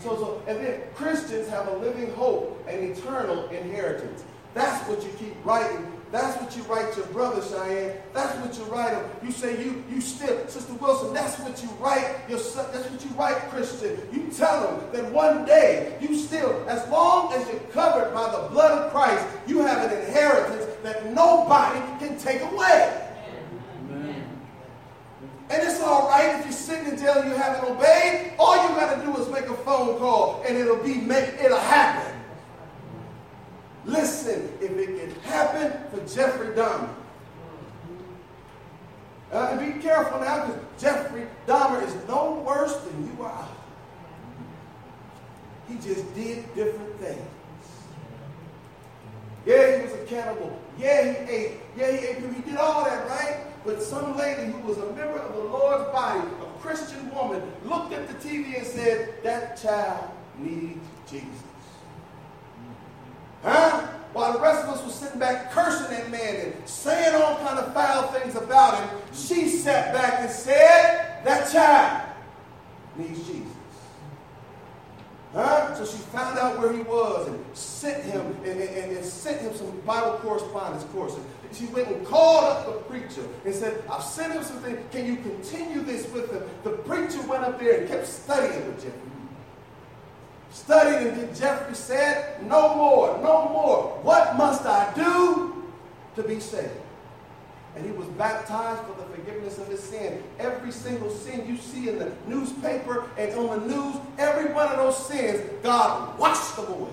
So, 0.00 0.16
so, 0.16 0.42
and 0.46 0.58
then 0.64 0.80
Christians 0.94 1.48
have 1.48 1.68
a 1.68 1.76
living 1.76 2.10
hope 2.14 2.64
and 2.68 2.82
eternal 2.90 3.48
inheritance. 3.48 4.24
That's 4.54 4.88
what 4.88 5.02
you 5.02 5.10
keep 5.18 5.34
writing. 5.44 5.92
That's 6.10 6.40
what 6.40 6.56
you 6.56 6.62
write 6.62 6.96
your 6.96 7.06
brother, 7.06 7.42
Cheyenne. 7.42 7.96
That's 8.14 8.34
what 8.38 8.56
you 8.56 8.64
write 8.72 8.94
him. 8.94 9.04
You 9.22 9.30
say 9.30 9.62
you 9.62 9.84
you 9.90 10.00
still, 10.00 10.46
Sister 10.48 10.72
Wilson. 10.74 11.12
That's 11.12 11.38
what 11.40 11.62
you 11.62 11.68
write 11.80 12.16
your 12.28 12.38
son. 12.38 12.66
That's 12.72 12.88
what 12.90 13.04
you 13.04 13.10
write, 13.10 13.36
Christian. 13.50 14.00
You 14.10 14.30
tell 14.30 14.78
them 14.78 14.92
that 14.92 15.12
one 15.12 15.44
day 15.44 15.98
you 16.00 16.16
still, 16.16 16.66
as 16.68 16.88
long 16.88 17.32
as 17.34 17.46
you're 17.48 17.60
covered 17.72 18.14
by 18.14 18.30
the 18.32 18.48
blood 18.48 18.86
of 18.86 18.90
Christ, 18.90 19.26
you 19.46 19.60
have 19.60 19.90
an 19.90 19.98
inheritance 19.98 20.64
that 20.82 21.12
nobody 21.12 21.80
can 21.98 22.18
take 22.18 22.40
away. 22.40 23.04
And 25.50 25.62
it's 25.62 25.80
all 25.80 26.08
right 26.08 26.38
if 26.38 26.44
you're 26.44 26.52
sitting 26.52 26.92
in 26.92 26.98
jail 26.98 27.20
and 27.20 27.30
you 27.30 27.36
haven't 27.36 27.70
obeyed. 27.70 28.32
All 28.38 28.54
you 28.62 28.68
got 28.76 28.94
to 28.94 29.04
do 29.04 29.16
is 29.16 29.28
make 29.30 29.46
a 29.46 29.56
phone 29.56 29.98
call 29.98 30.42
and 30.46 30.56
it'll 30.56 30.82
be 30.82 30.94
make, 30.94 31.34
it'll 31.42 31.58
happen. 31.58 32.17
Listen, 33.88 34.52
if 34.60 34.70
it 34.70 35.00
can 35.00 35.22
happen 35.22 35.72
for 35.90 36.14
Jeffrey 36.14 36.48
Dahmer. 36.48 36.90
Uh, 39.32 39.56
be 39.58 39.80
careful 39.80 40.20
now 40.20 40.46
because 40.46 40.62
Jeffrey 40.78 41.26
Dahmer 41.46 41.82
is 41.86 41.94
no 42.06 42.44
worse 42.46 42.76
than 42.76 43.06
you 43.06 43.24
are. 43.24 43.48
He 45.68 45.76
just 45.76 46.14
did 46.14 46.54
different 46.54 47.00
things. 47.00 47.28
Yeah, 49.46 49.78
he 49.78 49.82
was 49.84 49.92
a 49.94 50.04
cannibal. 50.04 50.60
Yeah, 50.78 51.12
he 51.24 51.32
ate. 51.32 51.52
Yeah, 51.74 51.90
he 51.90 52.06
ate. 52.08 52.18
He 52.18 52.42
did 52.42 52.58
all 52.58 52.84
that, 52.84 53.08
right? 53.08 53.38
But 53.64 53.82
some 53.82 54.18
lady 54.18 54.52
who 54.52 54.58
was 54.68 54.76
a 54.76 54.86
member 54.92 55.18
of 55.18 55.34
the 55.34 55.44
Lord's 55.44 55.90
body, 55.92 56.20
a 56.20 56.60
Christian 56.60 57.10
woman, 57.14 57.40
looked 57.64 57.94
at 57.94 58.06
the 58.06 58.14
TV 58.28 58.58
and 58.58 58.66
said, 58.66 59.14
That 59.22 59.56
child 59.56 60.10
needs 60.38 60.84
Jesus. 61.10 61.47
While 64.28 64.36
the 64.36 64.44
rest 64.44 64.64
of 64.64 64.74
us 64.74 64.84
were 64.84 64.90
sitting 64.90 65.18
back 65.18 65.50
cursing 65.52 65.88
that 65.88 66.10
man 66.10 66.36
and 66.36 66.68
saying 66.68 67.14
all 67.14 67.36
kind 67.36 67.58
of 67.58 67.72
foul 67.72 68.08
things 68.08 68.36
about 68.36 68.78
him, 68.78 68.98
she 69.14 69.48
sat 69.48 69.94
back 69.94 70.20
and 70.20 70.30
said, 70.30 71.24
That 71.24 71.50
child 71.50 72.06
needs 72.98 73.26
Jesus. 73.26 73.46
Huh? 75.32 75.74
So 75.76 75.86
she 75.86 75.96
found 76.12 76.38
out 76.38 76.58
where 76.58 76.74
he 76.74 76.82
was 76.82 77.28
and 77.28 77.42
sent 77.56 78.04
him 78.04 78.20
and, 78.44 78.60
and, 78.60 78.96
and 78.98 79.02
sent 79.02 79.40
him 79.40 79.54
some 79.54 79.70
Bible 79.86 80.18
correspondence 80.18 80.84
courses. 80.92 81.24
She 81.54 81.64
went 81.66 81.88
and 81.88 82.06
called 82.06 82.44
up 82.44 82.66
the 82.66 82.72
preacher 82.82 83.26
and 83.46 83.54
said, 83.54 83.82
I've 83.90 84.04
sent 84.04 84.34
him 84.34 84.42
something. 84.42 84.76
Can 84.90 85.06
you 85.06 85.16
continue 85.16 85.80
this 85.80 86.06
with 86.12 86.30
him? 86.30 86.42
The 86.64 86.72
preacher 86.82 87.22
went 87.22 87.44
up 87.44 87.58
there 87.58 87.80
and 87.80 87.88
kept 87.88 88.06
studying 88.06 88.66
with 88.66 88.84
Jeffrey. 88.84 89.00
Studied 90.50 91.08
and 91.08 91.36
Jeffrey 91.36 91.74
said, 91.74 92.42
No 92.46 92.74
more, 92.74 93.18
no 93.22 93.48
more. 93.50 93.98
What 94.02 94.36
must 94.36 94.64
I 94.64 94.92
do 94.94 95.64
to 96.16 96.22
be 96.22 96.40
saved? 96.40 96.70
And 97.76 97.84
he 97.84 97.92
was 97.92 98.06
baptized 98.08 98.82
for 98.82 98.94
the 98.94 99.06
forgiveness 99.14 99.58
of 99.58 99.68
his 99.68 99.82
sin. 99.82 100.22
Every 100.38 100.72
single 100.72 101.10
sin 101.10 101.46
you 101.46 101.56
see 101.58 101.90
in 101.90 101.98
the 101.98 102.12
newspaper 102.26 103.08
and 103.18 103.32
on 103.38 103.60
the 103.60 103.74
news, 103.74 103.96
every 104.16 104.52
one 104.52 104.68
of 104.68 104.78
those 104.78 105.06
sins, 105.06 105.48
God 105.62 106.18
washed 106.18 106.56
them 106.56 106.66
away. 106.66 106.90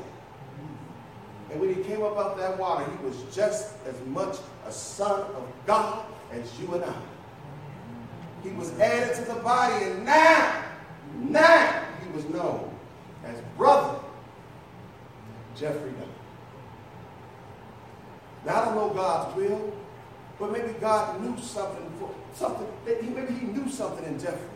And 1.52 1.62
when 1.62 1.74
he 1.74 1.82
came 1.84 2.04
up 2.04 2.18
out 2.18 2.34
of 2.34 2.38
that 2.38 2.60
water, 2.60 2.86
he 2.92 3.06
was 3.06 3.16
just 3.34 3.74
as 3.88 3.96
much 4.08 4.38
a 4.68 4.72
son 4.72 5.22
of 5.22 5.48
God 5.66 6.06
as 6.32 6.60
you 6.60 6.74
and 6.74 6.84
I. 6.84 6.96
He 8.44 8.50
was 8.50 8.78
added 8.80 9.16
to 9.16 9.34
the 9.34 9.40
body, 9.40 9.86
and 9.86 10.06
now, 10.06 10.64
now 11.16 11.84
he 12.04 12.12
was 12.12 12.26
known 12.26 12.75
as 13.26 13.40
brother 13.58 14.00
Jeffrey 15.56 15.92
Dahmer. 15.92 16.08
Now 18.46 18.62
I 18.62 18.66
don't 18.66 18.76
know 18.76 18.90
God's 18.94 19.36
will, 19.36 19.74
but 20.40 20.52
maybe 20.52 20.74
God 20.80 21.22
knew 21.22 21.38
something 21.42 21.90
for 22.00 22.14
something 22.34 22.68
that 22.86 23.02
he 23.02 23.10
maybe 23.10 23.34
he 23.34 23.46
knew 23.48 23.70
something 23.70 24.06
in 24.06 24.20
Jeffrey. 24.20 24.50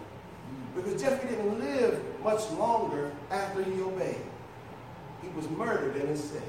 Because 0.75 1.01
Jeffrey 1.01 1.29
didn't 1.29 1.59
live 1.59 2.01
much 2.23 2.49
longer 2.51 3.11
after 3.31 3.63
he 3.63 3.81
obeyed. 3.81 4.21
He 5.21 5.29
was 5.29 5.49
murdered 5.49 5.95
in 5.95 6.07
his 6.07 6.23
sin. 6.23 6.43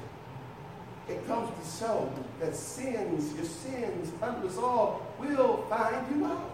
It 1.09 1.27
comes 1.27 1.49
to 1.49 1.85
show 1.85 2.13
that 2.39 2.55
sins, 2.55 3.35
your 3.35 3.45
sins 3.45 4.13
unresolved, 4.23 5.03
will 5.19 5.65
find 5.69 6.07
you 6.15 6.27
out. 6.27 6.50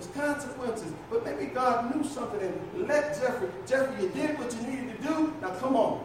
There's 0.00 0.14
consequences. 0.14 0.92
But 1.10 1.24
maybe 1.24 1.46
God 1.46 1.94
knew 1.94 2.02
something 2.04 2.40
and 2.40 2.88
let 2.88 3.20
Jeffrey, 3.20 3.48
Jeffrey, 3.66 4.04
you 4.04 4.08
did 4.10 4.38
what 4.38 4.54
you 4.54 4.62
needed 4.62 4.96
to 4.96 5.08
do. 5.08 5.34
Now 5.42 5.50
come 5.50 5.76
on. 5.76 6.04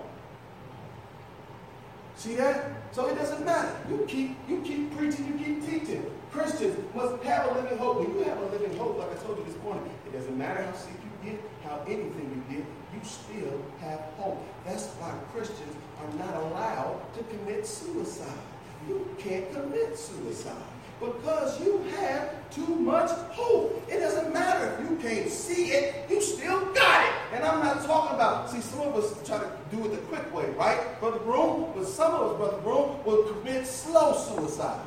See 2.18 2.36
that? 2.36 2.72
So 2.92 3.08
it 3.08 3.16
doesn't 3.16 3.46
matter. 3.46 3.74
You 3.90 4.06
keep, 4.08 4.38
you 4.50 4.62
keep 4.62 4.96
preaching, 4.98 5.28
you 5.28 5.46
keep 5.46 5.66
teaching. 5.66 6.06
Christians 6.32 6.78
must 6.94 7.24
have 7.24 7.52
a 7.52 7.62
living 7.62 7.78
hope. 7.78 8.00
When 8.00 8.18
you 8.18 8.24
have 8.24 8.38
a 8.38 8.46
living 8.48 8.76
hope, 8.78 8.98
like 8.98 9.12
I 9.12 9.24
told 9.24 9.38
you 9.38 9.46
this 9.46 9.62
morning, 9.64 9.90
it 10.06 10.12
doesn't 10.12 10.38
matter 10.38 10.62
how 10.62 10.74
sick 10.74 10.92
you 10.92 11.32
get, 11.32 11.42
how 11.64 11.82
anything 11.88 12.44
you 12.50 12.58
get, 12.58 12.66
you 12.94 13.00
still 13.04 13.62
have 13.80 14.00
hope. 14.18 14.44
That's 14.66 14.88
why 14.96 15.14
Christians 15.32 15.76
are 16.02 16.18
not 16.18 16.36
allowed 16.36 17.02
to 17.16 17.24
commit 17.24 17.66
suicide. 17.66 18.28
You 18.90 19.08
can't 19.18 19.52
commit 19.54 19.98
suicide 19.98 20.75
because 21.00 21.60
you 21.64 21.84
have 21.98 22.30
too 22.52 22.68
much 22.68 23.10
hope. 23.32 23.84
It 23.90 24.00
doesn't 24.00 24.34
matter 24.34 24.78
if 24.80 24.90
you 24.90 24.96
can't 24.98 25.30
see 25.30 25.72
it, 25.72 26.10
you 26.10 26.22
still 26.22 26.74
got 26.74 27.06
it. 27.06 27.14
And 27.34 27.44
I'm 27.44 27.64
not 27.64 27.84
talking 27.86 28.16
about, 28.16 28.50
see, 28.50 28.62
some 28.62 28.82
of 28.82 28.96
us 28.96 29.28
try 29.28 29.40
to 29.40 29.52
do 29.72 29.86
it 29.86 29.92
the 29.92 29.98
quick 29.98 30.34
way, 30.34 30.50
right? 30.52 31.00
Brother 31.00 31.20
Broom, 31.20 31.72
but 31.76 31.86
some 31.86 32.14
of 32.14 32.32
us, 32.32 32.38
Brother 32.38 32.62
Broom, 32.62 33.04
will 33.04 33.24
commit 33.34 33.68
slow 33.68 34.16
suicide. 34.16 34.86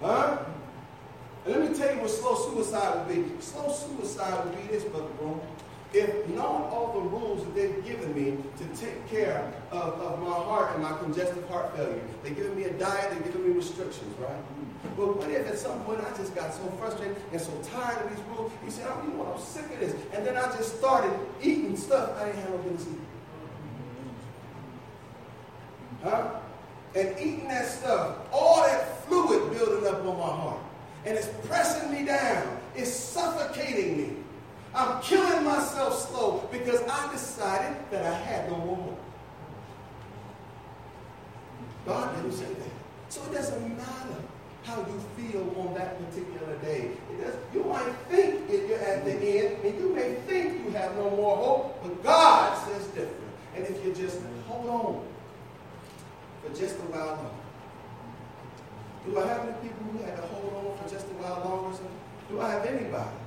Huh? 0.00 0.38
And 1.46 1.54
let 1.54 1.70
me 1.70 1.76
tell 1.76 1.94
you 1.94 2.00
what 2.00 2.10
slow 2.10 2.34
suicide 2.34 3.06
would 3.06 3.14
be. 3.14 3.40
Slow 3.40 3.72
suicide 3.72 4.44
would 4.44 4.56
be 4.56 4.68
this, 4.68 4.84
Brother 4.84 5.08
Broom 5.18 5.40
if 5.94 6.28
knowing 6.28 6.64
all 6.64 6.92
the 6.92 7.08
rules 7.08 7.44
that 7.44 7.54
they've 7.54 7.84
given 7.84 8.12
me 8.14 8.36
to 8.58 8.80
take 8.80 9.08
care 9.08 9.52
of, 9.70 9.94
of 10.00 10.20
my 10.20 10.26
heart 10.26 10.74
and 10.74 10.82
my 10.82 10.96
congestive 10.98 11.48
heart 11.48 11.74
failure, 11.76 12.00
they've 12.22 12.36
given 12.36 12.56
me 12.56 12.64
a 12.64 12.72
diet, 12.72 13.10
they've 13.12 13.24
given 13.24 13.48
me 13.48 13.54
restrictions, 13.54 14.12
right? 14.18 14.36
But 14.96 15.16
what 15.16 15.30
if 15.30 15.46
at 15.46 15.58
some 15.58 15.80
point 15.84 16.00
I 16.00 16.16
just 16.16 16.34
got 16.34 16.52
so 16.52 16.66
frustrated 16.78 17.16
and 17.32 17.40
so 17.40 17.52
tired 17.62 18.04
of 18.04 18.10
these 18.10 18.24
rules? 18.26 18.52
He 18.64 18.70
said, 18.70 18.86
oh, 18.90 19.02
you 19.04 19.10
know 19.12 19.22
what, 19.22 19.36
I'm 19.36 19.40
sick 19.40 19.64
of 19.72 19.80
this. 19.80 19.94
And 20.12 20.26
then 20.26 20.36
I 20.36 20.44
just 20.56 20.78
started 20.78 21.12
eating 21.40 21.76
stuff 21.76 22.20
I 22.20 22.26
didn't 22.26 22.40
have 22.40 22.50
no 22.50 22.58
business 22.58 22.82
eating. 22.82 23.06
Huh? 26.02 26.30
And 26.96 27.18
eating 27.18 27.48
that 27.48 27.66
stuff, 27.66 28.18
all 28.32 28.62
that 28.64 29.04
fluid 29.06 29.52
building 29.52 29.86
up 29.88 30.00
on 30.04 30.16
my 30.16 30.22
heart. 30.22 30.60
And 31.06 31.16
it's 31.16 31.28
pressing 31.46 31.92
me 31.92 32.04
down. 32.04 32.58
It's 32.74 32.90
suffocating 32.90 33.96
me. 33.96 34.23
I'm 34.74 35.00
killing 35.02 35.44
myself 35.44 36.08
slow 36.08 36.48
because 36.50 36.82
I 36.82 37.12
decided 37.12 37.76
that 37.90 38.04
I 38.04 38.14
had 38.14 38.50
no 38.50 38.56
more. 38.56 38.96
God 41.86 42.16
didn't 42.16 42.32
say 42.32 42.46
that. 42.46 42.74
So 43.08 43.22
it 43.24 43.34
doesn't 43.34 43.76
matter 43.76 44.16
how 44.64 44.78
you 44.80 45.00
feel 45.16 45.54
on 45.58 45.74
that 45.74 45.98
particular 45.98 46.56
day. 46.56 46.90
You 47.52 47.64
might 47.64 47.92
think 48.10 48.50
if 48.50 48.68
you're 48.68 48.78
at 48.80 49.04
the 49.04 49.12
end, 49.12 49.64
and 49.64 49.78
you 49.78 49.94
may 49.94 50.14
think 50.26 50.64
you 50.64 50.70
have 50.72 50.96
no 50.96 51.10
more 51.10 51.36
hope, 51.36 51.82
but 51.82 52.02
God 52.02 52.58
says 52.66 52.86
different. 52.88 53.14
And 53.54 53.64
if 53.66 53.84
you 53.84 53.94
just 53.94 54.20
hold 54.48 54.68
on 54.68 55.06
for 56.42 56.58
just 56.58 56.76
a 56.76 56.82
while 56.82 57.06
longer. 57.06 57.30
Do 59.06 59.18
I 59.20 59.26
have 59.28 59.40
any 59.46 59.52
people 59.68 59.84
who 59.92 59.98
had 60.02 60.16
to 60.16 60.22
hold 60.22 60.52
on 60.52 60.78
for 60.78 60.92
just 60.92 61.06
a 61.06 61.14
while 61.14 61.44
longer? 61.44 61.78
Do 62.28 62.40
I 62.40 62.50
have 62.50 62.66
anybody? 62.66 63.23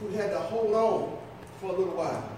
Who 0.00 0.08
had 0.08 0.30
to 0.30 0.38
hold 0.38 0.74
on 0.74 1.18
for 1.60 1.66
a 1.66 1.72
little 1.72 1.94
while. 1.94 2.28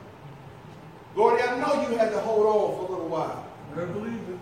Gordy, 1.15 1.43
I 1.43 1.59
know 1.59 1.89
you 1.89 1.97
had 1.97 2.11
to 2.11 2.21
hold 2.21 2.47
on 2.47 2.77
for 2.77 2.93
a 2.93 2.97
little 2.97 3.09
while. 3.09 3.47
I 3.73 3.85
believe 3.85 4.13
it. 4.13 4.39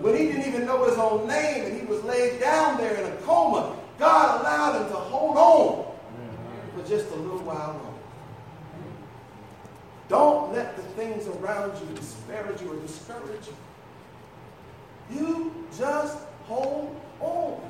When 0.00 0.16
he 0.16 0.26
didn't 0.26 0.46
even 0.46 0.66
know 0.66 0.84
his 0.84 0.98
own 0.98 1.26
name 1.26 1.66
and 1.66 1.80
he 1.80 1.86
was 1.86 2.02
laid 2.04 2.40
down 2.40 2.78
there 2.78 2.94
in 2.94 3.12
a 3.12 3.16
coma, 3.22 3.76
God 3.98 4.40
allowed 4.40 4.82
him 4.82 4.88
to 4.88 4.96
hold 4.96 5.36
on 5.36 5.94
for 6.74 6.88
just 6.88 7.10
a 7.12 7.16
little 7.16 7.38
while 7.38 7.68
longer. 7.68 7.94
Don't 10.08 10.52
let 10.52 10.76
the 10.76 10.82
things 10.82 11.26
around 11.26 11.72
you 11.80 11.94
disparage 11.94 12.60
you 12.60 12.72
or 12.72 12.76
discourage 12.76 13.46
you. 13.46 15.16
You 15.16 15.66
just 15.76 16.18
hold 16.46 17.00
on. 17.20 17.60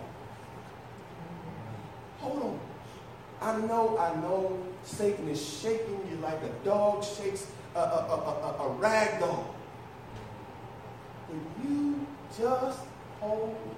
Hold 2.19 2.43
on. 2.43 2.61
I 3.45 3.59
know, 3.67 3.99
I 3.99 4.15
know 4.23 4.59
Satan 4.85 5.29
is 5.29 5.61
shaking 5.61 6.01
you 6.11 6.17
like 6.23 6.41
a 6.43 6.65
dog 6.65 7.05
shakes 7.05 7.47
a, 7.75 7.79
a, 7.79 7.83
a, 7.83 8.63
a, 8.63 8.69
a 8.69 8.69
rag 8.77 9.21
doll. 9.21 9.55
But 11.29 11.37
you 11.63 12.07
just 12.39 12.81
hold 13.21 13.51
on. 13.51 13.75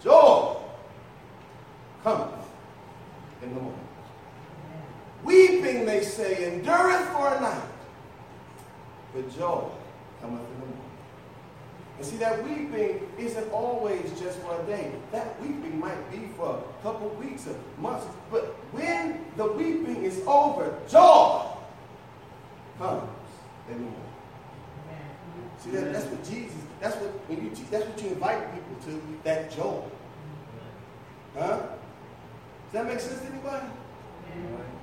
Joy 0.00 0.56
cometh 2.04 2.28
in 3.42 3.48
the 3.52 3.60
morning. 3.60 3.80
Weeping, 5.24 5.86
they 5.86 6.02
say, 6.02 6.52
endureth 6.52 7.08
for 7.08 7.34
a 7.34 7.40
night, 7.40 7.62
but 9.12 9.36
joy 9.36 9.64
cometh 10.20 10.40
in 10.40 10.60
the 10.60 10.66
morning. 10.66 10.87
And 11.98 12.06
see, 12.06 12.16
that 12.18 12.44
weeping 12.44 13.00
isn't 13.18 13.52
always 13.52 14.18
just 14.20 14.38
for 14.38 14.60
a 14.60 14.64
day. 14.66 14.92
That 15.10 15.40
weeping 15.42 15.80
might 15.80 16.10
be 16.12 16.28
for 16.36 16.62
a 16.62 16.82
couple 16.82 17.08
weeks 17.10 17.48
or 17.48 17.56
months. 17.80 18.06
But 18.30 18.54
when 18.70 19.24
the 19.36 19.50
weeping 19.52 20.04
is 20.04 20.22
over, 20.24 20.78
joy 20.88 21.44
comes 22.78 23.02
in 23.68 23.84
the. 23.84 23.90
See, 25.58 25.70
that, 25.70 25.92
that's 25.92 26.06
what 26.06 26.22
Jesus, 26.22 26.54
that's 26.80 26.94
what 26.96 27.10
when 27.28 27.44
you 27.44 27.50
that's 27.68 27.84
what 27.84 28.00
you 28.00 28.10
invite 28.10 28.54
people 28.54 28.76
to, 28.86 29.02
that 29.24 29.50
joy. 29.50 29.82
Huh? 31.36 31.58
Does 31.58 32.72
that 32.72 32.86
make 32.86 33.00
sense 33.00 33.20
to 33.22 33.26
anybody? 33.26 33.66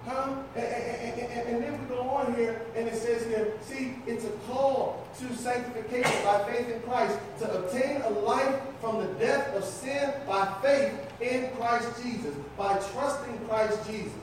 Huh? 0.06 0.36
And, 0.56 0.66
and, 0.66 1.20
and, 1.20 1.48
and, 1.48 1.64
then 1.64 1.82
we 1.82 1.96
go 1.96 2.02
on 2.02 2.36
here, 2.36 2.62
and 2.76 2.88
it 2.88 2.96
says 2.96 3.26
here, 3.26 3.54
see, 3.62 3.96
it's 4.06 4.24
a 4.24 4.30
call 4.48 5.08
to 5.18 5.36
sanctification 5.36 6.24
by 6.24 6.44
faith 6.44 6.70
in 6.70 6.80
Christ 6.82 7.18
to 7.40 7.52
obtain 7.52 8.02
a 8.02 8.10
life 8.10 8.62
from 8.82 9.00
the 9.00 9.08
death 9.16 9.56
of 9.56 9.64
sin 9.64 10.14
by 10.28 10.54
faith 10.62 10.94
in 11.22 11.50
Christ 11.58 11.90
Jesus, 12.04 12.36
by 12.56 12.78
trusting 12.94 13.40
Christ 13.48 13.80
Jesus. 13.90 14.14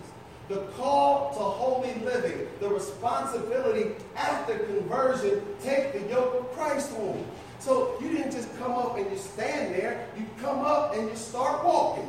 The 0.49 0.59
call 0.77 1.31
to 1.33 1.39
holy 1.39 1.95
living, 2.05 2.47
the 2.61 2.69
responsibility 2.69 3.93
after 4.15 4.59
conversion, 4.59 5.43
take 5.63 5.93
the 5.93 6.09
yoke 6.09 6.35
of 6.35 6.53
Christ 6.53 6.93
on. 6.93 7.25
So 7.59 7.97
you 8.01 8.11
didn't 8.11 8.33
just 8.33 8.57
come 8.59 8.73
up 8.73 8.97
and 8.99 9.11
you 9.11 9.17
stand 9.17 9.75
there, 9.75 10.07
you 10.17 10.27
come 10.41 10.61
up 10.61 10.95
and 10.95 11.09
you 11.09 11.17
start 11.17 11.65
walking. 11.65 12.09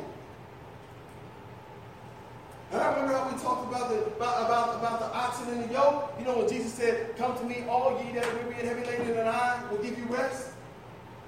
And 2.72 2.82
I 2.82 3.00
how 3.14 3.30
we 3.30 3.40
talked 3.42 3.72
about 3.72 3.90
the 3.90 4.06
about, 4.06 4.46
about, 4.46 4.76
about 4.80 5.00
the 5.00 5.06
oxen 5.16 5.48
and 5.54 5.70
the 5.70 5.74
yoke. 5.74 6.14
You 6.20 6.26
know 6.26 6.38
when 6.40 6.50
Jesus 6.50 6.74
said, 6.74 7.16
Come 7.16 7.38
to 7.38 7.44
me, 7.46 7.64
all 7.70 8.02
ye 8.04 8.12
that 8.14 8.26
are 8.26 8.36
weary 8.38 8.56
and 8.60 8.68
heavy 8.68 8.86
laden, 8.86 9.18
and 9.18 9.30
I 9.30 9.64
will 9.70 9.78
give 9.78 9.98
you 9.98 10.06
rest. 10.06 10.50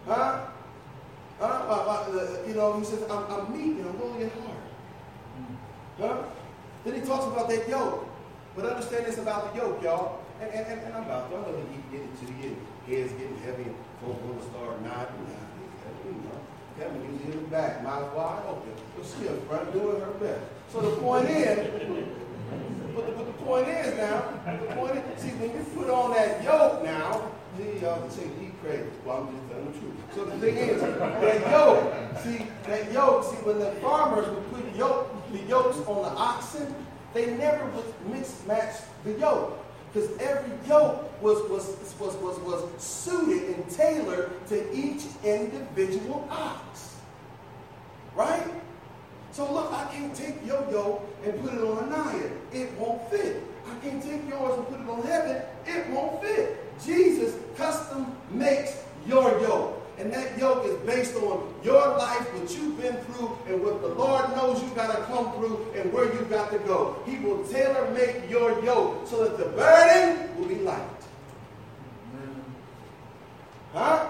Huh? 0.06 0.48
Huh? 1.40 1.46
Uh, 1.46 2.08
uh, 2.10 2.48
you 2.48 2.54
know, 2.54 2.80
he 2.80 2.86
says, 2.86 3.04
I'm, 3.10 3.26
I'm 3.30 3.52
meek 3.52 3.78
and 3.78 3.90
I'm 3.90 4.00
lowly 4.00 4.24
in 4.24 4.30
heart. 4.30 4.58
Huh? 6.00 6.24
Then 6.84 6.96
he 6.96 7.02
talks 7.02 7.26
about 7.26 7.50
that 7.50 7.68
yoke. 7.68 8.08
But 8.56 8.66
understand 8.66 9.06
this 9.06 9.18
about 9.18 9.54
the 9.54 9.60
yoke, 9.60 9.84
y'all. 9.84 10.20
And, 10.40 10.50
and, 10.50 10.82
and, 10.82 10.94
I'm 10.94 11.04
about 11.04 11.30
to, 11.30 11.38
I 11.38 11.42
know 11.42 11.58
you 11.58 11.84
get 11.92 12.02
into 12.02 12.26
the 12.26 12.34
heads 12.88 13.12
getting 13.14 13.38
heavy 13.40 13.66
folks 14.02 14.22
want 14.24 14.42
to 14.42 14.48
start 14.48 14.82
nodding. 14.82 15.05
Kevin 16.78 17.02
usually 17.12 17.34
in 17.34 17.44
the 17.44 17.50
back, 17.50 17.84
mouth 17.84 18.14
wide 18.14 18.44
open. 18.48 18.72
But 18.96 19.06
still, 19.06 19.36
front 19.48 19.72
doing 19.72 20.02
her 20.02 20.12
best. 20.12 20.42
So 20.72 20.82
the 20.82 20.96
point 20.98 21.30
is, 21.30 21.58
but 22.96 23.06
the, 23.06 23.12
but 23.14 23.26
the 23.26 23.34
point 23.44 23.68
is 23.68 23.98
now, 23.98 24.24
the 24.46 24.76
point 24.76 24.96
is, 24.96 25.22
see, 25.22 25.30
when 25.30 25.52
you 25.52 25.66
put 25.76 25.90
on 25.90 26.12
that 26.12 26.44
yoke 26.44 26.84
now, 26.84 27.32
y'all 27.82 28.02
can 28.02 28.12
say 28.12 28.24
he 28.40 28.52
crazy. 28.62 28.84
Well, 29.06 29.28
I'm 29.28 29.36
just 29.36 29.50
telling 29.50 29.72
the 29.72 29.80
truth. 29.80 29.96
So 30.14 30.26
the 30.26 30.38
thing 30.38 30.58
is, 30.58 30.82
that 30.82 31.52
yoke, 31.52 31.94
see, 32.24 32.46
that 32.68 32.92
yoke, 32.92 33.24
see, 33.24 33.38
when 33.38 33.60
the 33.60 33.72
farmers 33.82 34.28
would 34.28 34.52
put 34.52 34.76
yoke, 34.76 35.32
the 35.32 35.40
yokes 35.40 35.78
on 35.88 36.04
the 36.04 36.20
oxen, 36.20 36.74
they 37.14 37.36
never 37.38 37.66
would 37.68 38.12
mix 38.12 38.44
match 38.46 38.76
the 39.04 39.14
yoke. 39.14 39.65
Because 39.96 40.12
every 40.18 40.52
yoke 40.68 41.22
was, 41.22 41.50
was, 41.50 41.78
was, 41.98 42.16
was, 42.16 42.38
was 42.40 42.84
suited 42.84 43.56
and 43.56 43.70
tailored 43.70 44.46
to 44.48 44.76
each 44.76 45.04
individual 45.24 46.28
ox. 46.30 46.98
Right? 48.14 48.44
So 49.32 49.50
look, 49.54 49.72
I 49.72 49.86
can't 49.94 50.14
take 50.14 50.46
your 50.46 50.70
yoke 50.70 51.02
and 51.24 51.42
put 51.42 51.54
it 51.54 51.62
on 51.62 51.86
a 51.86 51.88
Naya. 51.88 52.30
It 52.52 52.78
won't 52.78 53.10
fit. 53.10 53.42
I 53.72 53.76
can't 53.80 54.04
take 54.04 54.28
yours 54.28 54.58
and 54.58 54.68
put 54.68 54.82
it 54.82 54.90
on 54.90 55.02
heaven. 55.04 55.42
It 55.66 55.90
won't 55.92 56.22
fit. 56.22 56.58
Jesus 56.84 57.34
custom 57.56 58.18
makes 58.32 58.84
your 59.08 59.40
yoke. 59.40 59.82
And 59.98 60.12
that 60.12 60.38
yoke 60.38 60.66
is 60.66 60.76
based 60.86 61.16
on 61.16 61.54
your 61.64 61.98
life, 61.98 62.34
what 62.34 62.54
you've 62.58 62.80
been 62.82 62.98
through, 63.06 63.38
and 63.48 63.64
what 63.64 63.82
the 63.82 63.88
Lord 63.88 64.30
knows 64.32 64.62
you 64.62 64.70
got 64.76 64.94
to 64.96 65.02
come 65.04 65.32
through 65.34 65.66
and 65.76 65.92
where 65.94 66.14
you 66.14 66.22
got 66.26 66.52
to 66.52 66.60
go. 66.60 67.02
He 67.06 67.18
will 67.20 67.44
tailor 67.48 67.90
make 67.92 68.30
your 68.30 68.62
yoke 68.64 69.08
so 69.08 69.24
that 69.24 69.38
the 69.38 69.46
burden 69.52 70.38
will 70.38 70.48
be 70.48 70.56
light. 70.56 70.82
Huh? 73.74 74.08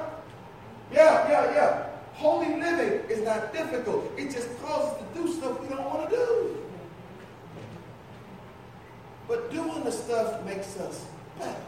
Yeah, 0.91 1.29
yeah, 1.29 1.53
yeah. 1.53 1.85
Holy 2.13 2.55
living 2.59 3.07
is 3.09 3.23
not 3.23 3.53
difficult. 3.53 4.11
It 4.17 4.31
just 4.31 4.49
causes 4.61 4.91
us 4.91 4.99
to 4.99 5.21
do 5.21 5.33
stuff 5.33 5.59
we 5.61 5.67
don't 5.67 5.85
want 5.85 6.09
to 6.09 6.15
do. 6.15 6.57
But 9.27 9.51
doing 9.51 9.83
the 9.83 9.91
stuff 9.91 10.43
makes 10.45 10.77
us 10.77 11.05
better. 11.37 11.61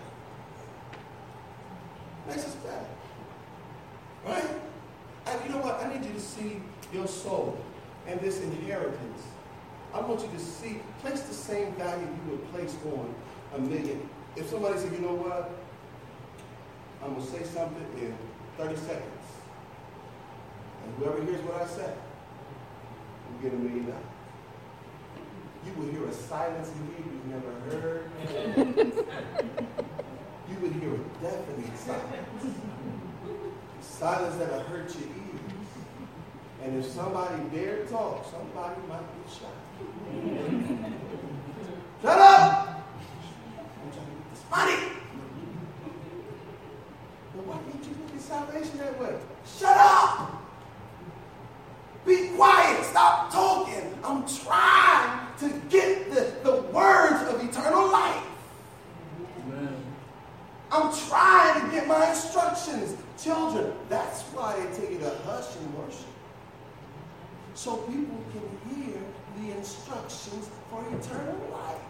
Makes 2.28 2.45
us 2.45 2.55
better. 2.55 2.86
Right? 4.26 4.49
And 5.26 5.43
you 5.43 5.49
know 5.49 5.61
what? 5.61 5.84
I 5.84 5.93
need 5.93 6.05
you 6.05 6.13
to 6.13 6.20
see 6.20 6.61
your 6.93 7.07
soul, 7.07 7.57
and 8.07 8.20
this 8.22 8.41
inheritance. 8.41 9.24
I 9.93 10.01
want 10.01 10.22
you 10.22 10.30
to 10.30 10.39
see, 10.39 10.80
place 11.01 11.22
the 11.22 11.34
same 11.34 11.74
value 11.74 12.05
you 12.05 12.32
would 12.32 12.51
place 12.53 12.76
on 12.86 13.13
a 13.55 13.59
million. 13.59 14.09
If 14.36 14.49
somebody 14.49 14.80
said, 14.80 14.91
you 14.93 14.99
know 14.99 15.15
what, 15.15 15.51
I'm 17.03 17.13
going 17.13 17.26
to 17.26 17.32
say 17.32 17.43
something 17.43 17.86
in 17.99 18.15
30 18.57 18.76
seconds, 18.76 19.28
and 20.84 20.95
whoever 20.97 21.24
hears 21.24 21.41
what 21.41 21.61
I 21.61 21.68
say, 21.68 21.93
will 23.32 23.41
get 23.41 23.53
a 23.53 23.55
million 23.61 23.86
dollars. 23.86 24.03
You 25.65 25.74
will 25.74 25.91
hear 25.91 26.05
a 26.07 26.13
silence 26.13 26.70
in 26.70 26.88
here 26.88 27.03
you've 27.11 27.26
never 27.28 27.51
heard. 27.70 28.09
you 30.49 30.55
would 30.61 30.72
hear 30.74 30.93
a 30.93 30.97
deafening 31.22 31.72
silence. 31.76 32.55
Silence 33.88 34.35
that'll 34.35 34.59
hurt 34.59 34.93
your 34.95 35.07
ears. 35.07 35.47
And 36.63 36.77
if 36.77 36.91
somebody 36.91 37.41
dare 37.51 37.85
talk, 37.85 38.25
somebody 38.29 38.81
might 38.88 38.99
be 38.99 39.29
shot. 39.31 39.55
Shut 42.01 42.19
up! 42.19 42.85
I'm 43.83 43.91
trying 43.91 44.05
to 44.05 44.11
get 44.11 44.31
this 44.31 44.43
money. 44.51 44.91
But 47.35 47.45
why 47.47 47.57
can't 47.71 47.83
you 47.83 47.91
look 48.03 48.15
at 48.15 48.21
salvation 48.21 48.77
that 48.77 48.99
way? 48.99 49.15
Shut 49.57 49.77
up! 49.77 50.43
Be 52.05 52.29
quiet. 52.35 52.85
Stop 52.85 53.31
talking. 53.31 53.97
I'm 54.03 54.27
trying 54.27 55.27
to 55.39 55.49
get 55.69 56.09
the, 56.09 56.33
the 56.43 56.61
words 56.71 57.33
of 57.33 57.43
eternal 57.43 57.91
life. 57.91 58.23
I'm 60.71 60.93
trying 61.07 61.65
to 61.65 61.71
get 61.71 61.88
my 61.88 62.09
instructions. 62.09 62.95
Children, 63.18 63.74
that's 63.89 64.22
why 64.34 64.59
they 64.59 64.78
tell 64.78 64.91
you 64.91 64.99
to 64.99 65.09
hush 65.26 65.55
and 65.55 65.74
worship. 65.78 66.05
So 67.55 67.78
people 67.78 68.18
can 68.32 68.45
hear 68.70 68.99
the 69.39 69.57
instructions 69.57 70.49
for 70.70 70.82
eternal 70.88 71.36
life. 71.51 71.82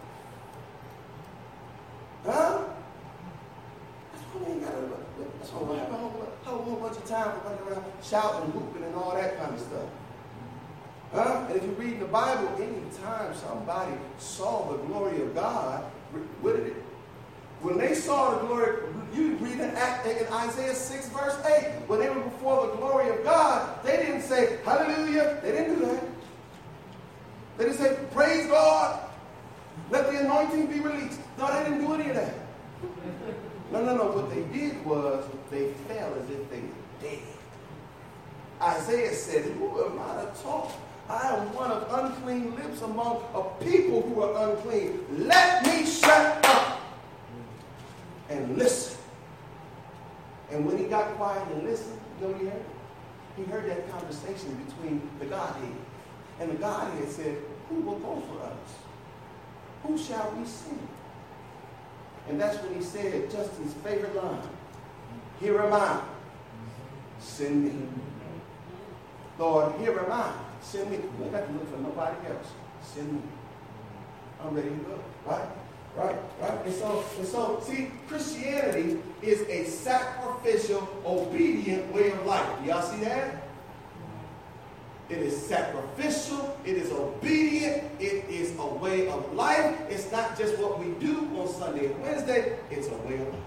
Huh? 2.26 2.64
That's 4.14 4.24
why 4.32 4.42
we 4.42 4.52
ain't 4.54 4.64
got 4.64 4.72
to, 4.72 4.98
that's 5.40 5.52
why 5.52 5.64
we 5.64 5.78
have 5.78 5.92
a 5.92 5.98
whole, 5.98 6.30
whole, 6.44 6.64
whole 6.64 6.76
bunch 6.78 6.98
of 6.98 7.06
time 7.06 7.38
running 7.44 7.68
around 7.68 7.86
shouting, 8.02 8.50
whooping, 8.54 8.84
and 8.84 8.96
all 8.96 9.14
that 9.14 9.38
kind 9.38 9.54
of 9.54 9.60
stuff. 9.60 9.90
Huh? 11.14 11.46
And 11.50 11.56
if 11.58 11.64
you 11.64 11.72
read 11.72 12.00
the 12.00 12.06
Bible, 12.06 12.50
anytime 12.56 13.36
somebody 13.36 13.94
saw 14.18 14.72
the 14.72 14.78
glory 14.84 15.22
of 15.22 15.36
God, 15.36 15.84
what 16.42 16.56
did 16.56 16.68
it? 16.68 16.87
When 17.62 17.78
they 17.78 17.96
saw 17.96 18.36
the 18.36 18.46
glory, 18.46 18.84
you 19.14 19.36
read 19.38 19.54
in, 19.54 19.62
in 19.62 20.34
Isaiah 20.34 20.76
6, 20.76 21.10
verse 21.10 21.44
8, 21.46 21.88
when 21.88 22.00
they 22.00 22.10
were 22.10 22.22
before 22.22 22.68
the 22.68 22.74
glory 22.74 23.10
of 23.10 23.24
God, 23.24 23.84
they 23.84 23.98
didn't 23.98 24.22
say, 24.22 24.60
Hallelujah. 24.64 25.40
They 25.42 25.52
didn't 25.52 25.80
do 25.80 25.86
that. 25.86 26.04
They 27.58 27.66
didn't 27.66 27.80
say, 27.80 27.98
Praise 28.14 28.48
God. 28.48 29.02
Let 29.90 30.12
the 30.12 30.20
anointing 30.20 30.68
be 30.68 30.80
released. 30.80 31.20
No, 31.38 31.48
they 31.48 31.70
didn't 31.70 31.86
do 31.86 31.94
any 31.94 32.10
of 32.10 32.16
that. 32.16 32.34
No, 33.72 33.84
no, 33.84 33.96
no. 33.96 34.04
What 34.12 34.30
they 34.30 34.44
did 34.58 34.86
was 34.86 35.26
they 35.50 35.72
fell 35.88 36.14
as 36.14 36.30
if 36.30 36.50
they 36.50 36.60
were 36.60 37.02
dead. 37.02 37.20
Isaiah 38.62 39.14
said, 39.14 39.46
Who 39.46 39.84
am 39.84 40.00
I 40.00 40.26
to 40.26 40.44
talk? 40.44 40.72
I 41.10 41.36
am 41.36 41.54
one 41.54 41.72
of 41.72 41.88
unclean 42.04 42.56
lips 42.56 42.82
among 42.82 43.24
a 43.34 43.64
people 43.64 44.02
who 44.02 44.22
are 44.22 44.50
unclean. 44.50 45.06
Let 45.26 45.66
me 45.66 45.78
and 45.78 46.17
listen. 48.58 48.98
And 50.52 50.66
when 50.66 50.78
he 50.78 50.86
got 50.86 51.16
quiet 51.16 51.46
and 51.54 51.64
listened, 51.64 52.00
you 52.20 52.28
know 52.28 52.34
what 52.34 52.42
he 52.42 52.48
heard? 52.48 52.66
He 53.36 53.44
heard 53.44 53.70
that 53.70 53.92
conversation 53.92 54.56
between 54.66 55.10
the 55.20 55.26
Godhead. 55.26 55.76
And 56.40 56.52
the 56.52 56.56
Godhead 56.56 57.10
said, 57.10 57.38
Who 57.70 57.82
will 57.82 58.00
go 58.00 58.22
for 58.22 58.44
us? 58.44 58.76
Who 59.84 59.98
shall 59.98 60.34
we 60.38 60.46
send? 60.46 60.88
And 62.30 62.40
that's 62.40 62.62
when 62.62 62.76
he 62.76 62.82
said 62.82 63.32
Justin's 63.32 63.74
favorite 63.76 64.16
line 64.16 64.42
Here 65.40 65.60
am 65.62 65.74
I. 65.74 66.02
Send 67.20 67.66
me. 67.66 67.88
Lord, 69.40 69.80
here 69.80 69.98
am 70.00 70.12
I. 70.12 70.34
Send 70.62 70.90
me. 70.90 70.98
You 70.98 71.24
ain't 71.24 71.32
got 71.32 71.46
to 71.46 71.54
look 71.54 71.72
for 71.72 71.80
nobody 71.80 72.28
else. 72.28 72.48
Send 72.84 73.14
me. 73.14 73.22
I'm 74.44 74.56
ready 74.56 74.70
to 74.70 74.76
go. 74.76 75.00
Right? 75.26 75.48
Right? 75.98 76.16
Right? 76.40 76.66
And 76.66 76.74
so, 76.76 77.04
and 77.18 77.28
so, 77.28 77.60
see, 77.66 77.92
Christianity 78.08 79.00
is 79.24 79.42
a 79.50 79.66
sacrificial, 79.66 80.88
obedient 81.04 81.92
way 81.92 82.12
of 82.12 82.24
life. 82.26 82.48
Y'all 82.64 82.84
see 82.84 83.04
that? 83.04 83.44
It 85.10 85.20
is 85.20 85.36
sacrificial. 85.48 86.56
It 86.66 86.78
is 86.78 86.92
obedient. 86.92 87.84
It 88.00 88.26
is 88.30 88.56
a 88.60 88.66
way 88.66 89.08
of 89.08 89.34
life. 89.34 89.76
It's 89.90 90.12
not 90.12 90.38
just 90.38 90.60
what 90.60 90.78
we 90.80 90.92
do 91.06 91.28
on 91.40 91.48
Sunday 91.48 91.88
and 91.88 92.02
Wednesday. 92.04 92.60
It's 92.70 92.90
a 92.90 92.98
way 92.98 93.16
of 93.16 93.34
life. 93.34 93.47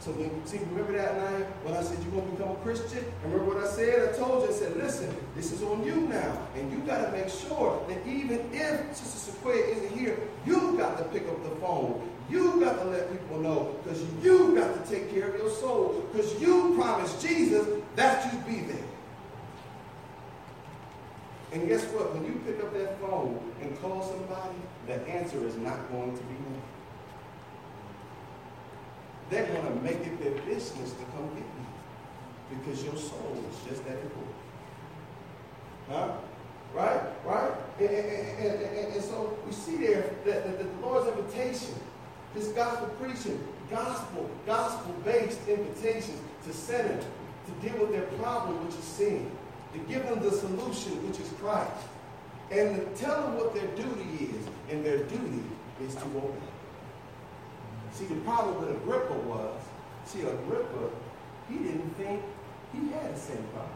So 0.00 0.12
when, 0.12 0.30
see, 0.46 0.58
remember 0.70 0.92
that 0.92 1.16
night 1.18 1.46
when 1.64 1.74
I 1.74 1.82
said 1.82 1.98
you're 2.02 2.12
going 2.12 2.24
to 2.24 2.36
become 2.36 2.52
a 2.52 2.60
Christian? 2.62 3.04
Remember 3.24 3.44
what 3.44 3.64
I 3.64 3.66
said? 3.66 4.14
I 4.14 4.16
told 4.16 4.44
you, 4.44 4.54
I 4.54 4.56
said, 4.56 4.76
listen, 4.76 5.14
this 5.34 5.50
is 5.50 5.62
on 5.62 5.84
you 5.84 5.96
now. 6.02 6.46
And 6.54 6.70
you 6.70 6.78
got 6.86 7.04
to 7.04 7.10
make 7.10 7.28
sure 7.28 7.84
that 7.88 8.06
even 8.06 8.48
if 8.52 8.96
Sister 8.96 9.32
Sequoia 9.32 9.58
isn't 9.58 9.98
here, 9.98 10.16
you 10.46 10.76
got 10.78 10.98
to 10.98 11.04
pick 11.04 11.26
up 11.26 11.42
the 11.42 11.54
phone. 11.56 12.08
You 12.30 12.60
got 12.60 12.78
to 12.78 12.84
let 12.84 13.10
people 13.10 13.40
know 13.40 13.74
because 13.82 14.00
you've 14.22 14.54
got 14.54 14.72
to 14.72 14.90
take 14.90 15.12
care 15.12 15.30
of 15.30 15.36
your 15.36 15.50
soul 15.50 16.04
because 16.12 16.40
you 16.40 16.74
promised 16.76 17.20
Jesus 17.20 17.66
that 17.96 18.32
you'd 18.32 18.46
be 18.46 18.60
there. 18.70 18.84
And 21.52 21.66
guess 21.66 21.84
what? 21.86 22.14
When 22.14 22.24
you 22.24 22.40
pick 22.46 22.62
up 22.62 22.72
that 22.74 23.00
phone 23.00 23.40
and 23.60 23.80
call 23.80 24.02
somebody, 24.02 24.58
the 24.86 25.00
answer 25.08 25.44
is 25.44 25.56
not 25.56 25.90
going 25.90 26.16
to 26.16 26.22
be. 26.24 26.37
They're 29.30 29.46
going 29.46 29.66
to 29.66 29.82
make 29.82 30.06
it 30.06 30.22
their 30.22 30.40
business 30.42 30.92
to 30.92 31.04
come 31.14 31.28
get 31.34 31.44
you 31.44 32.58
because 32.58 32.82
your 32.82 32.96
soul 32.96 33.44
is 33.50 33.68
just 33.68 33.84
that 33.84 33.98
important. 33.98 34.34
Huh? 35.88 36.12
Right? 36.74 37.00
Right? 37.24 37.52
And, 37.78 37.90
and, 37.90 38.62
and, 38.62 38.92
and 38.94 39.04
so 39.04 39.38
we 39.46 39.52
see 39.52 39.76
there 39.76 40.14
that, 40.24 40.44
that 40.44 40.58
the 40.58 40.86
Lord's 40.86 41.08
invitation, 41.08 41.74
this 42.34 42.48
gospel 42.48 42.88
preaching, 43.00 43.42
gospel, 43.70 44.30
gospel-based 44.46 45.46
invitations 45.48 46.20
to 46.46 46.52
sinners 46.52 47.04
to 47.46 47.68
deal 47.68 47.78
with 47.80 47.92
their 47.92 48.06
problem, 48.18 48.64
which 48.64 48.74
is 48.76 48.84
sin, 48.84 49.30
to 49.72 49.78
give 49.80 50.06
them 50.08 50.20
the 50.20 50.30
solution, 50.30 51.06
which 51.06 51.20
is 51.20 51.28
Christ, 51.40 51.70
and 52.50 52.76
to 52.76 53.02
tell 53.02 53.22
them 53.22 53.36
what 53.36 53.54
their 53.54 53.66
duty 53.68 54.32
is, 54.32 54.46
and 54.70 54.84
their 54.84 54.98
duty 55.04 55.42
is 55.82 55.94
to 55.94 56.04
obey. 56.16 56.57
See, 57.98 58.04
the 58.04 58.14
problem 58.20 58.60
with 58.60 58.76
Agrippa 58.76 59.12
was, 59.26 59.60
see, 60.04 60.20
Agrippa, 60.20 60.90
he 61.48 61.58
didn't 61.58 61.96
think 61.96 62.22
he 62.72 62.78
had 62.90 63.12
the 63.12 63.18
same 63.18 63.42
problem. 63.52 63.72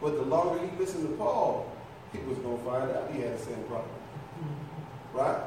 But 0.00 0.14
the 0.14 0.22
longer 0.22 0.66
he 0.66 0.74
listened 0.78 1.06
to 1.06 1.14
Paul, 1.16 1.70
he 2.10 2.20
was 2.20 2.38
going 2.38 2.56
to 2.56 2.64
find 2.64 2.90
out 2.90 3.10
he 3.12 3.20
had 3.20 3.38
the 3.38 3.42
same 3.42 3.62
problem. 3.64 3.90
Right? 5.12 5.42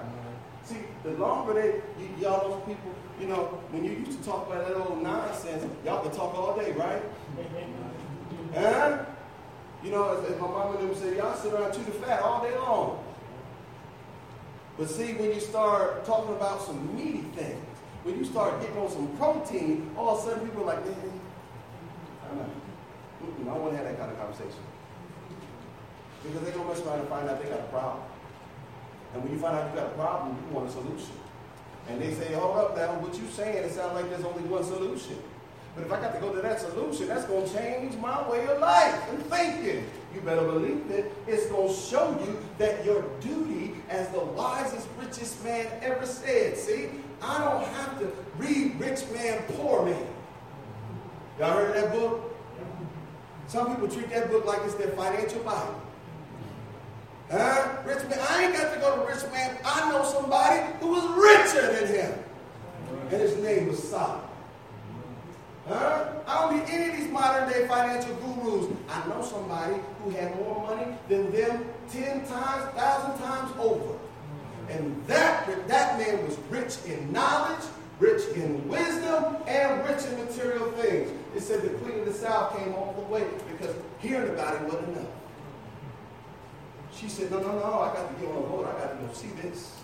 See, 0.63 0.77
the 1.01 1.13
longer 1.13 1.55
they, 1.55 1.81
y'all 2.21 2.51
those 2.51 2.63
people, 2.67 2.93
you 3.19 3.25
know, 3.25 3.45
when 3.71 3.83
you 3.83 3.93
used 3.93 4.19
to 4.19 4.23
talk 4.23 4.45
about 4.45 4.67
that 4.67 4.77
old 4.77 5.01
nonsense, 5.01 5.65
y'all 5.83 6.03
could 6.03 6.13
talk 6.13 6.35
all 6.35 6.55
day, 6.55 6.73
right? 6.73 7.01
And, 8.53 9.05
you 9.83 9.91
know, 9.91 10.17
as, 10.17 10.31
as 10.31 10.39
my 10.39 10.47
mama 10.47 10.77
and 10.77 10.89
them 10.89 10.95
said, 10.95 11.17
y'all 11.17 11.35
sit 11.35 11.51
around 11.53 11.73
chewing 11.73 11.91
fat 12.01 12.21
all 12.21 12.41
day 12.41 12.55
long. 12.55 13.03
But 14.77 14.89
see, 14.89 15.13
when 15.13 15.33
you 15.33 15.39
start 15.39 16.05
talking 16.05 16.35
about 16.35 16.61
some 16.61 16.95
meaty 16.95 17.25
things, 17.35 17.65
when 18.03 18.17
you 18.17 18.25
start 18.25 18.61
getting 18.61 18.77
on 18.77 18.89
some 18.91 19.07
protein, 19.17 19.89
all 19.97 20.17
of 20.17 20.19
a 20.19 20.29
sudden 20.29 20.47
people 20.47 20.63
are 20.63 20.75
like, 20.75 20.85
hey, 20.85 21.11
I'm 22.29 22.37
not, 22.37 22.47
know. 23.43 23.51
I 23.51 23.53
don't 23.55 23.63
want 23.63 23.73
to 23.73 23.77
have 23.77 23.87
that 23.87 23.97
kind 23.97 24.11
of 24.11 24.17
conversation. 24.19 24.63
Because 26.23 26.41
they're 26.41 26.53
going 26.53 26.67
to 26.67 26.73
mess 26.73 27.09
find 27.09 27.29
out 27.29 27.41
they 27.41 27.49
got 27.49 27.59
a 27.59 27.63
problem. 27.63 28.03
And 29.13 29.23
when 29.23 29.33
you 29.33 29.39
find 29.39 29.57
out 29.57 29.69
you 29.69 29.79
got 29.79 29.87
a 29.87 29.95
problem, 29.95 30.37
you 30.37 30.55
want 30.55 30.69
a 30.69 30.71
solution. 30.71 31.15
And 31.89 32.01
they 32.01 32.13
say, 32.13 32.33
hold 32.33 32.57
up 32.57 32.75
now, 32.75 32.99
what 32.99 33.17
you 33.17 33.27
saying, 33.27 33.63
it 33.63 33.71
sounds 33.71 33.93
like 33.93 34.09
there's 34.09 34.25
only 34.25 34.43
one 34.43 34.63
solution. 34.63 35.17
But 35.75 35.85
if 35.85 35.91
I 35.91 36.01
got 36.01 36.13
to 36.13 36.19
go 36.19 36.33
to 36.33 36.41
that 36.41 36.59
solution, 36.59 37.07
that's 37.07 37.25
going 37.25 37.47
to 37.47 37.53
change 37.53 37.95
my 37.95 38.27
way 38.29 38.45
of 38.47 38.59
life 38.59 39.09
and 39.09 39.23
thinking. 39.25 39.85
You 40.17 40.23
better 40.23 40.47
believe 40.47 40.89
it. 40.89 41.13
It's 41.27 41.45
going 41.45 41.67
to 41.67 41.73
show 41.75 42.09
you 42.25 42.39
that 42.57 42.83
your 42.83 43.03
duty 43.19 43.75
as 43.87 44.09
the 44.09 44.19
wisest, 44.19 44.87
richest 44.99 45.43
man 45.43 45.67
ever 45.83 46.07
said. 46.07 46.57
See, 46.57 46.89
I 47.21 47.37
don't 47.37 47.63
have 47.63 47.99
to 47.99 48.11
read 48.39 48.79
Rich 48.79 49.03
Man, 49.13 49.43
Poor 49.49 49.85
Man. 49.85 50.07
Y'all 51.37 51.51
heard 51.51 51.75
that 51.75 51.93
book? 51.93 52.35
Some 53.45 53.67
people 53.67 53.87
treat 53.87 54.09
that 54.09 54.31
book 54.31 54.45
like 54.45 54.59
it's 54.65 54.73
their 54.73 54.87
financial 54.89 55.43
Bible. 55.43 55.81
Huh? 57.29 57.77
Rich 57.85 58.09
man, 58.09 58.17
I 58.27 58.45
ain't 58.45 58.53
got 58.53 58.73
to 58.73 58.79
go 58.79 58.95
to 58.95 59.13
rich 59.13 59.31
man. 59.31 59.55
I 59.63 59.91
know 59.91 60.03
somebody 60.03 60.65
who 60.79 60.87
was 60.87 61.53
richer 61.53 61.73
than 61.73 61.93
him. 61.93 62.19
And 63.11 63.21
his 63.21 63.37
name 63.37 63.67
was 63.67 63.87
Solomon. 63.87 64.26
Huh? 65.67 66.05
I 66.25 66.41
don't 66.41 66.57
need 66.57 66.73
any 66.73 66.89
of 66.89 66.97
these 66.97 67.11
modern 67.11 67.49
day 67.49 67.67
financial 67.67 68.15
gurus. 68.15 68.71
I 68.89 69.07
know 69.07 69.21
somebody 69.21 69.75
who 70.03 70.11
had 70.11 70.35
more 70.37 70.65
money 70.65 70.95
than 71.09 71.31
them 71.31 71.65
10 71.91 72.25
times, 72.27 72.73
1,000 72.75 73.19
times 73.19 73.51
over. 73.59 73.97
And 74.69 75.05
that, 75.07 75.67
that 75.67 75.99
man 75.99 76.25
was 76.25 76.37
rich 76.49 76.77
in 76.85 77.11
knowledge, 77.11 77.63
rich 77.99 78.27
in 78.35 78.67
wisdom, 78.67 79.37
and 79.45 79.87
rich 79.87 80.05
in 80.05 80.25
material 80.25 80.71
things. 80.71 81.11
It 81.35 81.41
said 81.41 81.61
the 81.61 81.69
queen 81.69 81.99
of 81.99 82.05
the 82.05 82.13
south 82.13 82.57
came 82.57 82.73
all 82.73 82.93
the 82.93 83.13
way 83.13 83.25
because 83.51 83.75
hearing 83.99 84.29
about 84.29 84.55
it 84.55 84.61
wasn't 84.63 84.97
enough. 84.97 85.11
She 86.93 87.09
said, 87.09 87.29
no, 87.29 87.39
no, 87.39 87.51
no, 87.59 87.79
I 87.81 87.93
got 87.93 88.13
to 88.13 88.21
get 88.21 88.29
on 88.31 88.37
a 88.37 88.47
boat. 88.47 88.67
I 88.67 88.79
got 88.79 88.99
to 88.99 89.05
go 89.05 89.13
see 89.13 89.29
this. 89.41 89.75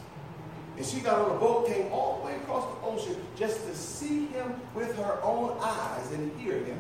And 0.78 0.86
she 0.86 1.02
got 1.02 1.20
on 1.20 1.36
a 1.36 1.40
boat, 1.40 1.68
came 1.68 1.92
all 1.92 2.20
the 2.20 2.28
way 2.28 2.36
across 2.38 2.66
the 2.74 2.86
ocean 2.86 3.16
just 3.36 3.66
to 3.68 3.76
see 3.76 4.28
him 4.28 4.54
with 4.74 4.96
her 4.98 5.20
own 5.22 5.56
eyes 5.62 6.12
and 6.12 6.32
hear 6.40 6.58
him. 6.58 6.80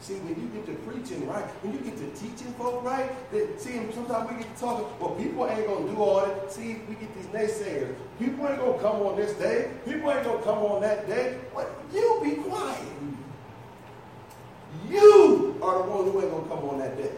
See, 0.00 0.14
when 0.14 0.40
you 0.40 0.48
get 0.54 0.64
to 0.66 0.74
preaching 0.88 1.26
right, 1.26 1.44
when 1.62 1.72
you 1.72 1.80
get 1.80 1.98
to 1.98 2.06
teaching 2.18 2.52
folk 2.54 2.84
right, 2.84 3.10
that, 3.32 3.60
see, 3.60 3.80
sometimes 3.92 4.30
we 4.30 4.38
get 4.38 4.54
to 4.54 4.60
talking, 4.60 4.86
well, 5.00 5.14
people 5.16 5.46
ain't 5.48 5.66
going 5.66 5.86
to 5.86 5.92
do 5.92 6.00
all 6.00 6.24
that. 6.24 6.52
See, 6.52 6.80
we 6.88 6.94
get 6.94 7.14
these 7.16 7.26
naysayers. 7.26 7.94
People 8.18 8.46
ain't 8.48 8.58
going 8.58 8.74
to 8.74 8.80
come 8.80 9.02
on 9.02 9.16
this 9.16 9.32
day. 9.34 9.70
People 9.84 10.12
ain't 10.12 10.24
going 10.24 10.38
to 10.38 10.44
come 10.44 10.58
on 10.58 10.80
that 10.82 11.08
day. 11.08 11.38
What? 11.52 11.68
You 11.92 12.20
be 12.22 12.36
quiet. 12.36 12.86
You 14.88 15.58
are 15.62 15.82
the 15.82 15.90
one 15.90 16.04
who 16.04 16.20
ain't 16.22 16.30
going 16.30 16.44
to 16.44 16.48
come 16.48 16.64
on 16.70 16.78
that 16.78 16.96
day. 16.96 17.10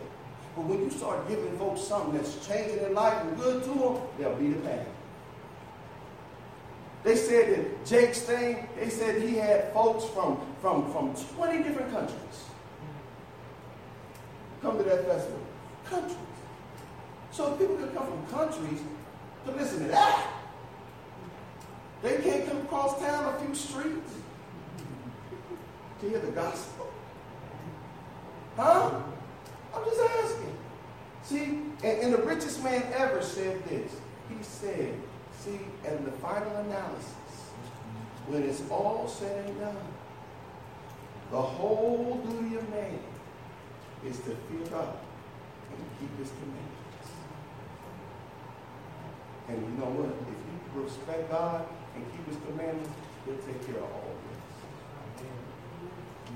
But 0.56 0.64
when 0.64 0.80
you 0.80 0.90
start 0.90 1.28
giving 1.28 1.56
folks 1.58 1.82
something 1.82 2.16
that's 2.16 2.44
changing 2.46 2.76
their 2.76 2.90
life 2.90 3.22
and 3.22 3.36
good 3.36 3.62
to 3.62 3.68
them, 3.68 3.98
they'll 4.18 4.34
be 4.36 4.48
the 4.48 4.60
path. 4.60 4.86
They 7.02 7.16
said 7.16 7.56
that 7.56 7.86
Jake 7.86 8.14
Stain, 8.14 8.68
they 8.76 8.90
said 8.90 9.22
he 9.22 9.36
had 9.36 9.72
folks 9.72 10.04
from, 10.12 10.40
from, 10.60 10.92
from 10.92 11.14
20 11.36 11.62
different 11.62 11.90
countries 11.90 12.44
come 14.60 14.76
to 14.78 14.84
that 14.84 15.06
festival. 15.06 15.40
Countries. 15.84 16.16
So 17.30 17.52
people 17.52 17.76
can 17.76 17.88
come 17.90 18.06
from 18.06 18.26
countries 18.26 18.80
to 19.46 19.52
listen 19.52 19.84
to 19.84 19.88
that. 19.88 20.30
They 22.02 22.18
can't 22.18 22.46
come 22.48 22.58
across 22.58 22.98
town 23.00 23.34
a 23.34 23.38
few 23.44 23.54
streets 23.54 24.12
to 26.00 26.08
hear 26.08 26.18
the 26.18 26.32
gospel. 26.32 26.90
Huh? 28.56 29.00
I'm 29.74 29.84
just 29.84 30.00
asking. 30.00 30.56
See, 31.22 31.44
and, 31.84 32.02
and 32.02 32.14
the 32.14 32.22
richest 32.22 32.62
man 32.64 32.82
ever 32.94 33.22
said 33.22 33.62
this. 33.68 33.92
He 34.28 34.42
said, 34.42 34.94
see, 35.40 35.60
in 35.88 36.04
the 36.04 36.12
final 36.12 36.54
analysis, 36.56 37.14
when 38.28 38.42
it's 38.42 38.62
all 38.70 39.08
said 39.08 39.46
and 39.46 39.58
done, 39.58 39.76
the 41.30 41.40
whole 41.40 42.20
duty 42.28 42.56
of 42.56 42.68
man 42.68 42.98
is 44.04 44.16
to 44.18 44.36
fear 44.48 44.66
God 44.70 44.96
and 45.72 45.80
keep 45.98 46.12
his 46.18 46.28
commandments. 46.28 47.10
And 49.48 49.62
you 49.62 49.72
know 49.80 49.90
what? 49.96 50.12
If 50.28 50.38
you 50.44 50.82
respect 50.82 51.30
God 51.30 51.64
and 51.96 52.04
keep 52.12 52.26
his 52.28 52.36
commandments, 52.44 52.90
he'll 53.24 53.40
take 53.40 53.64
care 53.64 53.80
of 53.80 53.88
all 53.88 54.12
of 54.12 54.20
this. 54.28 54.40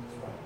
That's 0.00 0.16
right. 0.24 0.42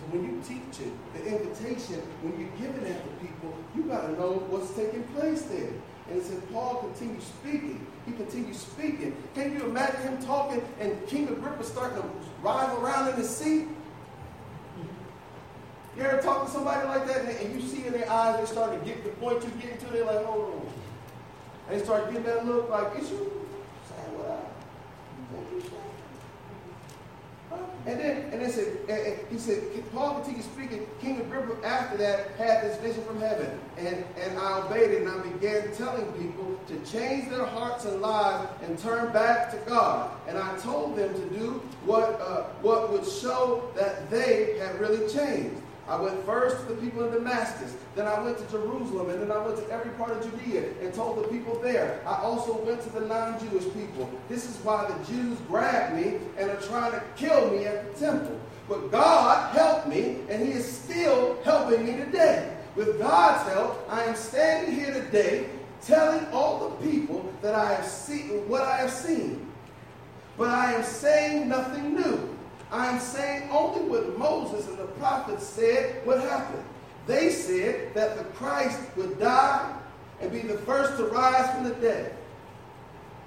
So 0.00 0.02
when 0.08 0.24
you 0.24 0.40
teach 0.40 0.86
it, 0.86 0.92
the 1.12 1.20
invitation, 1.36 2.00
when 2.24 2.40
you're 2.40 2.56
giving 2.56 2.86
it 2.88 2.96
to 3.04 3.10
people, 3.20 3.52
you 3.76 3.84
got 3.84 4.08
to 4.08 4.12
know 4.16 4.40
what's 4.48 4.72
taking 4.72 5.04
place 5.12 5.42
there. 5.42 5.76
And 6.10 6.22
said 6.22 6.52
Paul 6.52 6.76
continued 6.76 7.22
speaking. 7.22 7.86
He 8.04 8.12
continued 8.12 8.56
speaking. 8.56 9.16
Can 9.34 9.52
you 9.52 9.64
imagine 9.64 10.00
him 10.02 10.18
talking 10.24 10.62
and 10.80 11.06
King 11.06 11.28
Agrippa 11.28 11.62
starting 11.62 12.02
to 12.02 12.08
rise 12.42 12.76
around 12.78 13.08
in 13.10 13.16
his 13.16 13.28
seat? 13.28 13.68
You 15.96 16.02
ever 16.02 16.22
talk 16.22 16.46
to 16.46 16.50
somebody 16.50 16.86
like 16.86 17.06
that 17.06 17.26
and 17.26 17.54
you 17.54 17.66
see 17.66 17.86
in 17.86 17.92
their 17.92 18.10
eyes 18.10 18.40
they 18.40 18.46
start 18.46 18.78
to 18.78 18.84
get 18.84 19.04
the 19.04 19.10
point 19.10 19.42
you're 19.42 19.52
getting 19.52 19.78
to, 19.78 19.86
they're 19.92 20.04
like, 20.04 20.24
hold 20.24 20.54
on. 20.54 20.72
And 21.68 21.80
they 21.80 21.84
start 21.84 22.08
getting 22.08 22.24
that 22.24 22.46
look 22.46 22.70
like, 22.70 22.96
is 22.96 23.10
you 23.10 23.18
saying 23.88 24.18
what 24.18 24.30
I 24.30 25.34
think 25.34 25.52
you 25.52 25.60
saying? 25.60 25.99
And 27.86 27.98
then, 27.98 28.30
and 28.30 28.42
then 28.42 28.50
said, 28.50 28.76
and 28.88 29.18
he 29.30 29.38
said, 29.38 29.62
Paul 29.92 30.20
continued 30.20 30.44
speaking. 30.44 30.86
King 31.00 31.20
Agrippa, 31.20 31.66
after 31.66 31.96
that, 31.96 32.32
had 32.36 32.62
this 32.62 32.76
vision 32.78 33.02
from 33.04 33.18
heaven. 33.20 33.58
And, 33.78 34.04
and 34.18 34.38
I 34.38 34.60
obeyed 34.60 34.90
it, 34.90 35.02
and 35.02 35.08
I 35.08 35.18
began 35.22 35.72
telling 35.74 36.06
people 36.12 36.60
to 36.68 36.78
change 36.80 37.30
their 37.30 37.46
hearts 37.46 37.86
and 37.86 38.02
lives 38.02 38.48
and 38.62 38.78
turn 38.78 39.12
back 39.12 39.50
to 39.52 39.56
God. 39.68 40.10
And 40.28 40.36
I 40.36 40.56
told 40.58 40.96
them 40.96 41.12
to 41.14 41.38
do 41.38 41.62
what, 41.86 42.20
uh, 42.20 42.42
what 42.60 42.92
would 42.92 43.06
show 43.06 43.70
that 43.74 44.10
they 44.10 44.58
had 44.58 44.78
really 44.78 45.10
changed. 45.12 45.62
I 45.88 46.00
went 46.00 46.24
first 46.24 46.66
to 46.66 46.74
the 46.74 46.80
people 46.80 47.04
in 47.04 47.12
Damascus, 47.12 47.76
then 47.96 48.06
I 48.06 48.20
went 48.22 48.38
to 48.38 48.44
Jerusalem, 48.50 49.10
and 49.10 49.22
then 49.22 49.32
I 49.32 49.38
went 49.44 49.56
to 49.58 49.70
every 49.70 49.90
part 49.92 50.12
of 50.12 50.22
Judea 50.22 50.64
and 50.80 50.94
told 50.94 51.18
the 51.18 51.28
people 51.28 51.58
there. 51.60 52.00
I 52.06 52.16
also 52.22 52.58
went 52.64 52.80
to 52.82 52.90
the 52.90 53.00
non 53.00 53.40
Jewish 53.40 53.64
people. 53.74 54.08
This 54.28 54.48
is 54.48 54.56
why 54.64 54.86
the 54.86 55.12
Jews 55.12 55.38
grabbed 55.48 55.96
me 55.96 56.18
and 56.38 56.50
are 56.50 56.60
trying 56.62 56.92
to 56.92 57.02
kill 57.16 57.50
me 57.50 57.64
at 57.64 57.92
the 57.92 58.00
temple. 58.06 58.38
But 58.68 58.92
God 58.92 59.54
helped 59.54 59.88
me, 59.88 60.18
and 60.28 60.42
He 60.46 60.52
is 60.52 60.64
still 60.64 61.42
helping 61.42 61.84
me 61.84 61.96
today. 61.96 62.56
With 62.76 63.00
God's 63.00 63.50
help, 63.50 63.84
I 63.88 64.04
am 64.04 64.14
standing 64.14 64.74
here 64.74 64.94
today 64.94 65.50
telling 65.82 66.24
all 66.26 66.68
the 66.68 66.86
people 66.86 67.32
that 67.42 67.54
I 67.54 67.74
have 67.74 67.86
seen 67.86 68.48
what 68.48 68.62
I 68.62 68.76
have 68.76 68.92
seen. 68.92 69.50
But 70.36 70.50
I 70.50 70.74
am 70.74 70.84
saying 70.84 71.48
nothing 71.48 71.96
new. 71.96 72.36
I'm 72.72 73.00
saying 73.00 73.48
only 73.50 73.82
what 73.88 74.16
Moses 74.18 74.68
and 74.68 74.78
the 74.78 74.84
prophets 74.84 75.44
said 75.44 76.06
would 76.06 76.20
happen. 76.20 76.62
They 77.06 77.30
said 77.30 77.94
that 77.94 78.16
the 78.16 78.24
Christ 78.24 78.78
would 78.96 79.18
die 79.18 79.74
and 80.20 80.30
be 80.30 80.40
the 80.40 80.58
first 80.58 80.96
to 80.98 81.06
rise 81.06 81.50
from 81.54 81.64
the 81.64 81.74
dead. 81.74 82.14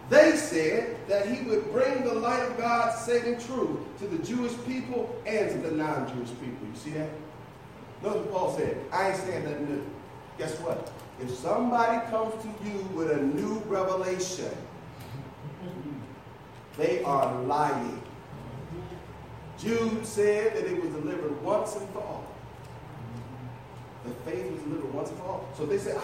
They 0.09 0.35
said 0.35 0.95
that 1.07 1.27
he 1.27 1.43
would 1.49 1.71
bring 1.71 2.03
the 2.03 2.13
light 2.13 2.41
of 2.41 2.57
God's 2.57 3.01
saving 3.01 3.39
truth 3.39 3.79
to 3.99 4.07
the 4.07 4.23
Jewish 4.23 4.53
people 4.65 5.15
and 5.25 5.49
to 5.49 5.57
the 5.69 5.75
non 5.75 6.07
Jewish 6.13 6.29
people. 6.29 6.67
You 6.67 6.75
see 6.75 6.91
that? 6.91 7.09
Notice 8.01 8.25
what 8.25 8.31
Paul 8.31 8.57
said. 8.57 8.77
I 8.91 9.09
ain't 9.09 9.17
saying 9.17 9.43
nothing 9.45 9.69
new. 9.69 9.85
Guess 10.37 10.59
what? 10.59 10.91
If 11.21 11.33
somebody 11.35 12.05
comes 12.09 12.33
to 12.43 12.49
you 12.67 12.79
with 12.93 13.11
a 13.11 13.21
new 13.21 13.59
revelation, 13.65 14.51
they 16.77 17.01
are 17.03 17.41
lying. 17.43 18.02
Jude 19.63 20.05
said 20.05 20.55
that 20.55 20.65
it 20.65 20.81
was 20.81 20.91
delivered 20.91 21.41
once 21.41 21.75
and 21.75 21.89
for 21.91 21.99
all. 21.99 22.25
The 24.03 24.11
faith 24.29 24.51
was 24.51 24.61
delivered 24.63 24.93
once 24.93 25.09
and 25.09 25.17
for 25.19 25.25
all. 25.25 25.49
So 25.55 25.65
they 25.65 25.77
said, 25.77 25.97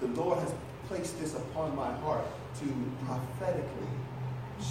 the 0.00 0.06
Lord 0.08 0.38
has 0.38 0.52
placed 0.88 1.18
this 1.20 1.34
upon 1.34 1.76
my 1.76 1.92
heart 1.96 2.24
to 2.60 2.66
prophetically 3.06 3.88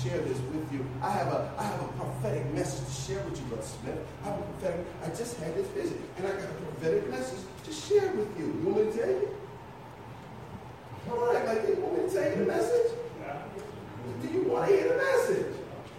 share 0.01 0.19
this 0.19 0.39
with 0.39 0.71
you. 0.73 0.85
I 1.01 1.11
have 1.11 1.27
a 1.27 1.51
I 1.57 1.63
have 1.63 1.81
a 1.81 1.87
prophetic 1.89 2.51
message 2.53 2.87
to 2.87 2.93
share 3.13 3.23
with 3.25 3.39
you, 3.39 3.45
Brother 3.47 3.63
Smith. 3.63 3.99
I 4.23 4.27
have 4.27 4.39
a 4.39 4.43
prophetic, 4.43 4.85
I 5.03 5.09
just 5.09 5.37
had 5.37 5.55
this 5.55 5.67
vision, 5.67 6.01
and 6.17 6.27
I 6.27 6.31
got 6.31 6.49
a 6.49 6.53
prophetic 6.53 7.09
message 7.09 7.39
to 7.65 7.73
share 7.73 8.11
with 8.13 8.39
you. 8.39 8.45
You 8.45 8.69
want 8.69 8.85
me 8.85 8.91
to 8.91 8.97
tell 8.97 9.09
you? 9.09 9.29
All 11.11 11.33
right, 11.33 11.45
like 11.45 11.67
you 11.67 11.75
want 11.75 11.97
me 11.97 12.09
to 12.09 12.15
tell 12.15 12.29
you 12.31 12.37
the 12.37 12.45
message? 12.45 12.91
Do 14.21 14.27
you 14.29 14.43
want 14.43 14.69
to 14.69 14.75
hear 14.75 14.87
the 14.87 14.97
message? 14.97 15.52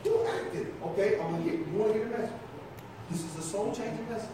You 0.04 0.26
acted. 0.26 0.72
Okay, 0.84 1.18
I'm 1.18 1.30
gonna 1.32 1.42
hear 1.42 1.54
you 1.54 1.64
want 1.74 1.92
to 1.92 1.98
hear 1.98 2.08
the 2.08 2.18
message. 2.18 2.36
This 3.10 3.24
is 3.24 3.36
a 3.38 3.42
soul 3.42 3.72
changing 3.74 4.08
message. 4.08 4.28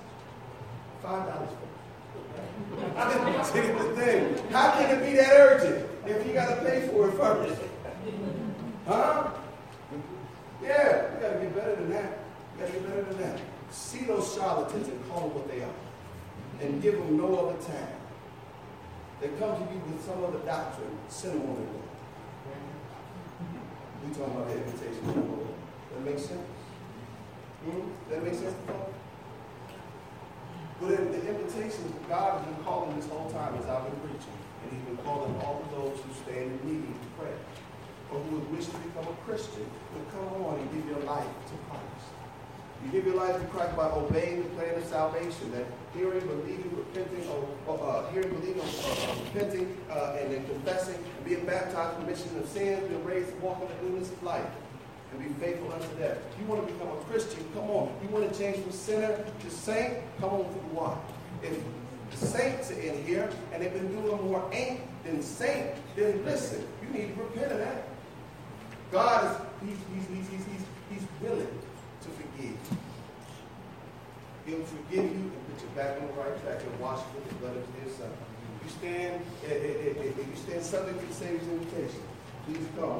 Five 1.02 1.26
dollars 1.28 1.50
for 1.50 1.64
it. 1.64 3.46
See 3.46 3.60
the 3.60 3.96
thing. 3.96 4.50
How 4.50 4.72
can 4.72 4.98
it 4.98 5.04
be 5.04 5.16
that 5.16 5.32
urgent 5.32 5.88
if 6.06 6.26
you 6.26 6.32
gotta 6.32 6.56
pay 6.62 6.88
for 6.88 7.08
it 7.08 7.12
first? 7.14 7.60
Huh? 8.86 9.30
Yeah, 10.62 11.14
we 11.14 11.20
gotta 11.22 11.38
get 11.38 11.54
better 11.54 11.76
than 11.76 11.90
that. 11.90 12.18
We 12.54 12.60
gotta 12.60 12.72
get 12.72 12.88
better 12.88 13.02
than 13.02 13.22
that. 13.22 13.40
See 13.70 14.04
those 14.04 14.34
charlatans 14.34 14.88
and 14.88 15.08
call 15.08 15.28
them 15.28 15.34
what 15.34 15.48
they 15.48 15.62
are. 15.62 15.74
And 16.60 16.82
give 16.82 16.94
them 16.94 17.16
no 17.16 17.46
other 17.46 17.58
time. 17.62 17.96
They 19.20 19.28
come 19.38 19.54
to 19.54 19.72
you 19.72 19.80
with 19.86 20.04
some 20.04 20.24
other 20.24 20.38
doctrine, 20.40 20.90
send 21.08 21.40
them 21.40 21.50
on 21.50 21.56
their 21.56 21.64
way. 21.64 21.80
We 24.06 24.14
talking 24.14 24.34
about 24.34 24.48
the 24.48 24.56
invitation. 24.56 25.46
That 26.00 26.12
makes 26.12 26.24
sense? 26.24 26.48
Hmm? 27.62 27.80
That 28.08 28.24
makes 28.24 28.38
sense? 28.38 28.56
But 30.80 30.88
the 30.88 31.28
invitation 31.28 31.92
God 32.08 32.38
has 32.38 32.46
been 32.46 32.64
calling 32.64 32.96
this 32.96 33.06
whole 33.06 33.30
time 33.30 33.54
as 33.60 33.66
I've 33.66 33.84
been 33.84 34.00
preaching. 34.00 34.32
And 34.64 34.72
he's 34.72 34.80
been 34.80 34.96
calling 35.04 35.36
all 35.44 35.60
of 35.60 35.70
those 35.76 36.00
who 36.00 36.08
stand 36.24 36.56
in 36.56 36.60
need 36.64 36.88
to 36.88 37.08
pray. 37.20 37.36
Or 38.10 38.18
who 38.18 38.36
would 38.36 38.50
wish 38.56 38.64
to 38.64 38.78
become 38.78 39.12
a 39.12 39.16
Christian 39.28 39.68
to 39.68 40.16
come 40.16 40.40
on 40.40 40.58
and 40.58 40.72
give 40.72 40.88
your 40.88 41.04
life 41.04 41.28
to 41.28 41.54
Christ. 41.68 42.08
You 42.82 42.92
give 42.92 43.04
your 43.04 43.16
life 43.16 43.36
to 43.36 43.46
Christ 43.48 43.76
by 43.76 43.90
obeying 43.90 44.42
the 44.42 44.48
plan 44.56 44.76
of 44.76 44.84
salvation, 44.86 45.52
that 45.52 45.66
hearing, 45.92 46.26
believing, 46.26 46.72
repenting, 46.80 47.28
or, 47.28 47.76
uh, 47.76 48.10
hearing, 48.10 48.30
believing, 48.40 48.62
uh, 48.62 49.14
repenting, 49.34 49.76
uh, 49.90 50.16
and 50.18 50.32
then 50.32 50.46
confessing, 50.46 50.96
and 50.96 51.24
being 51.26 51.44
baptized 51.44 51.96
for 51.96 52.00
remission 52.00 52.38
of 52.38 52.48
sins, 52.48 52.88
being 52.88 53.04
raised 53.04 53.28
to 53.28 53.36
walk 53.44 53.60
in 53.60 53.68
the 53.68 53.90
newness 53.92 54.08
of 54.08 54.22
life. 54.22 54.48
And 55.12 55.22
be 55.22 55.44
faithful 55.44 55.72
unto 55.72 55.88
death. 55.96 56.18
You 56.38 56.46
want 56.46 56.66
to 56.66 56.72
become 56.72 56.88
a 56.88 57.00
Christian? 57.04 57.44
Come 57.54 57.70
on. 57.70 57.92
You 58.02 58.08
want 58.08 58.30
to 58.30 58.38
change 58.38 58.62
from 58.62 58.72
sinner 58.72 59.24
to 59.40 59.50
saint? 59.50 59.98
Come 60.20 60.30
on 60.30 60.44
through 60.44 60.78
the. 60.78 60.96
If 61.42 61.58
saints 62.16 62.70
are 62.70 62.80
in 62.80 63.04
here 63.04 63.30
and 63.52 63.62
they've 63.62 63.72
been 63.72 63.90
doing 63.92 64.22
more 64.24 64.48
ain't 64.52 64.80
than 65.04 65.22
saint, 65.22 65.70
then 65.96 66.24
listen, 66.24 66.66
you 66.82 66.98
need 66.98 67.14
to 67.14 67.22
repent 67.22 67.52
of 67.52 67.58
that. 67.58 67.84
God 68.92 69.40
is 69.62 69.68
he's, 69.68 69.78
he's, 69.94 70.08
he's, 70.08 70.28
he's, 70.28 70.64
he's, 70.90 71.08
willing 71.20 71.46
to 72.02 72.08
forgive. 72.08 72.56
He'll 74.46 74.64
forgive 74.64 75.04
you 75.04 75.30
and 75.30 75.46
put 75.46 75.62
you 75.62 75.68
back 75.76 76.00
on 76.00 76.08
the 76.08 76.14
right 76.14 76.42
track 76.42 76.60
and 76.62 76.80
wash 76.80 76.98
you 76.98 77.20
with 77.20 77.28
the 77.28 77.34
blood 77.36 77.56
of 77.56 77.84
his 77.84 77.94
son. 77.94 78.10
You 78.64 78.70
stand, 78.70 79.22
eh, 79.46 79.52
eh, 79.52 79.54
eh, 79.54 79.94
eh, 80.00 80.24
you 80.28 80.36
stand 80.36 80.62
subject 80.64 80.98
to 80.98 81.06
the 81.06 81.14
Savior's 81.14 81.46
invitation. 81.46 82.02
Please 82.46 82.66
come. 82.76 82.90